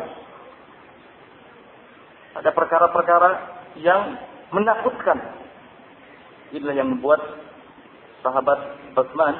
[2.36, 4.16] Ada perkara-perkara yang
[4.54, 5.18] menakutkan.
[6.54, 7.20] Inilah yang membuat
[8.22, 9.34] sahabat Utsman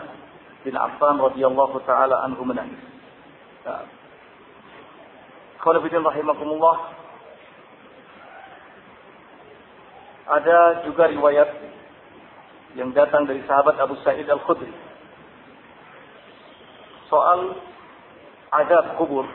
[0.66, 2.78] bin Affan radhiyallahu taala anhu menangis.
[3.62, 3.86] Nah,
[5.62, 6.76] kalau rahimakumullah
[10.26, 11.50] ada juga riwayat
[12.74, 14.70] yang datang dari sahabat Abu Sa'id Al-Khudri
[17.06, 17.54] soal
[18.50, 19.26] adab kubur.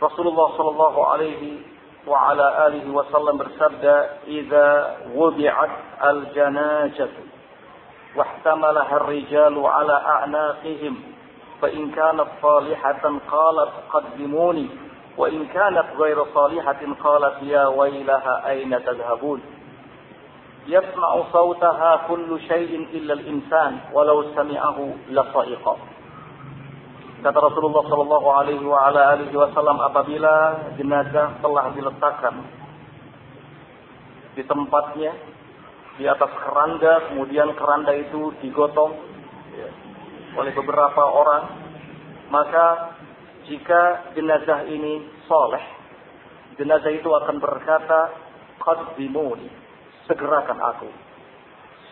[0.00, 1.60] Rasulullah sallallahu alaihi
[2.06, 5.70] وعلى آله وسلم بالسبدة إذا وضعت
[6.04, 7.08] الجناجة.
[8.16, 10.96] واحتملها الرجال على أعناقهم.
[11.62, 14.68] فإن كانت صالحة قالت قدموني.
[15.16, 19.42] وإن كانت غير صالحة قالت يا ويلها أين تذهبون.
[20.66, 25.76] يسمع صوتها كل شيء إلا الإنسان ولو سمعه لصائقه
[27.20, 30.34] Kata Rasulullah Shallallahu Alaihi Wasallam apabila
[30.80, 32.34] jenazah telah diletakkan
[34.32, 35.12] di tempatnya
[36.00, 38.96] di atas keranda, kemudian keranda itu digotong
[40.32, 41.44] oleh beberapa orang,
[42.32, 42.96] maka
[43.44, 45.64] jika jenazah ini soleh,
[46.56, 48.16] jenazah itu akan berkata,
[48.64, 49.52] Qadimuni,
[50.08, 50.88] segerakan aku.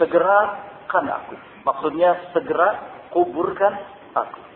[0.00, 1.34] Segerakan aku.
[1.68, 2.68] Maksudnya segera
[3.12, 3.76] kuburkan
[4.16, 4.47] aku.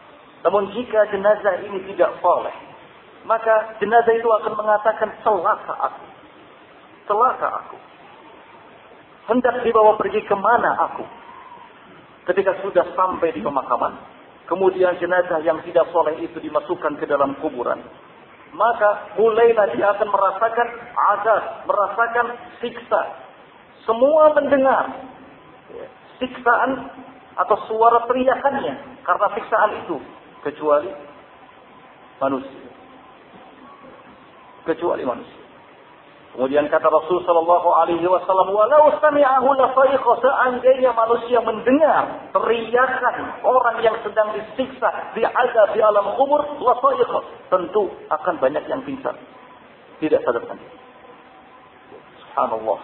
[0.43, 2.55] Namun jika jenazah ini tidak soleh,
[3.23, 6.05] maka jenazah itu akan mengatakan celaka aku.
[7.07, 7.77] Celaka aku.
[9.31, 11.07] Hendak dibawa pergi ke mana aku?
[12.27, 13.95] Ketika sudah sampai di pemakaman,
[14.51, 17.79] kemudian jenazah yang tidak soleh itu dimasukkan ke dalam kuburan.
[18.53, 22.27] Maka mulailah dia akan merasakan azab, merasakan
[22.59, 23.03] siksa.
[23.87, 24.91] Semua mendengar
[26.19, 26.71] siksaan
[27.39, 29.97] atau suara teriakannya karena siksaan itu
[30.43, 30.91] kecuali
[32.19, 32.63] manusia.
[34.63, 35.43] Kecuali manusia.
[36.33, 39.53] Kemudian kata Rasul Shallallahu Alaihi Wasallam, walau sami'ahu
[40.17, 48.35] seandainya manusia mendengar teriakan orang yang sedang disiksa, diazab di alam kubur, lafaiqah tentu akan
[48.41, 49.13] banyak yang pingsan,
[50.01, 50.57] tidak sadarkan.
[52.25, 52.81] Subhanallah.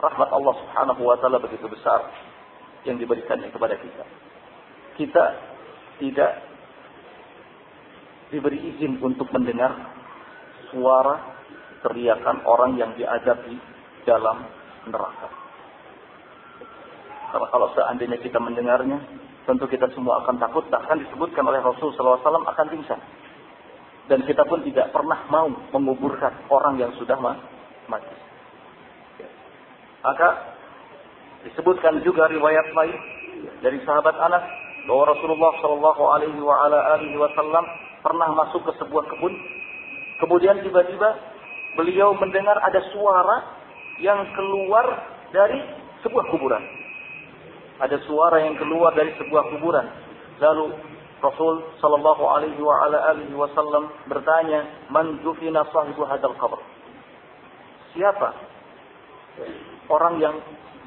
[0.00, 2.00] Rahmat Allah Subhanahu Wa Taala begitu besar
[2.88, 4.04] yang diberikannya kepada kita.
[4.96, 5.24] Kita
[6.00, 6.32] tidak
[8.32, 9.74] diberi izin untuk mendengar
[10.72, 11.18] suara
[11.84, 13.58] teriakan orang yang diazab di
[14.06, 14.46] dalam
[14.88, 15.28] neraka.
[17.30, 18.98] Karena kalau seandainya kita mendengarnya,
[19.46, 20.66] tentu kita semua akan takut.
[20.66, 23.00] Bahkan disebutkan oleh Rasul SAW akan pingsan.
[24.10, 27.14] Dan kita pun tidak pernah mau menguburkan orang yang sudah
[27.86, 28.14] mati.
[30.02, 30.28] Maka
[31.46, 32.98] disebutkan juga riwayat lain
[33.62, 34.44] dari sahabat Anas
[34.90, 37.64] bahwa Rasulullah Shallallahu Alaihi Wasallam
[38.02, 39.30] pernah masuk ke sebuah kebun,
[40.18, 41.14] kemudian tiba-tiba
[41.78, 43.54] beliau mendengar ada suara
[44.02, 44.82] yang keluar
[45.30, 45.62] dari
[46.02, 46.58] sebuah kuburan.
[47.78, 49.86] Ada suara yang keluar dari sebuah kuburan.
[50.42, 50.74] Lalu
[51.22, 56.58] Rasul sallallahu alaihi wasallam bertanya, "Man dufina sahibu hadzal qabr?"
[57.94, 58.34] Siapa
[59.86, 60.34] orang yang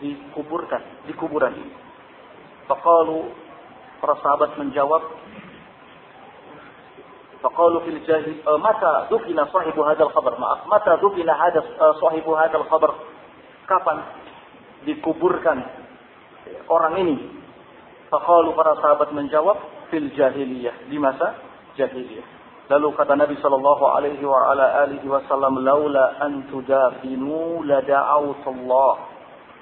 [0.03, 1.71] dikuburkan di kuburan ini?
[2.67, 3.31] Faqalu
[4.02, 5.02] para sahabat menjawab,
[7.42, 11.62] فقالوا في الجاهل متى دفن صاحب هذا الخبر maaf mata dufina hada
[12.02, 12.90] sahibu hadzal khabar
[13.70, 14.02] kapan
[14.82, 15.62] dikuburkan
[16.66, 17.16] orang ini
[18.10, 19.54] faqalu para sahabat menjawab
[19.86, 21.38] fil jahiliyah di masa
[21.78, 22.26] jahiliyah
[22.68, 28.92] lalu kata Nabi sallallahu alaihi wa ala alihi wasallam laula an tudafinu la da'awtullah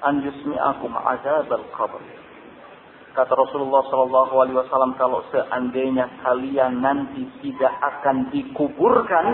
[0.01, 2.01] an yusmi'akum azabal qabr
[3.12, 9.26] Kata Rasulullah Shallallahu Alaihi Wasallam kalau seandainya kalian nanti tidak akan dikuburkan,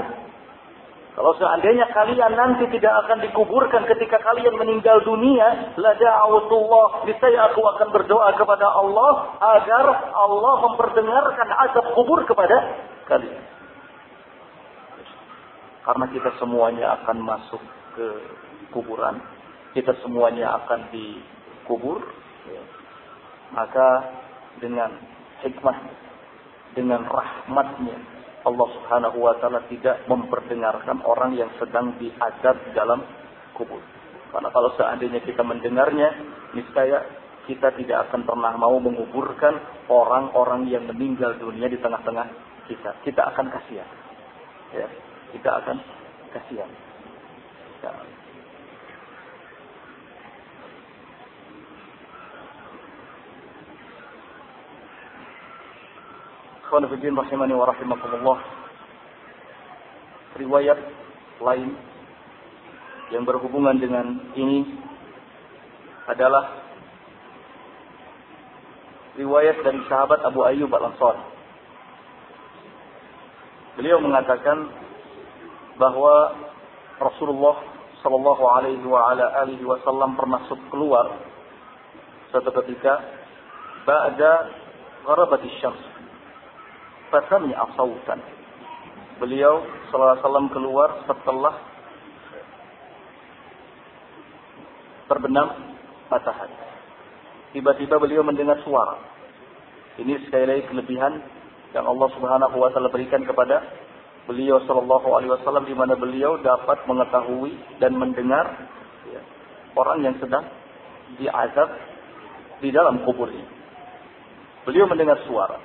[1.14, 7.62] kalau seandainya kalian nanti tidak akan dikuburkan ketika kalian meninggal dunia, la da'awatullah, niscaya aku
[7.62, 9.10] akan berdoa kepada Allah
[9.58, 13.42] agar Allah memperdengarkan azab kubur kepada kalian.
[15.86, 17.62] Karena kita semuanya akan masuk
[17.94, 18.06] ke
[18.74, 19.22] kuburan,
[19.70, 22.02] kita semuanya akan dikubur,
[23.54, 23.88] maka
[24.58, 24.90] dengan
[25.44, 25.78] hikmah,
[26.74, 27.98] dengan rahmatnya,
[28.46, 33.02] Allah subhanahu wa ta'ala tidak memperdengarkan orang yang sedang diadab dalam
[33.52, 33.82] kubur.
[34.28, 36.12] Karena kalau seandainya kita mendengarnya,
[36.52, 37.04] niscaya
[37.48, 39.56] kita tidak akan pernah mau menguburkan
[39.88, 42.28] orang-orang yang meninggal dunia di tengah-tengah
[42.68, 42.90] kita.
[43.04, 43.88] Kita akan kasihan.
[44.76, 44.88] Ya,
[45.32, 45.76] kita akan
[46.36, 46.70] kasihan.
[47.80, 47.92] Ya.
[56.68, 58.38] Khawanafiddin rahimani wa rahimakumullah.
[60.36, 60.76] Riwayat
[61.40, 61.72] lain
[63.08, 64.68] yang berhubungan dengan ini
[66.04, 66.44] adalah
[69.16, 71.24] riwayat dari sahabat Abu Ayyub Al-Ansari.
[73.80, 74.68] Beliau mengatakan
[75.80, 76.36] bahwa
[77.00, 77.64] Rasulullah
[78.04, 81.16] Shallallahu Alaihi wa ala alihi Wasallam pernah keluar
[82.28, 83.00] suatu ketika
[83.88, 84.52] ba'da
[85.08, 85.97] gharabatis syams
[87.08, 88.20] fasami'a sautan
[89.18, 91.54] beliau Sallallahu Alaihi keluar setelah
[95.08, 95.48] terbenam
[96.12, 96.56] matahari
[97.56, 99.00] tiba-tiba beliau mendengar suara
[99.98, 101.18] ini sekali lagi kelebihan
[101.74, 103.60] yang Allah Subhanahu wa taala berikan kepada
[104.28, 108.44] beliau sallallahu alaihi wasallam di mana beliau dapat mengetahui dan mendengar
[109.08, 109.24] ya,
[109.72, 110.44] orang yang sedang
[111.16, 111.68] diazab
[112.60, 113.48] di dalam kuburnya.
[114.68, 115.56] Beliau mendengar suara.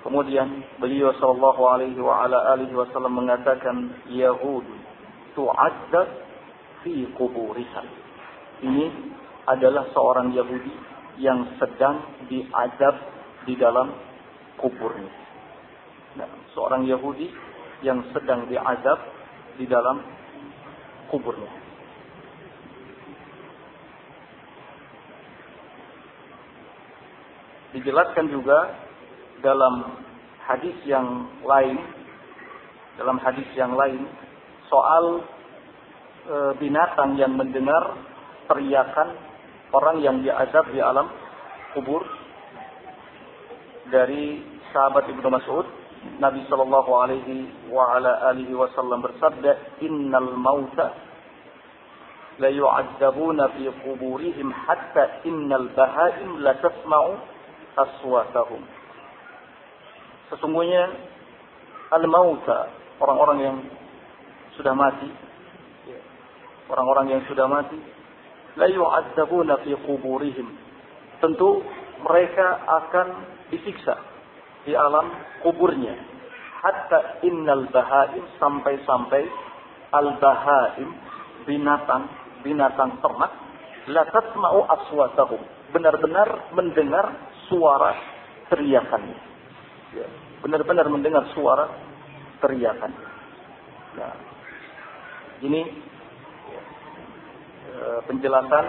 [0.00, 4.64] Kemudian beliau sallallahu alaihi wa ala alihi wasallam mengatakan Yahud
[5.36, 6.08] tu'adzab
[6.80, 7.82] fi kuburiha.
[8.64, 8.84] Ini
[9.44, 10.72] adalah seorang Yahudi
[11.20, 12.00] yang sedang
[12.32, 12.96] diazab
[13.44, 13.92] di dalam
[14.56, 15.12] kuburnya.
[16.16, 17.28] Nah, seorang Yahudi
[17.84, 18.98] yang sedang diazab
[19.60, 20.00] di dalam
[21.12, 21.52] kuburnya.
[27.70, 28.89] Dijelaskan juga
[29.40, 30.00] dalam
[30.44, 31.76] hadis yang lain,
[32.96, 34.04] dalam hadis yang lain
[34.68, 35.24] soal
[36.28, 37.96] e, binatang yang mendengar
[38.48, 39.16] teriakan
[39.72, 41.08] orang yang diazab di alam
[41.74, 42.02] kubur
[43.90, 45.66] dari sahabat Ibnu Mas'ud
[46.16, 50.96] Nabi Shallallahu Alaihi wa ala alihi Wasallam bersabda, Innal mauta
[52.40, 57.20] la yu'adzabuna fi quburihim hatta innal bahaim la tasma'u
[57.76, 58.64] aswatahum.
[60.30, 60.84] Sesungguhnya
[61.90, 62.70] al-mauta,
[63.02, 63.56] orang-orang yang
[64.54, 65.10] sudah mati,
[66.70, 67.78] orang-orang yang sudah mati,
[68.54, 70.48] la yu'adzabuna fi quburihim.
[71.18, 71.66] Tentu
[72.06, 73.08] mereka akan
[73.50, 73.98] disiksa
[74.64, 75.10] di alam
[75.42, 75.98] kuburnya.
[76.60, 79.22] Hatta innal bahaim sampai-sampai
[79.90, 80.88] al bahaim
[81.48, 82.04] binatang
[82.44, 83.32] binatang ternak
[83.88, 85.40] la tasma'u aswatahum
[85.72, 87.16] benar-benar mendengar
[87.48, 87.96] suara
[88.52, 89.29] teriakannya.
[89.90, 90.06] Ya,
[90.46, 91.66] benar-benar mendengar suara
[92.38, 92.92] teriakan.
[93.98, 94.14] Nah,
[95.42, 95.66] ini
[97.66, 97.74] e,
[98.06, 98.64] penjelasan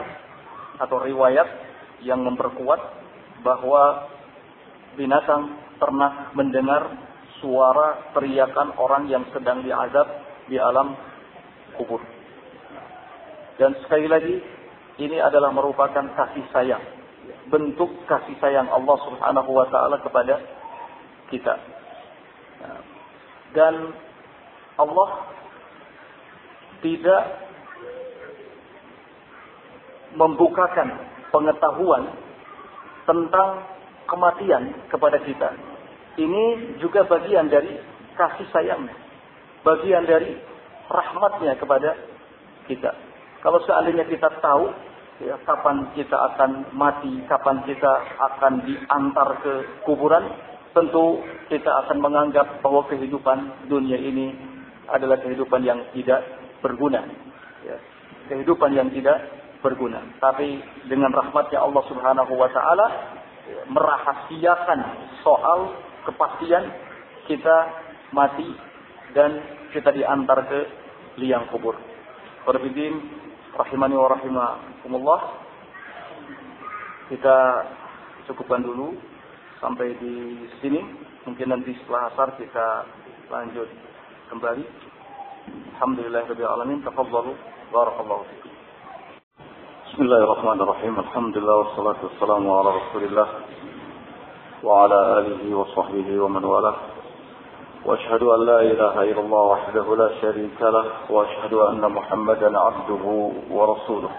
[0.82, 1.46] atau riwayat
[2.02, 2.82] yang memperkuat
[3.46, 4.10] bahwa
[4.98, 6.90] binatang pernah mendengar
[7.38, 10.08] suara teriakan orang yang sedang diazab
[10.50, 10.98] di alam
[11.78, 12.02] kubur.
[13.62, 14.42] Dan sekali lagi,
[14.98, 16.82] ini adalah merupakan kasih sayang.
[17.50, 20.61] Bentuk kasih sayang Allah subhanahu wa ta'ala kepada
[21.32, 21.56] kita.
[23.52, 23.96] Dan
[24.78, 25.10] Allah
[26.84, 27.24] tidak
[30.16, 30.88] membukakan
[31.32, 32.04] pengetahuan
[33.08, 33.64] tentang
[34.08, 35.56] kematian kepada kita
[36.20, 37.72] ini juga bagian dari
[38.20, 38.96] kasih sayangnya.
[39.64, 40.36] Bagian dari
[40.92, 41.96] rahmatnya kepada
[42.68, 42.92] kita.
[43.40, 44.68] Kalau seandainya kita tahu
[45.24, 49.54] ya, kapan kita akan mati, kapan kita akan diantar ke
[49.88, 50.28] kuburan,
[50.72, 51.20] tentu
[51.52, 54.32] kita akan menganggap bahwa kehidupan dunia ini
[54.88, 56.24] adalah kehidupan yang tidak
[56.64, 57.04] berguna.
[57.64, 57.78] Ya,
[58.32, 59.20] kehidupan yang tidak
[59.62, 60.02] berguna.
[60.18, 60.60] Tapi
[60.90, 62.88] dengan rahmatnya Allah Subhanahu wa taala
[63.68, 64.80] merahasiakan
[65.22, 65.60] soal
[66.08, 66.66] kepastian
[67.30, 67.58] kita
[68.16, 68.48] mati
[69.14, 69.38] dan
[69.76, 70.60] kita diantar ke
[71.22, 71.76] liang kubur.
[72.48, 72.96] Berbidin
[73.56, 75.22] rahimani wa rahimakumullah.
[77.12, 77.38] Kita
[78.32, 78.96] cukupkan dulu
[79.62, 80.82] sampai di sini.
[81.30, 82.68] Mungkin nanti setelah asar kita
[83.30, 83.70] lanjut
[84.34, 84.66] kembali.
[85.78, 86.82] Alhamdulillah rabbil alamin.
[86.82, 87.38] Tafadhalu
[87.70, 88.52] barakallahu fikum.
[89.88, 90.98] Bismillahirrahmanirrahim.
[90.98, 93.30] Alhamdulillah wassalatu wassalamu ala Rasulillah
[94.64, 96.76] وعلى آله وصحبه ومن والاه
[97.86, 103.06] وأشهد أن لا إله إلا الله وحده لا شريك له وأشهد أن محمدا عبده
[103.50, 104.12] ورسوله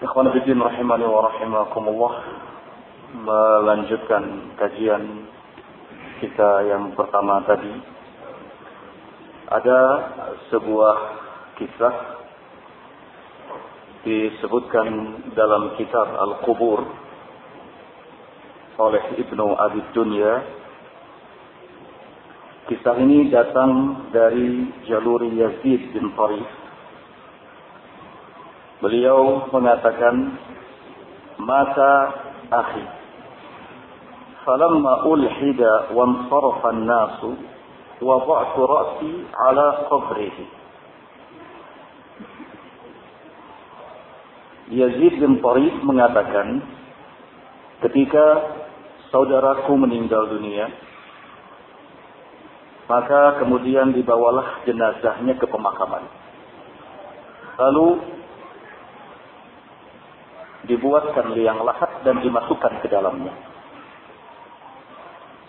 [0.00, 2.12] Ikhwan Bidin rahimani wa rahimakumullah
[3.14, 5.26] melanjutkan kajian
[6.22, 7.74] kita yang pertama tadi
[9.50, 9.80] ada
[10.54, 10.96] sebuah
[11.58, 11.96] kisah
[14.06, 14.88] disebutkan
[15.34, 16.86] dalam kitab Al-Qubur
[18.80, 20.60] oleh Ibnu Abi Dunya
[22.70, 26.46] Kisah ini datang dari jalur Yazid bin Tariq.
[28.78, 30.38] Beliau mengatakan,
[31.42, 31.94] Mata
[32.46, 32.99] akhi.
[34.48, 37.30] Ulhida wa ansarafa nasu
[38.00, 40.44] wada'tu ra'si ala qabrihi.
[44.70, 46.62] Yazid bin Tariq mengatakan,
[47.84, 48.24] ketika
[49.10, 50.70] saudaraku meninggal dunia,
[52.86, 56.06] maka kemudian dibawalah jenazahnya ke pemakaman.
[57.58, 57.88] Lalu
[60.70, 63.49] dibuatkan liang lahat dan dimasukkan ke dalamnya.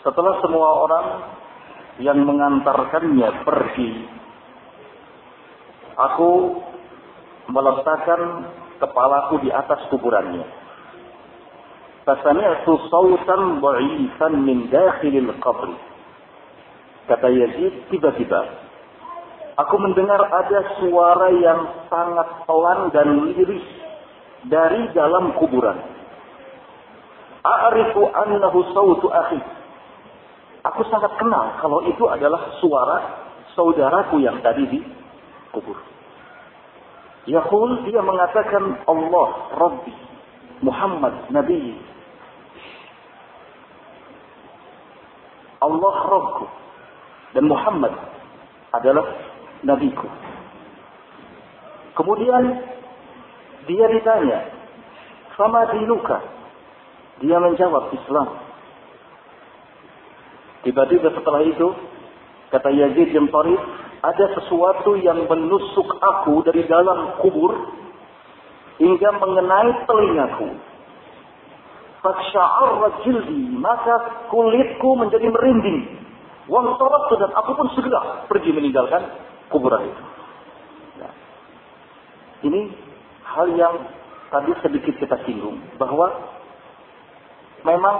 [0.02, 1.08] Setelah semua orang
[2.02, 3.92] yang mengantarkannya pergi,
[5.98, 6.32] aku
[7.52, 8.50] meletakkan
[8.82, 10.46] kepalaku di atas kuburannya.
[12.02, 15.78] Fasami'tu sautan dhaifan min dakhilil qabri
[17.06, 18.42] Kata Yazid, tiba-tiba
[19.58, 23.62] aku mendengar ada suara yang sangat pelan dan lirih
[24.50, 25.78] dari dalam kuburan.
[27.42, 29.61] A'rifu annahu sautu akhi.
[30.62, 32.98] Aku sangat kenal kalau itu adalah suara
[33.58, 34.80] saudaraku yang tadi di
[35.50, 35.78] kubur.
[37.26, 39.94] Yaqul dia mengatakan Allah Rabbi
[40.62, 41.78] Muhammad Nabi
[45.62, 46.46] Allah Rabbku
[47.38, 47.94] dan Muhammad
[48.74, 49.06] adalah
[49.62, 50.10] nabiku.
[51.94, 52.66] Kemudian
[53.70, 54.50] dia ditanya,
[55.38, 56.18] "Sama dinuka?"
[57.22, 58.28] Dia menjawab Islam.
[60.62, 61.68] Tiba-tiba setelah itu,
[62.54, 63.28] kata Yazid bin
[64.02, 67.54] ada sesuatu yang menusuk aku dari dalam kubur
[68.82, 70.50] hingga mengenai telingaku.
[72.02, 76.02] Faksya'arra jildi, maka kulitku menjadi merinding.
[76.50, 79.06] Wang dan aku pun segera pergi meninggalkan
[79.54, 80.04] kuburan itu.
[80.98, 81.14] Nah,
[82.42, 82.74] ini
[83.22, 83.76] hal yang
[84.34, 86.10] tadi sedikit kita singgung bahwa
[87.62, 87.96] memang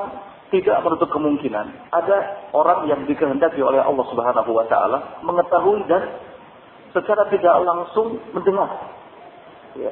[0.52, 2.18] tidak menutup kemungkinan ada
[2.52, 6.04] orang yang dikehendaki oleh Allah Subhanahu wa taala mengetahui dan
[6.92, 8.68] secara tidak langsung mendengar
[9.80, 9.92] ya.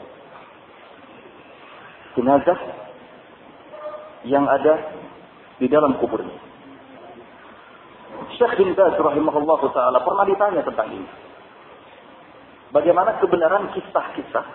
[2.19, 2.59] jenazah
[4.27, 4.99] yang ada
[5.59, 6.35] di dalam kuburnya.
[8.35, 11.09] Syekh bin Baz rahimahullah ta'ala pernah ditanya tentang ini.
[12.71, 14.45] Bagaimana kebenaran kisah-kisah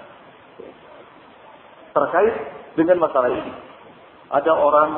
[1.94, 2.34] terkait
[2.76, 3.52] dengan masalah ini.
[4.32, 4.90] Ada orang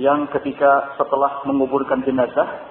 [0.00, 2.66] yang ketika setelah menguburkan jenazah,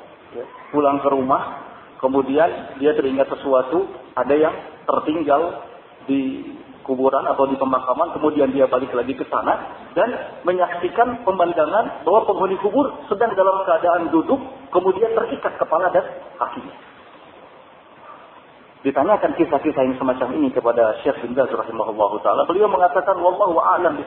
[0.75, 1.63] pulang ke rumah,
[2.03, 5.63] kemudian dia teringat sesuatu, ada yang tertinggal
[6.03, 6.51] di
[6.83, 12.59] kuburan atau di pemakaman, kemudian dia balik lagi ke sana dan menyaksikan pemandangan bahwa penghuni
[12.59, 16.03] kubur sedang dalam keadaan duduk, kemudian terikat kepala dan
[16.35, 16.75] kakinya.
[18.83, 23.95] Ditanyakan kisah-kisah yang semacam ini kepada Syekh bin Baz rahimahullah taala, beliau mengatakan wallahu a'lam
[23.95, 24.03] bi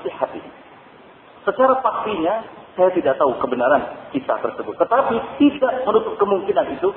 [1.49, 2.45] Secara pastinya
[2.77, 6.93] saya tidak tahu kebenaran kisah tersebut, tetapi tidak menutup kemungkinan itu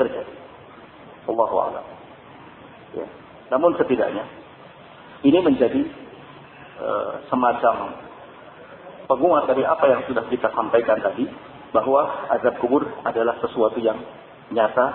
[0.00, 0.34] terjadi.
[1.28, 1.84] Wallahu a'lam.
[2.96, 3.06] Ya.
[3.52, 4.24] Namun setidaknya
[5.24, 5.80] ini menjadi
[6.80, 8.00] uh, semacam
[9.04, 11.28] penguat dari apa yang sudah kita sampaikan tadi
[11.72, 14.00] bahwa azab kubur adalah sesuatu yang
[14.52, 14.86] nyata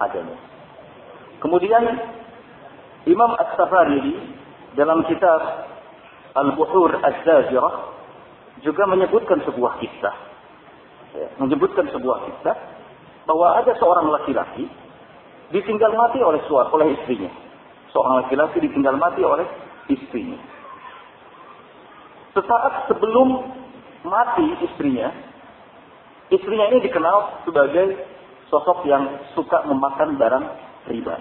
[0.00, 0.38] adanya.
[1.42, 1.82] Kemudian
[3.04, 4.14] Imam As-Safari
[4.78, 5.68] dalam kitab
[6.32, 7.74] Al-Buhur Az-Zajirah
[8.62, 10.16] juga menyebutkan sebuah kisah.
[11.12, 12.56] Ya, menyebutkan sebuah kisah
[13.28, 14.64] bahwa ada seorang laki-laki
[15.52, 17.30] ditinggal mati oleh suami oleh istrinya
[17.92, 19.44] seorang laki-laki ditinggal mati oleh
[19.92, 20.40] istrinya.
[22.32, 23.28] Sesaat sebelum
[24.08, 25.12] mati istrinya,
[26.32, 28.00] istrinya ini dikenal sebagai
[28.48, 29.04] sosok yang
[29.36, 30.44] suka memakan barang
[30.88, 31.16] riba.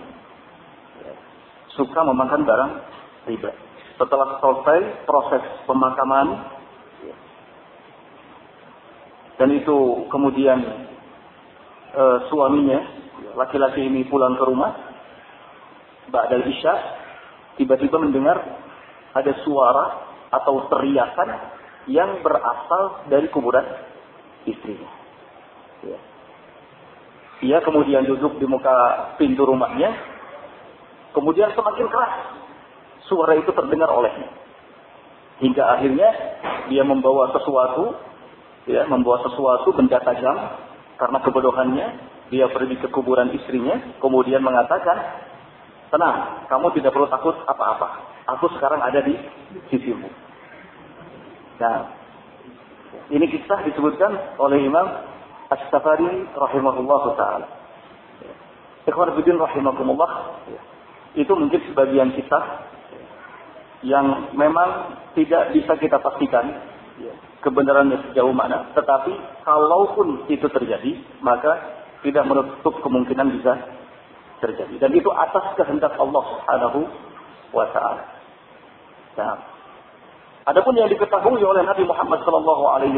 [1.76, 2.72] Suka memakan barang
[3.28, 3.52] riba.
[4.00, 6.28] Setelah selesai proses pemakaman,
[9.42, 10.62] dan itu kemudian
[11.98, 12.78] e, suaminya,
[13.42, 14.70] laki-laki ini pulang ke rumah,
[16.14, 16.74] Ba'dal Isya,
[17.58, 18.38] tiba-tiba mendengar
[19.18, 19.86] ada suara
[20.30, 21.30] atau teriakan
[21.90, 23.66] yang berasal dari kuburan
[24.46, 24.94] istrinya.
[25.90, 25.98] Ya.
[27.42, 29.90] Ia kemudian duduk di muka pintu rumahnya,
[31.18, 32.14] kemudian semakin keras
[33.10, 34.30] suara itu terdengar olehnya.
[35.42, 36.10] Hingga akhirnya
[36.70, 38.11] dia membawa sesuatu,
[38.70, 40.38] ya, membawa sesuatu benda tajam
[41.02, 41.88] karena kebodohannya,
[42.30, 45.28] dia pergi ke kuburan istrinya, kemudian mengatakan,
[45.92, 48.08] Tenang, kamu tidak perlu takut apa-apa.
[48.38, 49.12] Aku sekarang ada di
[49.68, 50.08] sisimu.
[51.60, 51.78] Nah,
[53.12, 54.88] ini kisah disebutkan oleh Imam
[55.52, 57.48] As-Safari rahimahullah ta'ala.
[58.88, 60.40] Ikhwan bidin rahimakumullah.
[61.20, 62.40] Itu mungkin sebagian kita
[63.84, 66.56] yang memang tidak bisa kita pastikan
[67.42, 68.72] kebenarannya sejauh mana.
[68.78, 70.92] Tetapi kalaupun itu terjadi,
[71.22, 73.54] maka tidak menutup kemungkinan bisa
[74.42, 74.82] terjadi.
[74.82, 76.80] Dan itu atas kehendak Allah Subhanahu
[77.54, 78.04] wa taala.
[79.18, 79.36] Nah,
[80.50, 82.98] adapun yang diketahui oleh Nabi Muhammad sallallahu alaihi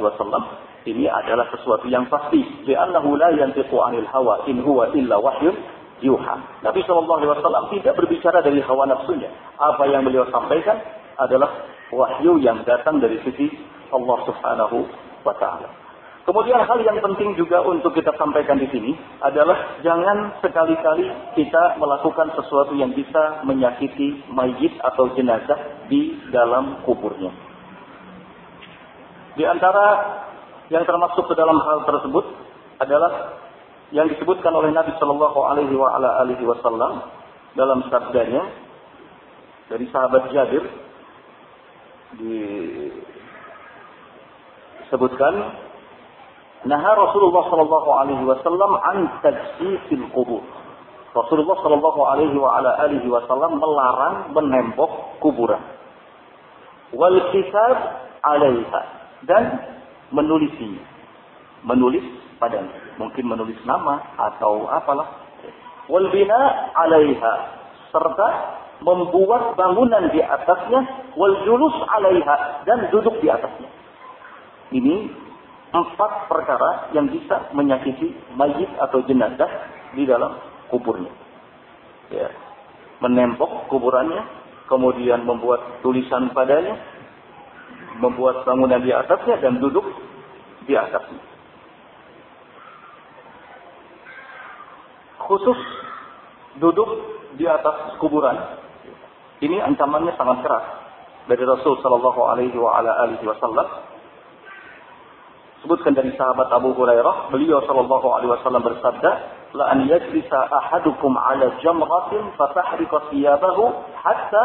[0.00, 0.44] wasallam
[0.88, 2.40] ini adalah sesuatu yang pasti.
[2.64, 5.52] Li'annahu la yantiqu 'anil hawa in huwa illa wahyun
[6.00, 6.64] yuha.
[6.64, 9.28] Nabi Shallallahu alaihi wasallam tidak berbicara dari hawa nafsunya.
[9.60, 10.80] Apa yang beliau sampaikan
[11.20, 11.52] adalah
[11.90, 13.50] wahyu yang datang dari sisi
[13.90, 14.78] Allah Subhanahu
[15.26, 15.70] wa taala.
[16.20, 18.92] Kemudian hal yang penting juga untuk kita sampaikan di sini
[19.24, 27.32] adalah jangan sekali-kali kita melakukan sesuatu yang bisa menyakiti mayit atau jenazah di dalam kuburnya.
[29.34, 29.86] Di antara
[30.70, 32.24] yang termasuk ke dalam hal tersebut
[32.78, 33.40] adalah
[33.90, 37.10] yang disebutkan oleh Nabi Shallallahu Alaihi Wasallam
[37.58, 38.42] dalam sabdanya
[39.66, 40.62] dari sahabat Jabir
[44.88, 45.34] disebutkan
[46.60, 50.44] Nah Rasulullah Shallallahu Alaihi Wasallam an tajsisil kubur.
[51.16, 55.64] Rasulullah Shallallahu Alaihi Wasallam melarang menembok kuburan.
[56.92, 57.76] Wal kitab
[58.20, 58.82] alaiha
[59.24, 59.44] dan
[60.12, 60.84] menulisinya.
[61.64, 62.04] Menulis
[62.36, 62.76] padanya.
[63.00, 65.32] Mungkin menulis nama atau apalah.
[65.88, 66.40] Wal bina
[66.76, 67.34] alaiha.
[67.88, 68.28] Serta
[68.80, 71.12] membuat bangunan di atasnya.
[71.16, 72.64] Wal julus alaiha.
[72.64, 73.68] Dan duduk di atasnya.
[74.70, 75.10] Ini
[75.70, 79.50] empat perkara yang bisa menyakiti mayit atau jenazah
[79.94, 80.38] di dalam
[80.70, 81.10] kuburnya.
[82.10, 82.30] Ya.
[83.00, 84.22] Menempok kuburannya,
[84.68, 86.76] kemudian membuat tulisan padanya,
[87.98, 89.86] membuat bangunan di atasnya dan duduk
[90.68, 91.22] di atasnya.
[95.20, 95.60] Khusus
[96.58, 96.90] duduk
[97.38, 98.59] di atas kuburan.
[99.40, 100.66] Ini ancamannya sangat keras
[101.24, 102.56] dari Rasul Shallallahu Alaihi
[103.24, 103.68] Wasallam.
[105.60, 109.10] Sebutkan dari sahabat Abu Hurairah, beliau Shallallahu Alaihi Wasallam bersabda,
[109.56, 113.64] "La an yajlisa ahadukum ala jamratin fatahriqa thiyabahu
[113.96, 114.44] hatta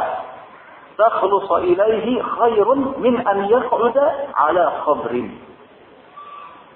[0.95, 2.67] تخلص إليه خير
[3.03, 3.97] من أن يقعد
[4.31, 5.13] على قبر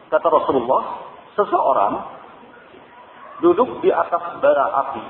[0.09, 0.81] kata Rasulullah
[1.37, 1.93] seseorang
[3.45, 5.03] duduk di atas bara api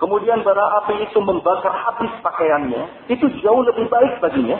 [0.00, 4.58] kemudian bara api itu membakar habis pakaiannya itu jauh lebih baik baginya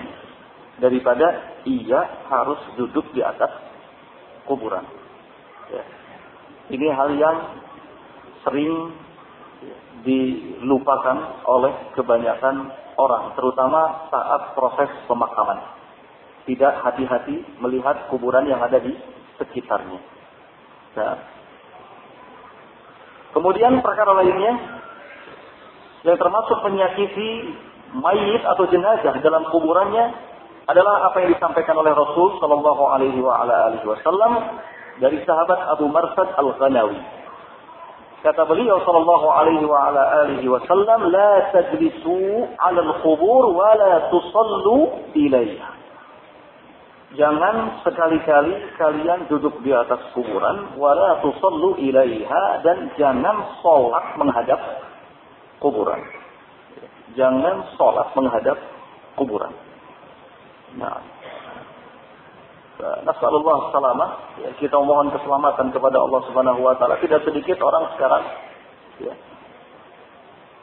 [0.78, 3.50] daripada ia harus duduk di atas
[4.44, 4.84] kuburan
[5.72, 5.82] ya.
[6.70, 7.36] ini hal yang
[8.44, 8.94] sering
[10.04, 15.60] dilupakan oleh kebanyakan orang, terutama saat proses pemakaman.
[16.48, 18.96] Tidak hati-hati melihat kuburan yang ada di
[19.38, 20.00] sekitarnya.
[20.96, 21.18] Nah.
[23.30, 24.79] Kemudian perkara lainnya
[26.04, 27.54] yang termasuk penyakiti
[27.96, 30.14] mayit atau jenazah dalam kuburannya
[30.70, 33.20] adalah apa yang disampaikan oleh Rasul Shallallahu Alaihi
[33.84, 34.32] Wasallam
[35.02, 37.00] dari sahabat Abu Marsad Al Ghanawi
[38.20, 45.72] Kata beliau sallallahu alaihi wasallam, "La tajlisu 'ala al-qubur wa la tusallu ilaiha."
[47.16, 54.60] Jangan sekali-kali kalian duduk di atas kuburan, wala tusallu ilaiha dan jangan sholat menghadap
[55.60, 56.00] kuburan.
[57.14, 58.56] Jangan sholat menghadap
[59.14, 59.52] kuburan.
[60.78, 60.98] Nah,
[62.80, 64.40] Nasallallahu salamah.
[64.40, 66.96] Ya, kita mohon keselamatan kepada Allah Subhanahu wa taala.
[66.96, 68.24] Tidak sedikit orang sekarang
[69.04, 69.14] ya,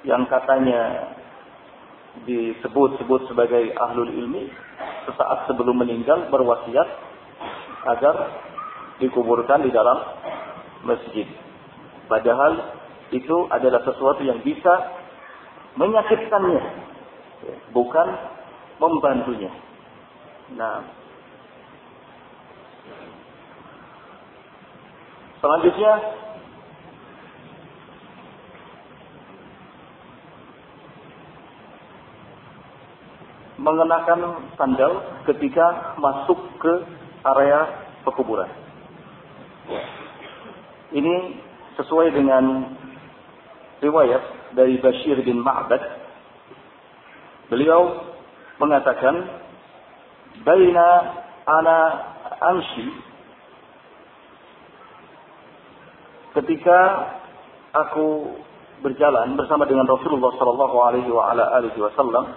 [0.05, 1.13] yang katanya
[2.25, 4.49] disebut-sebut sebagai ahlul ilmi
[5.05, 6.87] sesaat sebelum meninggal berwasiat
[7.85, 8.15] agar
[8.97, 10.01] dikuburkan di dalam
[10.81, 11.29] masjid.
[12.09, 12.76] Padahal
[13.11, 14.73] itu adalah sesuatu yang bisa
[15.79, 16.63] menyakitkannya,
[17.47, 18.07] ya, bukan
[18.81, 19.51] membantunya.
[20.57, 20.83] Nah,
[25.37, 25.93] Selanjutnya
[33.61, 34.93] mengenakan sandal
[35.29, 36.73] ketika masuk ke
[37.21, 37.69] area
[38.01, 38.49] pekuburan.
[40.89, 41.15] Ini
[41.77, 42.73] sesuai dengan
[43.83, 45.81] riwayat dari Bashir bin Ma'bad.
[47.47, 48.11] Beliau
[48.57, 49.15] mengatakan,
[50.43, 50.87] "Baina
[51.47, 51.77] ana
[52.43, 52.87] amshi
[56.35, 56.77] ketika
[57.73, 58.35] aku
[58.85, 62.29] berjalan bersama dengan Rasulullah sallallahu alaihi wa ala alihi wasallam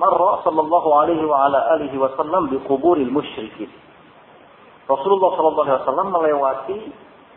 [0.00, 3.68] marra sallallahu alaihi wa ala alihi wasallam di kuburil musyrikin
[4.88, 6.78] Rasulullah sallallahu alaihi wasallam melewati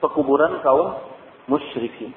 [0.01, 0.97] pekuburan kaum
[1.45, 2.09] musyrikin.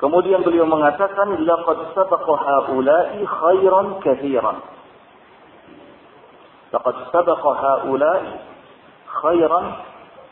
[0.00, 4.56] Kemudian beliau mengatakan laqad sabaqa haula'i khairan katsiran.
[6.72, 8.32] Laqad sabaqa haula'i
[9.04, 9.64] khairan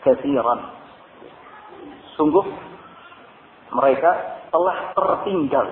[0.01, 0.61] katsiran.
[2.16, 2.49] Sungguh
[3.77, 5.69] mereka telah tertinggal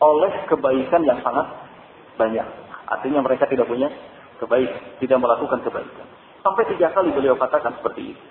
[0.00, 1.52] oleh kebaikan yang sangat
[2.16, 2.48] banyak.
[2.88, 3.92] Artinya mereka tidak punya
[4.40, 6.06] kebaikan, tidak melakukan kebaikan.
[6.40, 8.22] Sampai tiga kali beliau katakan seperti itu.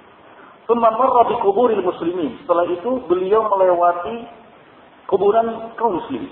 [0.66, 2.42] Thumma marra bi kuburil muslimin.
[2.44, 4.41] Setelah itu beliau melewati
[5.12, 6.32] kuburan kaum muslimin.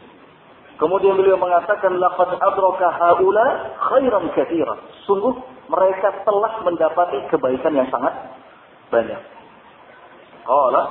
[0.80, 4.80] Kemudian beliau mengatakan laqad adraka haula khairan katsira.
[5.03, 5.35] Sungguh
[5.68, 8.15] mereka telah mendapati kebaikan yang sangat
[8.88, 9.19] banyak.
[10.47, 10.84] Qala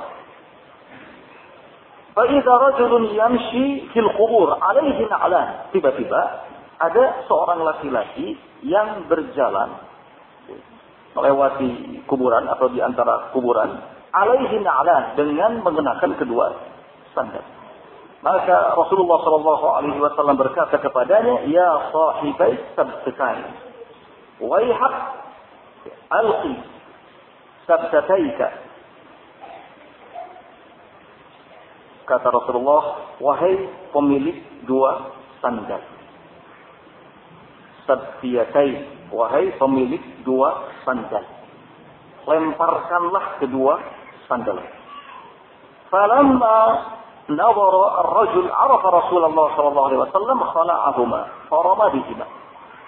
[2.13, 5.71] Fa idza rajulun yamshi fil qubur alaihi na'lan.
[5.73, 6.21] Tiba-tiba
[6.77, 9.73] ada seorang laki-laki yang berjalan
[11.17, 13.71] melewati kuburan atau di antara kuburan
[14.13, 16.53] alaihi na'lan dengan mengenakan kedua
[17.17, 17.58] sandal.
[18.19, 23.47] Maka Rasulullah Shallallahu Alaihi Wasallam berkata kepadanya, Ya sahibai sabtatain,
[24.43, 24.95] wayhak
[26.11, 26.53] alqi
[27.63, 28.47] sabtataika.
[32.03, 33.55] Kata Rasulullah, wahai
[33.95, 35.79] pemilik dua sandal.
[37.87, 41.23] Sabtiyatai wahai pemilik dua sandal.
[42.27, 43.79] Lemparkanlah kedua
[44.27, 44.59] sandal.
[45.87, 46.57] Falamma
[47.29, 52.25] nawara ar-rajul arafa Rasulullah sallallahu alaihi wasallam khala'ahuma farama bihima.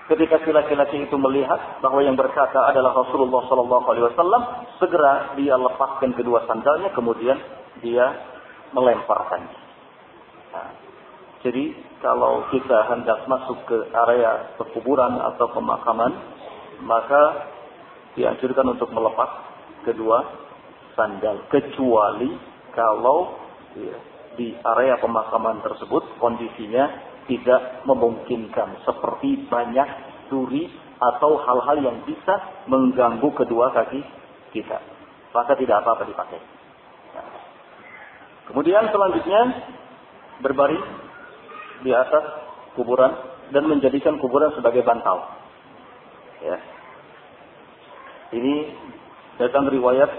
[0.10, 4.42] Ketika si laki-laki itu melihat bahwa yang berkata adalah Rasulullah sallallahu alaihi wasallam,
[4.82, 7.38] segera dia lepaskan kedua sandalnya kemudian
[7.80, 8.12] dia
[8.76, 9.60] melemparkannya.
[10.52, 10.70] Nah,
[11.46, 11.72] jadi
[12.04, 16.12] kalau kita hendak masuk ke area pekuburan atau pemakaman,
[16.84, 17.48] maka
[18.18, 19.30] dianjurkan untuk melepas
[19.88, 20.28] kedua
[20.98, 21.48] sandal.
[21.48, 22.36] Kecuali
[22.76, 23.38] kalau
[23.80, 23.98] ya,
[24.42, 26.90] di area pemakaman tersebut kondisinya
[27.30, 28.82] tidak memungkinkan.
[28.82, 29.86] Seperti banyak
[30.34, 30.66] duri
[30.98, 34.02] atau hal-hal yang bisa mengganggu kedua kaki
[34.50, 34.82] kita.
[35.30, 36.42] Maka tidak apa-apa dipakai.
[38.50, 39.42] Kemudian selanjutnya
[40.42, 40.84] berbaring
[41.86, 42.26] di atas
[42.74, 43.14] kuburan
[43.54, 45.38] dan menjadikan kuburan sebagai bantal.
[46.42, 46.58] Ya.
[48.34, 48.54] Ini
[49.38, 50.10] datang riwayat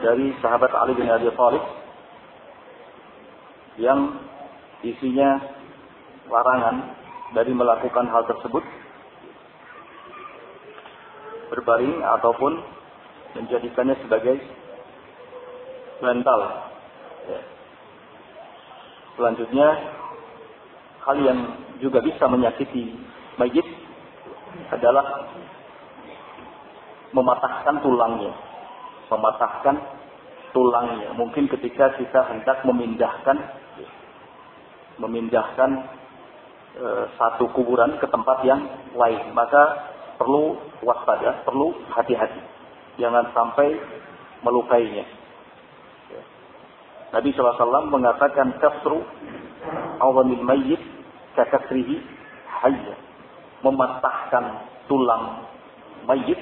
[0.00, 1.85] dari sahabat Ali bin Abi Thalib
[3.76, 4.20] yang
[4.80, 5.40] isinya
[6.30, 6.96] larangan
[7.32, 8.64] dari melakukan hal tersebut
[11.52, 12.58] berbaring ataupun
[13.36, 14.36] menjadikannya sebagai
[16.00, 16.40] bantal.
[17.30, 17.40] Ya.
[19.16, 19.68] Selanjutnya
[21.06, 21.38] hal yang
[21.80, 22.96] juga bisa menyakiti
[23.40, 23.64] mayit
[24.72, 25.30] adalah
[27.14, 28.32] mematahkan tulangnya.
[29.06, 29.76] Mematahkan
[30.50, 31.14] tulangnya.
[31.14, 33.36] Mungkin ketika kita hendak memindahkan
[34.96, 35.70] memindahkan
[36.76, 36.86] e,
[37.16, 38.62] satu kuburan ke tempat yang
[38.96, 42.40] lain, maka perlu waspada, perlu hati-hati.
[42.96, 43.76] Jangan sampai
[44.40, 45.04] melukainya.
[47.12, 49.00] Nabi SAW mengatakan kasru
[50.02, 50.82] awamil mayyit
[51.38, 52.02] kakasrihi
[52.60, 52.96] hayya
[53.64, 54.44] mematahkan
[54.90, 55.48] tulang
[56.04, 56.38] mayit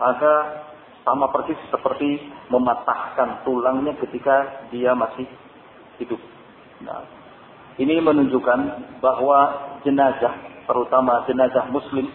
[0.00, 0.32] maka
[1.02, 5.26] sama persis seperti mematahkan tulangnya ketika dia masih
[5.98, 6.18] hidup.
[6.82, 7.02] Nah,
[7.78, 8.60] ini menunjukkan
[9.00, 9.38] bahwa
[9.86, 12.10] jenazah, terutama jenazah muslim,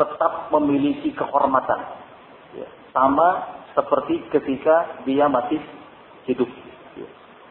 [0.00, 1.80] tetap memiliki kehormatan.
[2.56, 5.60] Ya, sama seperti ketika dia masih
[6.26, 6.48] hidup.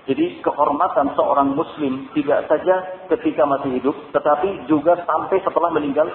[0.09, 6.09] Jadi kehormatan seorang muslim tidak saja ketika masih hidup, tetapi juga sampai setelah meninggal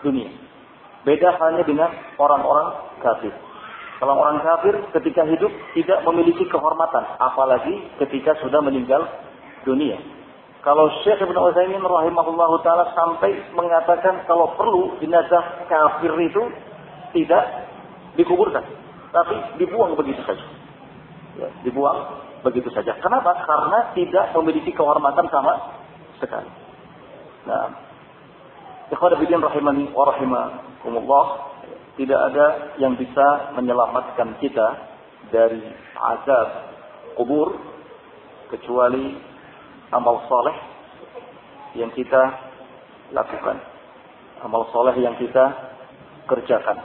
[0.00, 0.32] dunia.
[1.04, 3.30] Beda halnya dengan orang-orang kafir.
[4.00, 9.04] Kalau orang kafir ketika hidup tidak memiliki kehormatan, apalagi ketika sudah meninggal
[9.66, 9.98] dunia.
[10.62, 16.42] Kalau Syekh Ibn Utsaimin rahimahullah taala sampai mengatakan kalau perlu jenazah kafir itu
[17.14, 17.44] tidak
[18.18, 18.62] dikuburkan,
[19.10, 20.42] tapi dibuang begitu saja.
[21.36, 22.98] Ya, dibuang begitu saja.
[22.98, 23.46] Kenapa?
[23.46, 25.76] Karena tidak memiliki kehormatan sama
[26.18, 26.50] sekali.
[27.46, 27.66] Nah,
[28.90, 31.26] ikhwan rahimani wa rahimakumullah,
[31.94, 32.46] tidak ada
[32.82, 34.68] yang bisa menyelamatkan kita
[35.30, 35.62] dari
[35.94, 36.48] azab
[37.14, 37.54] kubur
[38.50, 39.35] kecuali
[39.92, 40.56] amal soleh
[41.78, 42.22] yang kita
[43.12, 43.60] lakukan.
[44.42, 45.44] Amal soleh yang kita
[46.26, 46.78] kerjakan.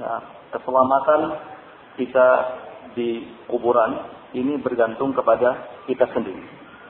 [0.00, 0.20] Nah,
[0.50, 1.20] keselamatan
[2.00, 2.28] kita
[2.96, 6.42] di kuburan ini bergantung kepada kita sendiri.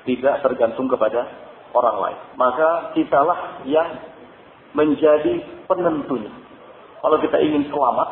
[0.07, 1.27] Tidak tergantung kepada
[1.75, 2.19] orang lain.
[2.39, 3.89] Maka kitalah yang
[4.73, 6.33] menjadi penentunya.
[7.03, 8.09] Kalau kita ingin selamat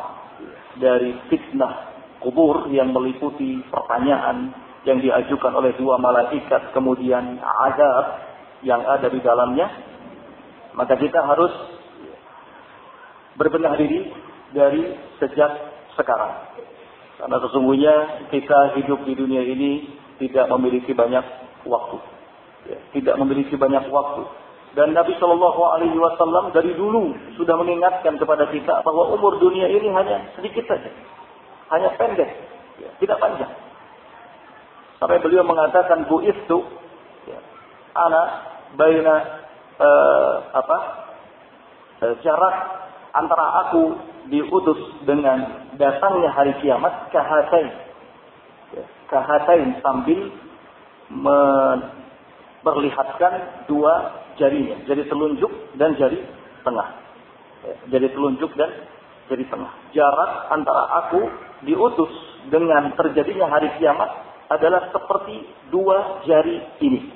[0.79, 1.91] dari fitnah
[2.21, 4.53] kubur yang meliputi pertanyaan
[4.85, 8.05] yang diajukan oleh dua malaikat, kemudian azab
[8.65, 9.67] yang ada di dalamnya,
[10.73, 11.53] maka kita harus
[13.37, 14.09] berbenah diri
[14.53, 15.51] dari sejak
[15.93, 16.33] sekarang.
[17.21, 17.95] Karena sesungguhnya
[18.33, 19.71] kita hidup di dunia ini
[20.17, 21.21] tidak memiliki banyak
[21.69, 21.97] waktu.
[22.65, 24.25] Ya, tidak memiliki banyak waktu.
[24.71, 29.91] Dan Nabi Shallallahu Alaihi Wasallam dari dulu sudah mengingatkan kepada kita bahwa umur dunia ini
[29.91, 30.87] hanya sedikit saja,
[31.75, 32.31] hanya pendek,
[32.79, 33.51] ya, tidak panjang.
[35.01, 36.61] Sampai beliau mengatakan bu itu,
[37.25, 37.41] ya,
[37.97, 38.27] anak
[38.77, 39.41] baina
[39.81, 40.77] uh, apa
[42.05, 42.55] uh, jarak
[43.09, 43.97] antara aku
[44.29, 44.77] diutus
[45.09, 47.73] dengan datangnya hari kiamat kahatain,
[48.77, 50.29] ya, kahatain sambil
[51.09, 55.49] memperlihatkan dua jarinya, jari telunjuk
[55.81, 56.21] dan jari
[56.61, 56.93] tengah.
[57.65, 58.69] Ya, jari telunjuk dan
[59.33, 59.73] jari tengah.
[59.97, 61.25] Jarak antara aku
[61.65, 62.13] diutus
[62.53, 67.07] dengan terjadinya hari kiamat adalah seperti dua jari ini.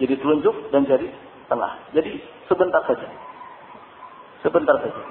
[0.00, 1.08] Jadi telunjuk dan jari
[1.52, 1.72] tengah.
[1.92, 3.08] Jadi sebentar saja.
[4.40, 5.02] Sebentar saja.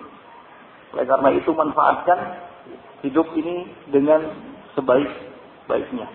[0.95, 2.19] Oleh karena itu manfaatkan
[3.05, 4.25] hidup ini dengan
[4.73, 6.07] sebaik-baiknya.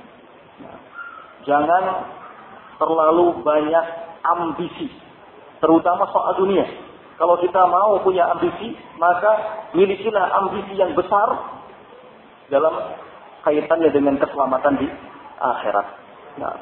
[1.47, 1.85] Jangan
[2.77, 3.87] terlalu banyak
[4.25, 4.89] ambisi,
[5.61, 6.65] terutama soal dunia.
[7.21, 11.29] Kalau kita mau punya ambisi, maka milikilah ambisi yang besar
[12.49, 12.97] dalam
[13.45, 14.89] kaitannya dengan keselamatan di
[15.41, 15.87] akhirat.
[16.37, 16.55] Nah,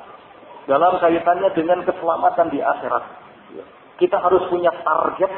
[0.71, 3.05] dalam kaitannya dengan keselamatan di akhirat,
[3.99, 5.33] kita harus punya target,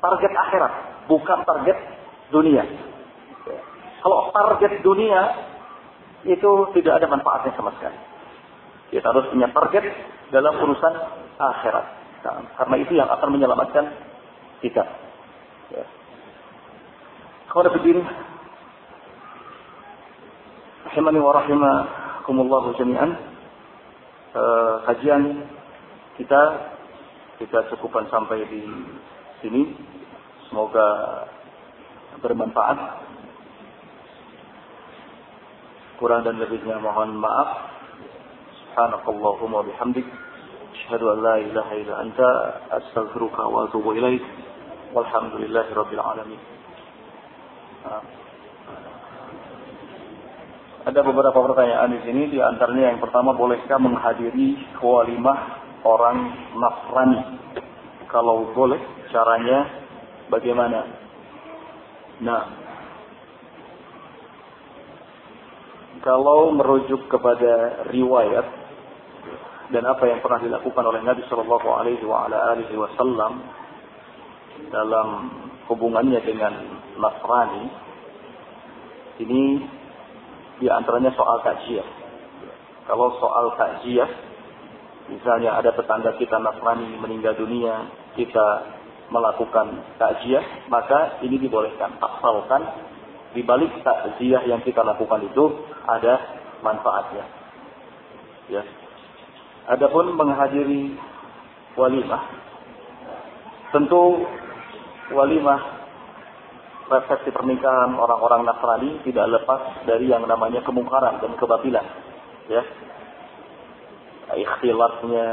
[0.00, 0.72] target akhirat,
[1.06, 1.76] bukan target
[2.32, 2.64] dunia.
[4.00, 5.20] Kalau target dunia
[6.24, 6.50] itu
[6.80, 7.98] tidak ada manfaatnya sama sekali.
[8.88, 9.84] Kita harus punya target
[10.32, 10.94] dalam urusan
[11.36, 11.86] akhirat.
[12.18, 13.84] Nah, karena itu yang akan menyelamatkan
[14.64, 14.82] kita.
[15.70, 15.84] Ya.
[17.48, 18.02] Kalau begini,
[20.88, 21.32] rahimani wa
[22.28, 23.10] rahimakumullah jami'an.
[24.36, 25.22] Eh, kajian
[26.20, 26.42] kita
[27.40, 28.60] kita cukupkan sampai di
[29.40, 29.72] sini.
[30.52, 30.84] Semoga
[32.20, 32.78] bermanfaat.
[35.96, 37.72] Kurang dan lebihnya mohon maaf.
[38.60, 40.04] Subhanakallahumma bihamdik.
[40.76, 42.28] Asyhadu an la ilaha illa anta
[42.76, 44.20] astaghfiruka wa atubu ilaik.
[44.92, 46.40] Walhamdulillahi rabbil alamin.
[50.88, 57.20] Ada beberapa pertanyaan di sini, di antaranya yang pertama, bolehkah menghadiri walimah orang Nasrani?
[58.08, 58.80] Kalau boleh,
[59.12, 59.68] caranya
[60.32, 60.80] bagaimana?
[62.24, 62.42] Nah,
[66.00, 68.48] kalau merujuk kepada riwayat
[69.68, 73.32] dan apa yang pernah dilakukan oleh Nabi Shallallahu Alaihi Wasallam
[74.72, 75.08] dalam
[75.68, 77.64] hubungannya dengan Nasrani
[79.20, 79.76] ini
[80.58, 81.86] di antaranya soal kajian.
[82.86, 84.10] Kalau soal kajian,
[85.12, 88.78] misalnya ada tetangga kita Nasrani meninggal dunia, kita
[89.08, 91.96] melakukan takziah, maka ini dibolehkan.
[91.96, 92.62] Asalkan
[93.32, 95.44] di balik takziah yang kita lakukan itu
[95.88, 96.14] ada
[96.60, 97.24] manfaatnya.
[98.48, 98.64] Ya,
[99.68, 100.96] Adapun menghadiri
[101.76, 102.24] walimah,
[103.68, 104.24] tentu
[105.12, 105.77] walimah
[106.88, 111.86] resepsi pernikahan orang-orang Nasrani tidak lepas dari yang namanya kemungkaran dan kebatilan.
[112.48, 112.64] Ya,
[114.32, 115.26] ikhtilatnya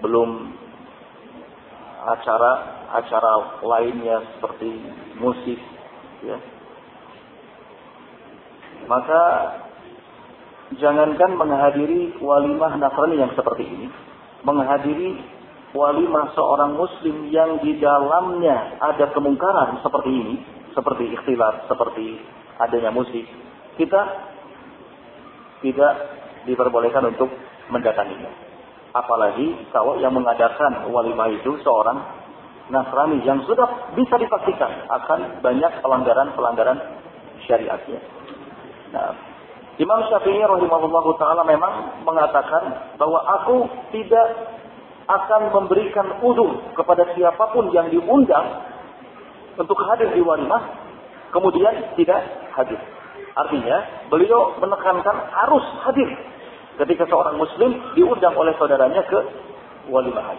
[0.00, 0.56] belum
[2.00, 4.70] acara-acara lainnya seperti
[5.20, 5.60] musik,
[6.24, 6.40] ya.
[8.88, 9.22] Maka
[10.80, 13.86] jangankan menghadiri walimah Nasrani yang seperti ini,
[14.40, 15.39] menghadiri
[15.74, 20.34] walimah seorang muslim yang di dalamnya ada kemungkaran seperti ini,
[20.74, 22.18] seperti ikhtilat, seperti
[22.58, 23.24] adanya musik,
[23.78, 24.02] kita
[25.62, 25.92] tidak
[26.48, 27.30] diperbolehkan untuk
[27.70, 28.30] mendatanginya.
[28.90, 32.20] Apalagi kalau yang mengadakan walimah itu seorang
[32.70, 36.78] Nasrani yang sudah bisa dipastikan akan banyak pelanggaran-pelanggaran
[37.50, 37.98] syariatnya.
[38.94, 39.10] Nah,
[39.82, 44.26] Imam Syafi'i rahimahullah taala memang mengatakan bahwa aku tidak
[45.10, 48.46] akan memberikan udur kepada siapa pun yang diundang
[49.58, 50.62] untuk hadir di walimah
[51.34, 52.20] kemudian tidak
[52.54, 52.78] hadir.
[53.34, 56.10] Artinya beliau menekankan harus hadir
[56.78, 59.18] ketika seorang muslim diundang oleh saudaranya ke
[59.90, 60.34] walimah.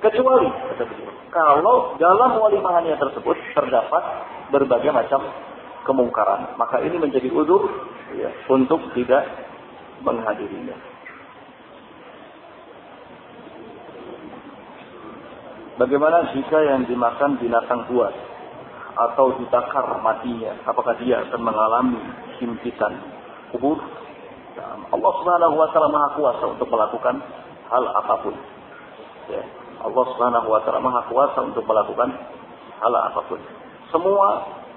[0.00, 4.02] Kecuali kata beliau, kalau dalam walimahannya tersebut terdapat
[4.48, 5.20] berbagai macam
[5.84, 7.68] kemungkaran, maka ini menjadi udur
[8.16, 9.28] ya, untuk tidak
[10.00, 10.89] menghadirinya.
[15.80, 18.12] Bagaimana jika yang dimakan binatang buas?
[18.96, 22.00] atau ditakar matinya, apakah dia akan mengalami
[22.42, 23.00] himpitan
[23.54, 23.78] kubur?
[24.58, 27.16] Nah, Allah Subhanahu wa taala Maha kuasa untuk melakukan
[27.70, 28.34] hal apa pun.
[29.30, 29.42] Ya.
[29.80, 32.12] Allah Subhanahu wa taala Maha kuasa untuk melakukan
[32.82, 33.40] hal apa pun.
[33.94, 34.28] Semua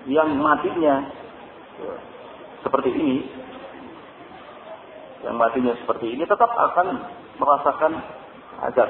[0.08, 1.04] yang matinya
[1.80, 1.96] ya,
[2.64, 3.18] seperti ini
[5.24, 6.88] yang matinya seperti ini tetap akan
[7.40, 7.92] merasakan
[8.72, 8.90] azab.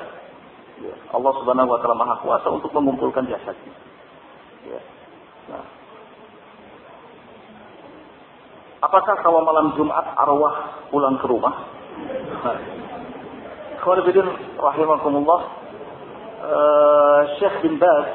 [0.84, 0.96] Ya.
[1.16, 3.74] Allah Subhanahu wa taala Maha kuasa untuk mengumpulkan jasadnya.
[4.68, 4.82] Ya.
[5.48, 5.66] Nah.
[8.84, 11.56] Apakah kalau malam Jumat arwah pulang ke rumah?
[12.44, 12.60] Nah.
[14.60, 15.42] rahimakumullah.
[16.44, 18.08] Uh, Syekh bin Baz,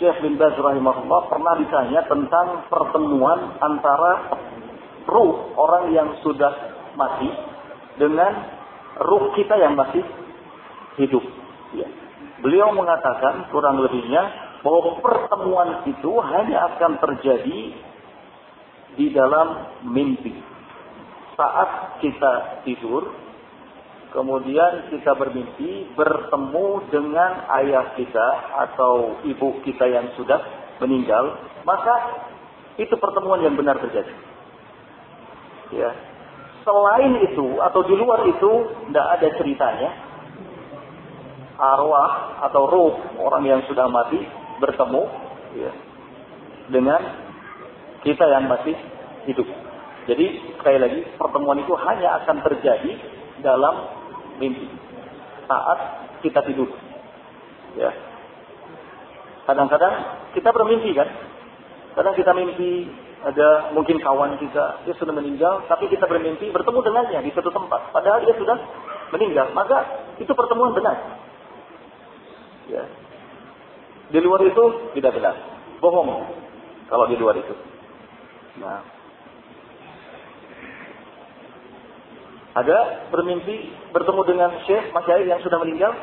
[0.00, 4.32] Syekh bin Baz rahimahullah pernah ditanya tentang pertemuan antara
[5.04, 6.52] ruh orang yang sudah
[6.96, 7.28] mati
[8.00, 8.32] dengan
[8.96, 10.00] ruh kita yang masih
[11.00, 11.24] hidup.
[11.76, 11.88] Ya.
[12.40, 17.60] Beliau mengatakan kurang lebihnya bahwa pertemuan itu hanya akan terjadi
[18.96, 20.34] di dalam mimpi.
[21.36, 23.12] Saat kita tidur,
[24.12, 28.28] kemudian kita bermimpi bertemu dengan ayah kita
[28.68, 30.40] atau ibu kita yang sudah
[30.82, 32.26] meninggal, maka
[32.76, 34.12] itu pertemuan yang benar terjadi.
[35.70, 35.90] Ya.
[36.60, 38.50] Selain itu atau di luar itu
[38.90, 39.90] tidak ada ceritanya.
[41.60, 44.16] Arwah atau ruh orang yang sudah mati
[44.56, 45.02] bertemu
[45.60, 45.72] ya,
[46.72, 47.00] dengan
[48.00, 48.72] kita yang masih
[49.28, 49.44] hidup.
[50.08, 52.96] Jadi sekali lagi pertemuan itu hanya akan terjadi
[53.44, 53.74] dalam
[54.40, 54.66] mimpi
[55.44, 55.78] saat
[56.24, 56.72] kita tidur.
[57.76, 57.92] Ya.
[59.44, 59.94] Kadang-kadang
[60.32, 61.08] kita bermimpi kan?
[61.92, 62.88] Kadang kita mimpi
[63.20, 67.92] ada mungkin kawan kita dia sudah meninggal, tapi kita bermimpi bertemu dengannya di suatu tempat.
[67.92, 68.56] Padahal dia sudah
[69.12, 69.84] meninggal, maka
[70.16, 70.96] itu pertemuan benar.
[72.68, 72.84] Ya.
[74.10, 75.34] Di luar itu tidak benar.
[75.78, 76.28] Bohong.
[76.90, 77.54] Kalau di luar itu.
[78.58, 78.82] Nah.
[82.50, 85.94] Ada bermimpi bertemu dengan Syekh Masyair yang sudah meninggal?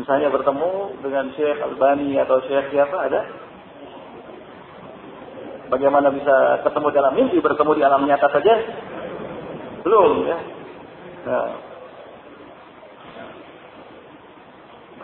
[0.00, 3.20] Misalnya bertemu dengan Syekh Albani atau Syekh siapa ada?
[5.68, 8.54] Bagaimana bisa ketemu dalam mimpi, bertemu di alam nyata saja?
[9.82, 10.38] Belum ya.
[11.26, 11.46] Nah,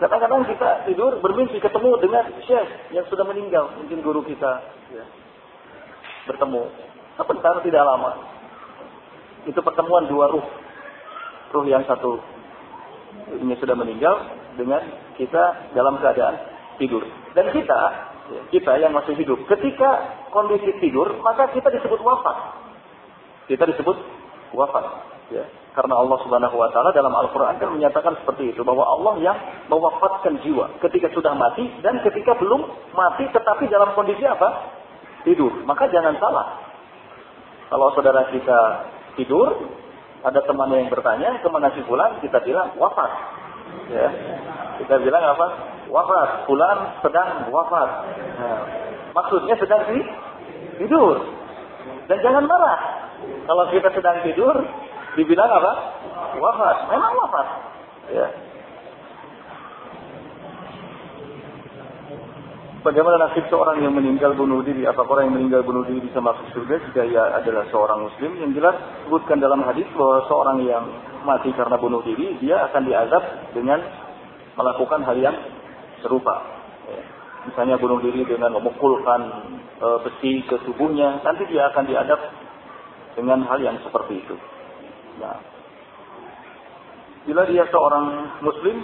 [0.03, 4.59] Kadang-kadang kita tidur bermimpi ketemu dengan syekh yang sudah meninggal, mungkin guru kita.
[4.91, 5.07] Ya.
[6.27, 6.67] Bertemu.
[7.15, 8.11] Sebentar tidak lama.
[9.47, 10.43] Itu pertemuan dua ruh.
[11.55, 12.19] Ruh yang satu
[13.31, 14.15] ini sudah meninggal
[14.59, 14.83] dengan
[15.15, 16.35] kita dalam keadaan
[16.75, 17.07] tidur.
[17.31, 17.81] Dan kita,
[18.27, 22.59] ya, kita yang masih hidup, ketika kondisi tidur, maka kita disebut wafat.
[23.47, 23.97] Kita disebut
[24.51, 25.12] wafat.
[25.31, 25.45] Ya.
[25.73, 29.37] Karena Allah Subhanahu wa taala dalam Al-Qur'an kan menyatakan seperti itu bahwa Allah yang
[29.71, 32.61] mewafatkan jiwa ketika sudah mati dan ketika belum
[32.93, 34.69] mati tetapi dalam kondisi apa?
[35.25, 35.49] Tidur.
[35.65, 36.61] Maka jangan salah.
[37.73, 38.59] Kalau saudara kita
[39.17, 39.49] tidur,
[40.21, 42.21] ada teman yang bertanya, ke mana si fulan?
[42.21, 43.11] Kita bilang wafat.
[43.89, 44.09] Ya.
[44.77, 45.47] Kita bilang apa?
[45.89, 46.45] Wafat.
[46.45, 47.89] Fulan sedang wafat.
[48.37, 48.61] Nah,
[49.17, 49.89] maksudnya sedang
[50.77, 51.17] tidur.
[52.05, 52.79] Dan jangan marah.
[53.43, 54.55] Kalau kita sedang tidur,
[55.15, 55.71] dibilang apa?
[56.37, 56.77] Wafat.
[56.89, 57.47] Memang wafat.
[58.11, 58.27] Ya.
[62.83, 64.83] Bagaimana nasib seorang yang meninggal bunuh diri?
[64.83, 68.35] Apakah orang yang meninggal bunuh diri bisa masuk surga jika ia adalah seorang muslim?
[68.43, 68.75] Yang jelas
[69.07, 70.83] sebutkan dalam hadis bahwa seorang yang
[71.23, 73.23] mati karena bunuh diri, dia akan diazab
[73.55, 73.79] dengan
[74.59, 75.35] melakukan hal yang
[76.03, 76.43] serupa.
[76.91, 77.03] Ya.
[77.47, 79.21] Misalnya bunuh diri dengan memukulkan
[79.79, 82.19] e, besi ke tubuhnya, nanti dia akan diadab
[83.15, 84.35] dengan hal yang seperti itu.
[85.21, 85.37] Nah,
[87.23, 88.05] bila dia seorang
[88.43, 88.77] muslim,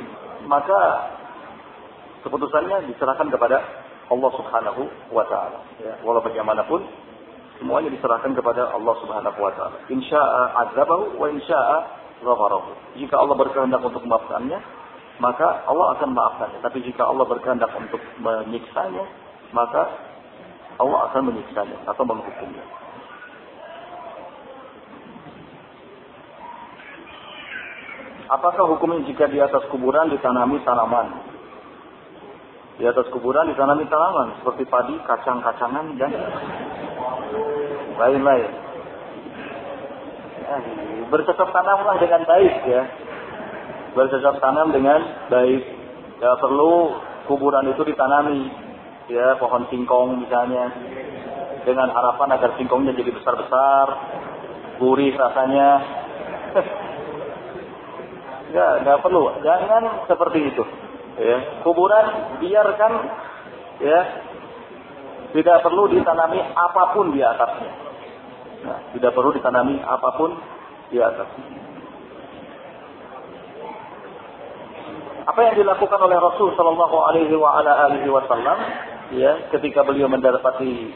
[0.48, 0.80] maka
[2.24, 3.58] keputusannya diserahkan kepada
[4.10, 4.82] Allah Subhanahu
[5.14, 5.60] wa taala.
[5.82, 6.82] Ya, walau bagaimanapun
[7.62, 9.78] semuanya diserahkan kepada Allah Subhanahu wa taala.
[9.92, 11.78] Insya'a azabahu wa insya'a
[12.24, 12.74] ghafarahu.
[13.00, 14.60] Jika Allah berkehendak untuk memaafkannya,
[15.20, 16.60] maka Allah akan maafkannya.
[16.64, 19.04] Tapi jika Allah berkehendak untuk menyiksanya,
[19.52, 19.84] maka
[20.80, 22.64] Allah akan menyiksanya atau menghukumnya.
[28.30, 31.18] Apakah hukumnya jika di atas kuburan ditanami tanaman?
[32.78, 36.14] Di atas kuburan ditanami tanaman seperti padi, kacang-kacangan dan
[37.98, 38.52] lain-lain.
[40.46, 40.58] Ya,
[41.10, 42.84] bercocok tanamlah dengan baik ya.
[43.98, 45.02] Bercocok tanam dengan
[45.34, 45.64] baik.
[46.22, 48.46] Ya perlu kuburan itu ditanami
[49.10, 50.70] ya pohon singkong misalnya
[51.66, 53.88] dengan harapan agar singkongnya jadi besar-besar,
[54.78, 55.70] gurih rasanya.
[58.50, 59.24] Enggak, enggak perlu.
[59.46, 60.64] Jangan seperti itu.
[61.20, 62.06] Ya, kuburan
[62.40, 62.94] biarkan
[63.84, 64.00] ya
[65.36, 67.72] tidak perlu ditanami apa pun di atasnya.
[68.60, 70.32] Nah, tidak perlu ditanami apa pun
[70.90, 71.48] di atasnya.
[75.30, 78.58] Apa yang dilakukan oleh Rasul Shallallahu Alaihi Wasallam,
[79.14, 80.90] ya, ketika beliau mendapati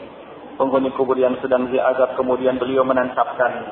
[0.58, 3.70] penghuni kubur yang sedang diazab, kemudian beliau menancapkan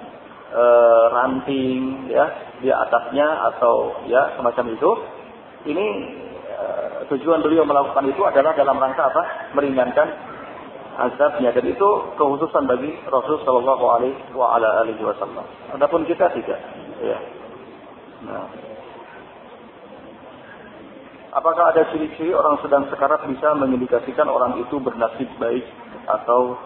[0.53, 0.65] e,
[1.11, 2.27] ranting, ya,
[2.61, 4.91] di atasnya atau ya semacam itu.
[5.73, 5.87] Ini
[6.47, 6.65] e,
[7.11, 9.23] tujuan beliau melakukan itu adalah dalam rangka apa?
[9.57, 10.09] Meringankan
[10.93, 11.89] azabnya dan itu
[12.21, 15.45] kekhususan bagi Rasul Shallallahu Alaihi Wasallam.
[15.73, 16.61] Adapun kita tidak.
[17.01, 17.19] Ya.
[18.29, 18.47] Nah.
[21.33, 25.65] Apakah ada ciri-ciri orang sedang sekarat bisa mengindikasikan orang itu bernasib baik
[26.05, 26.61] atau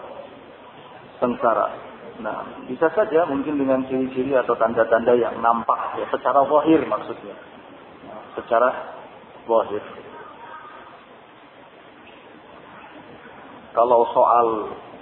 [1.23, 1.86] sengsara?
[2.17, 7.37] Nah, bisa saja mungkin dengan ciri-ciri atau tanda-tanda yang nampak ya, secara wahir maksudnya.
[8.09, 8.69] Nah, secara
[9.45, 9.83] wahir.
[13.77, 14.47] Kalau soal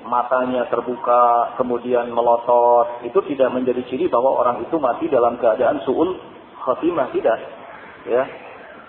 [0.03, 6.19] matanya terbuka, kemudian melotot, itu tidak menjadi ciri bahwa orang itu mati dalam keadaan su'ul
[6.59, 7.39] khatimah, tidak.
[8.05, 8.23] Ya.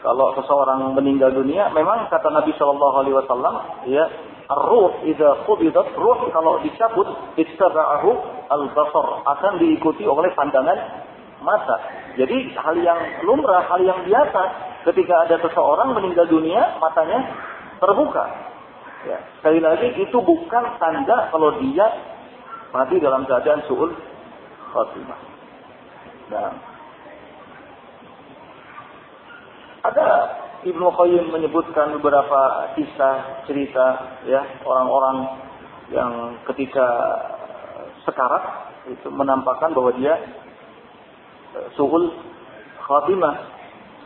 [0.03, 3.55] Kalau seseorang meninggal dunia, memang kata Nabi Shallallahu Alaihi Wasallam,
[3.87, 4.05] ya,
[4.47, 8.11] ruh idza qubidat ruh kalau dicabut ittaba'ahu
[8.47, 10.79] al-basar akan diikuti oleh pandangan
[11.43, 11.77] mata.
[12.15, 14.43] Jadi hal yang lumrah, hal yang biasa
[14.87, 17.27] ketika ada seseorang meninggal dunia, matanya
[17.83, 18.25] terbuka.
[19.07, 19.19] Ya.
[19.39, 21.87] Sekali lagi itu bukan tanda kalau dia
[22.75, 23.95] mati dalam keadaan suul
[24.75, 25.21] khatimah.
[26.27, 26.51] Nah,
[29.87, 30.07] ada
[30.67, 35.17] Ibnu Qayyim menyebutkan beberapa kisah cerita ya orang-orang
[35.95, 36.87] yang ketika
[38.03, 38.43] sekarat
[38.91, 40.19] itu menampakkan bahwa dia
[41.55, 42.11] eh, suhul
[42.83, 43.55] khatimah.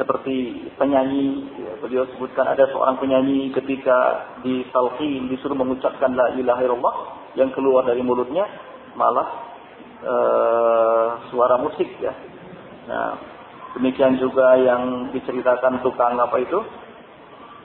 [0.00, 6.64] Seperti penyanyi ya, beliau sebutkan ada seorang penyanyi ketika di talqin disuruh mengucapkan la ilaha
[6.64, 6.96] illallah
[7.36, 8.48] yang keluar dari mulutnya
[8.96, 9.28] malah
[10.00, 10.14] e,
[11.28, 12.16] suara musik ya.
[12.88, 13.08] Nah
[13.78, 16.58] demikian juga yang diceritakan tukang apa itu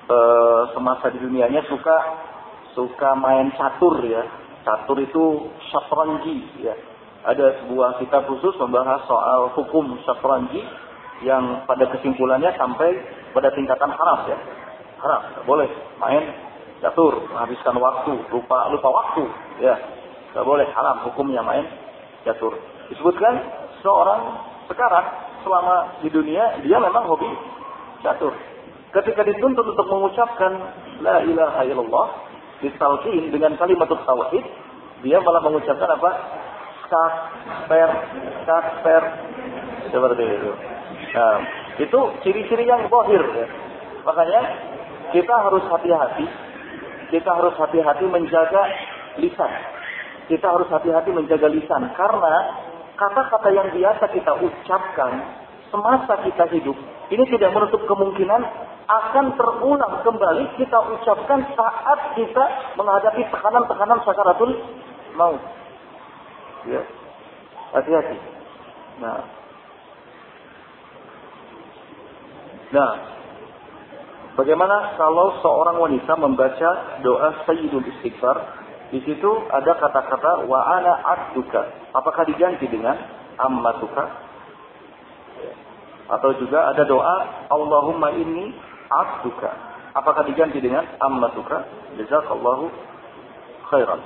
[0.05, 0.17] e,
[0.73, 1.97] semasa di dunianya suka
[2.77, 4.21] suka main catur ya
[4.65, 6.75] catur itu syafranji ya
[7.25, 10.61] ada sebuah kitab khusus membahas soal hukum syafranji
[11.25, 13.01] yang pada kesimpulannya sampai
[13.33, 14.37] pada tingkatan haram ya.
[15.01, 15.69] Tidak boleh
[16.01, 16.23] main
[16.81, 19.23] catur, menghabiskan waktu, lupa lupa waktu,
[19.57, 19.75] ya.
[20.33, 21.65] Tidak boleh haram hukumnya main
[22.27, 22.61] catur.
[22.93, 23.41] Disebutkan
[23.81, 24.21] seorang
[24.69, 25.05] sekarang
[25.45, 27.29] selama di dunia dia memang hobi
[28.01, 28.33] catur.
[28.91, 30.55] Ketika dituntut untuk mengucapkan
[31.03, 32.07] la ilaha illallah
[32.63, 34.45] ditalkin dengan kalimat tauhid,
[35.03, 36.11] dia malah mengucapkan apa?
[36.85, 37.89] Kafir,
[38.47, 39.03] kafir
[39.91, 40.51] seperti itu.
[41.15, 41.37] Nah,
[41.81, 43.19] itu ciri-ciri yang bohir.
[43.19, 43.47] Ya.
[44.05, 44.41] Makanya
[45.11, 46.27] kita harus hati-hati.
[47.11, 48.63] Kita harus hati-hati menjaga
[49.19, 49.51] lisan.
[50.31, 51.91] Kita harus hati-hati menjaga lisan.
[51.93, 52.33] Karena
[52.95, 55.11] kata-kata yang biasa kita ucapkan
[55.69, 56.77] semasa kita hidup,
[57.11, 58.41] ini tidak menutup kemungkinan
[58.85, 62.43] akan terulang kembali kita ucapkan saat kita
[62.77, 64.51] menghadapi tekanan-tekanan sakaratul
[65.17, 65.41] maut.
[66.69, 66.81] Ya.
[67.73, 68.17] Hati-hati.
[69.03, 69.19] Nah,
[72.75, 72.91] Nah,
[74.35, 78.64] bagaimana kalau seorang wanita membaca doa Sayyidul Istighfar?
[78.93, 81.89] Di situ ada kata-kata wa ana abduka.
[81.93, 82.95] Apakah diganti dengan
[83.39, 84.05] ammatuka?
[86.05, 88.53] Atau juga ada doa Allahumma inni
[88.89, 89.49] abduka.
[89.95, 91.65] Apakah diganti dengan ammatuka?
[91.97, 92.69] Jazakallahu
[93.73, 94.01] khairan.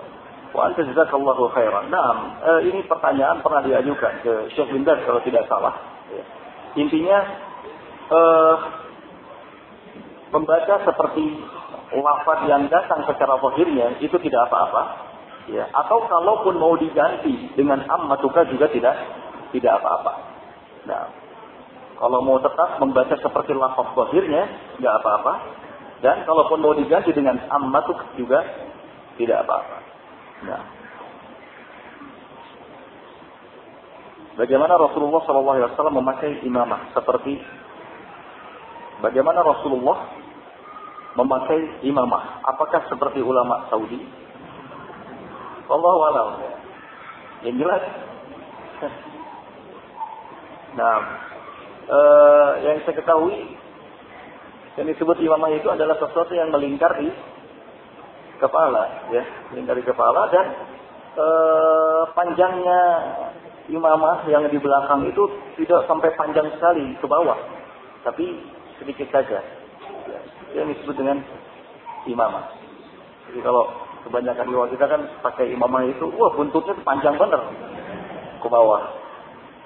[0.55, 1.91] Wa anta jazakallahu khairan.
[1.91, 5.75] Nah, ini pertanyaan pernah diajukan ke Syekh bin kalau tidak salah.
[6.77, 7.19] Intinya
[8.13, 8.55] uh,
[10.29, 11.25] membaca seperti
[11.93, 14.83] lafaz yang datang secara zahirnya itu tidak apa-apa.
[15.49, 18.95] Ya atau kalaupun mau diganti dengan ammatuka juga tidak
[19.49, 20.13] tidak apa-apa.
[20.85, 21.03] Nah
[21.99, 24.43] kalau mau tetap membaca seperti lafaz zahirnya
[24.77, 25.33] nggak apa-apa.
[25.99, 28.39] Dan kalaupun mau diganti dengan ammatuk juga
[29.19, 29.77] tidak apa-apa.
[30.47, 30.63] Nah.
[34.39, 37.35] Bagaimana Rasulullah SAW memakai imamah seperti
[38.99, 40.18] Bagaimana Rasulullah
[41.19, 42.39] memakai imamah?
[42.47, 43.99] Apakah seperti ulama Saudi?
[45.67, 46.29] Allah alam.
[47.43, 47.83] Yang jelas.
[50.79, 50.97] nah,
[51.91, 53.59] eh, yang saya ketahui
[54.79, 57.11] yang disebut imamah itu adalah sesuatu yang melingkar di
[58.39, 60.47] kepala, ya, melingkar di kepala dan
[61.19, 62.81] eh, panjangnya
[63.67, 65.27] imamah yang di belakang itu
[65.59, 67.37] tidak sampai panjang sekali ke bawah,
[68.07, 68.39] tapi
[68.79, 69.58] sedikit saja.
[70.57, 71.17] Yang disebut dengan
[72.09, 72.45] imamah.
[73.29, 73.69] Jadi kalau
[73.99, 77.41] Kebanyakan di kita kan pakai imamah itu, wah buntutnya panjang bener
[78.39, 78.95] ke bawah.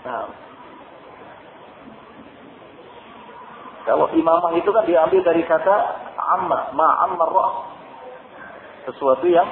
[0.10, 0.26] Nah,
[3.86, 5.76] kalau imamah itu kan diambil dari kata
[6.18, 7.54] amma, ma'ammar roh.
[8.90, 9.48] Sesuatu yang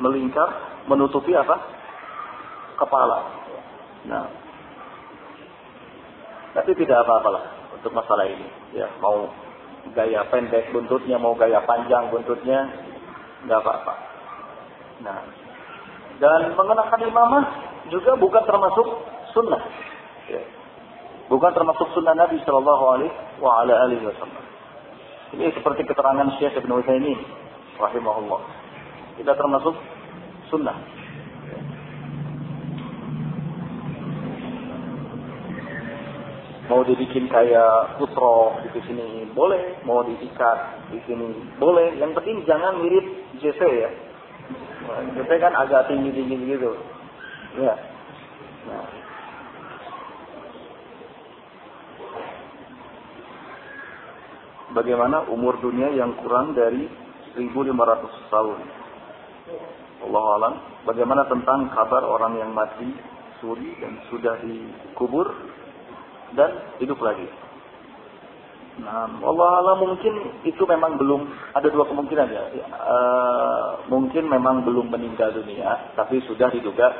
[0.00, 1.60] melingkar, menutupi apa?
[2.80, 3.18] Kepala.
[4.08, 4.26] Nah,
[6.56, 8.48] tapi tidak apa-apalah untuk masalah ini.
[8.72, 9.28] Ya, mau
[9.92, 12.72] gaya pendek buntutnya, mau gaya panjang buntutnya,
[13.44, 13.94] nggak apa-apa.
[15.04, 15.20] Nah,
[16.22, 17.44] dan mengenakan imamah
[17.92, 18.86] juga bukan termasuk
[19.36, 19.62] sunnah.
[20.30, 20.42] Ya.
[21.28, 22.84] Bukan termasuk sunnah Nabi Shallallahu
[23.42, 24.44] Alaihi Wasallam.
[25.34, 27.18] Ini seperti keterangan Syekh Ibn Utsaimin
[27.80, 28.40] rahimahullah.
[29.18, 29.74] Tidak termasuk
[30.52, 30.78] sunnah.
[36.74, 41.94] Mau dibikin kayak putro di sini boleh, mau diikat di sini boleh.
[42.02, 43.06] Yang penting jangan mirip
[43.38, 43.90] JC ya.
[45.14, 46.74] JC kan agak tinggi tinggi gitu.
[47.62, 47.78] Ya.
[48.66, 48.86] Nah.
[54.74, 56.90] Bagaimana umur dunia yang kurang dari
[57.38, 58.58] 1500 tahun?
[60.10, 60.54] Allah alam.
[60.90, 62.90] Bagaimana tentang kabar orang yang mati
[63.38, 65.30] suri dan sudah dikubur
[66.34, 66.50] dan
[66.82, 67.26] hidup lagi.
[68.74, 72.44] Nah, Allah Allah mungkin itu memang belum ada dua kemungkinan ya.
[72.74, 72.98] E,
[73.86, 76.90] mungkin memang belum meninggal dunia, tapi sudah diduga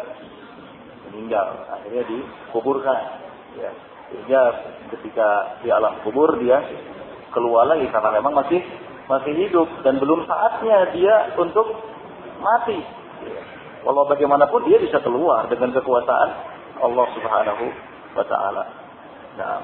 [1.11, 1.67] meninggal.
[1.75, 3.03] Akhirnya dikuburkan.
[3.59, 3.71] Ya.
[4.07, 4.43] Sehingga
[4.95, 6.63] ketika di alam kubur dia
[7.35, 8.63] keluar lagi karena memang masih
[9.11, 11.75] masih hidup dan belum saatnya dia untuk
[12.39, 12.79] mati.
[13.83, 16.31] Walau bagaimanapun dia bisa keluar dengan kekuasaan
[16.79, 17.65] Allah Subhanahu
[18.15, 18.84] wa taala.
[19.35, 19.59] Nah,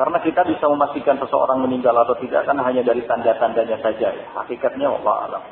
[0.00, 4.08] karena kita bisa memastikan seseorang meninggal atau tidak kan hanya dari tanda-tandanya saja.
[4.32, 5.44] Hakikatnya Allah alam.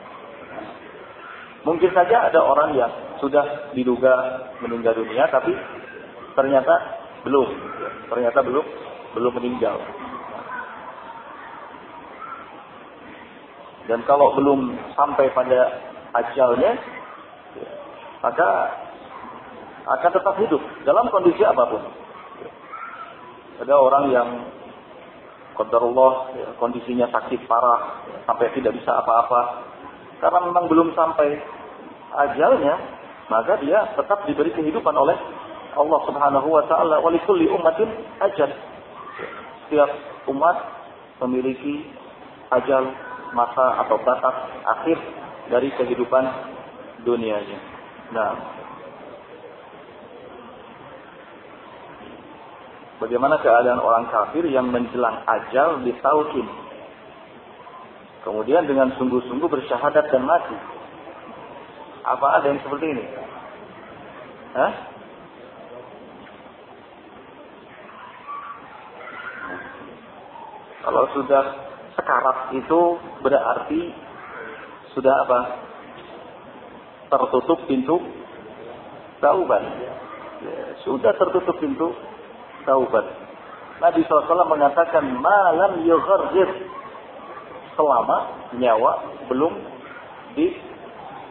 [1.68, 2.88] Mungkin saja ada orang yang
[3.20, 4.08] sudah diduga
[4.64, 5.52] meninggal dunia tapi
[6.32, 6.74] ternyata
[7.28, 7.48] belum.
[8.08, 8.64] Ternyata belum
[9.20, 9.76] belum meninggal.
[13.84, 15.60] Dan kalau belum sampai pada
[16.24, 16.72] ajalnya,
[18.24, 18.48] maka
[19.88, 21.82] akan tetap hidup dalam kondisi apa pun.
[23.58, 24.28] Ada orang yang
[25.58, 29.66] Allah ya, kondisinya sakit parah sampai tidak bisa apa-apa
[30.22, 31.34] karena memang belum sampai
[32.14, 32.78] ajalnya
[33.26, 35.18] maka dia tetap diberi kehidupan oleh
[35.74, 37.90] Allah Subhanahu wa taala wa likulli ummatin
[38.22, 38.50] ajal.
[39.66, 39.90] Setiap
[40.30, 40.56] umat
[41.26, 41.90] memiliki
[42.54, 42.88] ajal
[43.36, 44.96] masa atau batas akhir
[45.52, 46.24] dari kehidupan
[47.04, 47.58] dunianya.
[48.14, 48.57] Nah,
[52.98, 56.46] Bagaimana keadaan orang kafir yang menjelang ajal ditaukin.
[58.26, 60.58] Kemudian dengan sungguh-sungguh bersyahadat dan mati.
[62.02, 63.04] Apa ada yang seperti ini?
[64.58, 64.72] Hah?
[70.82, 71.44] Kalau sudah
[71.94, 72.80] sekarat itu
[73.22, 73.82] berarti
[74.98, 75.40] sudah apa?
[77.14, 78.02] Tertutup pintu
[79.22, 79.62] taubat.
[80.42, 81.94] Ya, sudah tertutup pintu
[82.68, 83.06] taubat.
[83.80, 86.68] Nabi SAW mengatakan malam yughargir
[87.72, 89.56] selama nyawa belum
[90.36, 90.52] di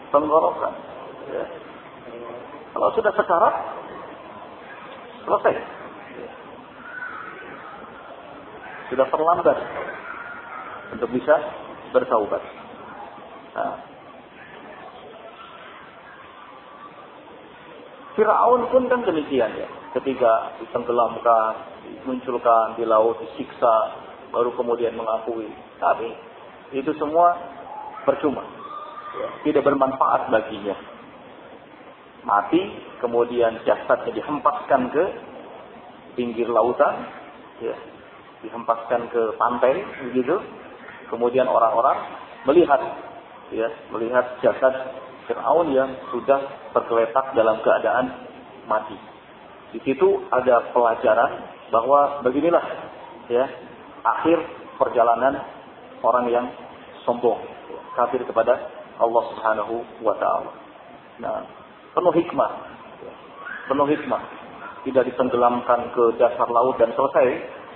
[0.09, 0.73] tenggorokan.
[1.29, 1.45] Ya.
[2.73, 3.55] Kalau sudah sekarat,
[5.27, 5.55] selesai.
[8.87, 9.57] Sudah terlambat
[10.95, 11.35] untuk bisa
[11.91, 12.41] bertaubat.
[13.53, 13.77] Nah.
[18.15, 19.67] Fir'aun pun kan demikian ya
[20.01, 21.53] ketika ditenggelamkan,
[21.83, 23.77] dimunculkan di laut, disiksa,
[24.29, 25.49] baru kemudian mengakui.
[25.81, 26.09] Tapi
[26.75, 27.37] itu semua
[28.03, 28.43] percuma.
[29.41, 30.75] Tidak bermanfaat baginya.
[32.27, 32.59] Mati,
[32.99, 35.03] kemudian jasadnya dihempaskan ke
[36.19, 37.07] pinggir lautan,
[37.63, 37.75] ya,
[38.43, 39.79] dihempaskan ke pantai,
[40.11, 40.35] begitu.
[41.07, 42.03] Kemudian orang-orang
[42.43, 42.83] melihat,
[43.55, 44.91] ya, melihat jasad
[45.23, 46.39] Fir'aun yang sudah
[46.75, 48.27] tergeletak dalam keadaan
[48.67, 49.16] mati.
[49.75, 51.31] Di situ ada pelajaran
[51.71, 52.63] bahwa beginilah
[53.27, 53.45] ya
[54.03, 54.39] akhir
[54.79, 55.43] perjalanan
[55.99, 56.45] orang yang
[57.03, 57.39] sombong,
[57.97, 58.55] kafir kepada
[58.97, 60.51] Allah Subhanahu wa taala.
[61.19, 61.43] Nah,
[61.91, 62.51] penuh hikmah.
[63.67, 64.21] Penuh hikmah.
[64.85, 67.27] Tidak ditenggelamkan ke dasar laut dan selesai.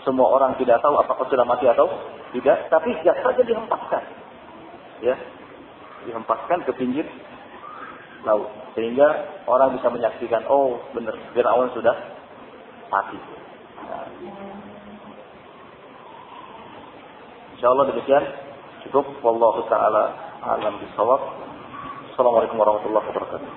[0.08, 1.86] Semua orang tidak tahu apakah sudah mati atau
[2.32, 4.04] tidak, tapi jasadnya dihempaskan.
[5.04, 5.16] Ya.
[6.08, 7.06] Dihempaskan ke pinggir
[8.24, 8.50] laut.
[8.78, 9.08] Sehingga
[9.50, 11.96] orang bisa menyaksikan, oh benar, Fir'aun sudah
[12.92, 13.20] mati.
[13.82, 14.08] Nah.
[17.58, 18.24] Insya Allah demikian
[18.82, 19.06] Cukup.
[19.22, 20.04] Wallahu taala
[20.42, 21.22] alam bisawab.
[22.14, 23.50] Assalamualaikum warahmatullahi wabarakatuh.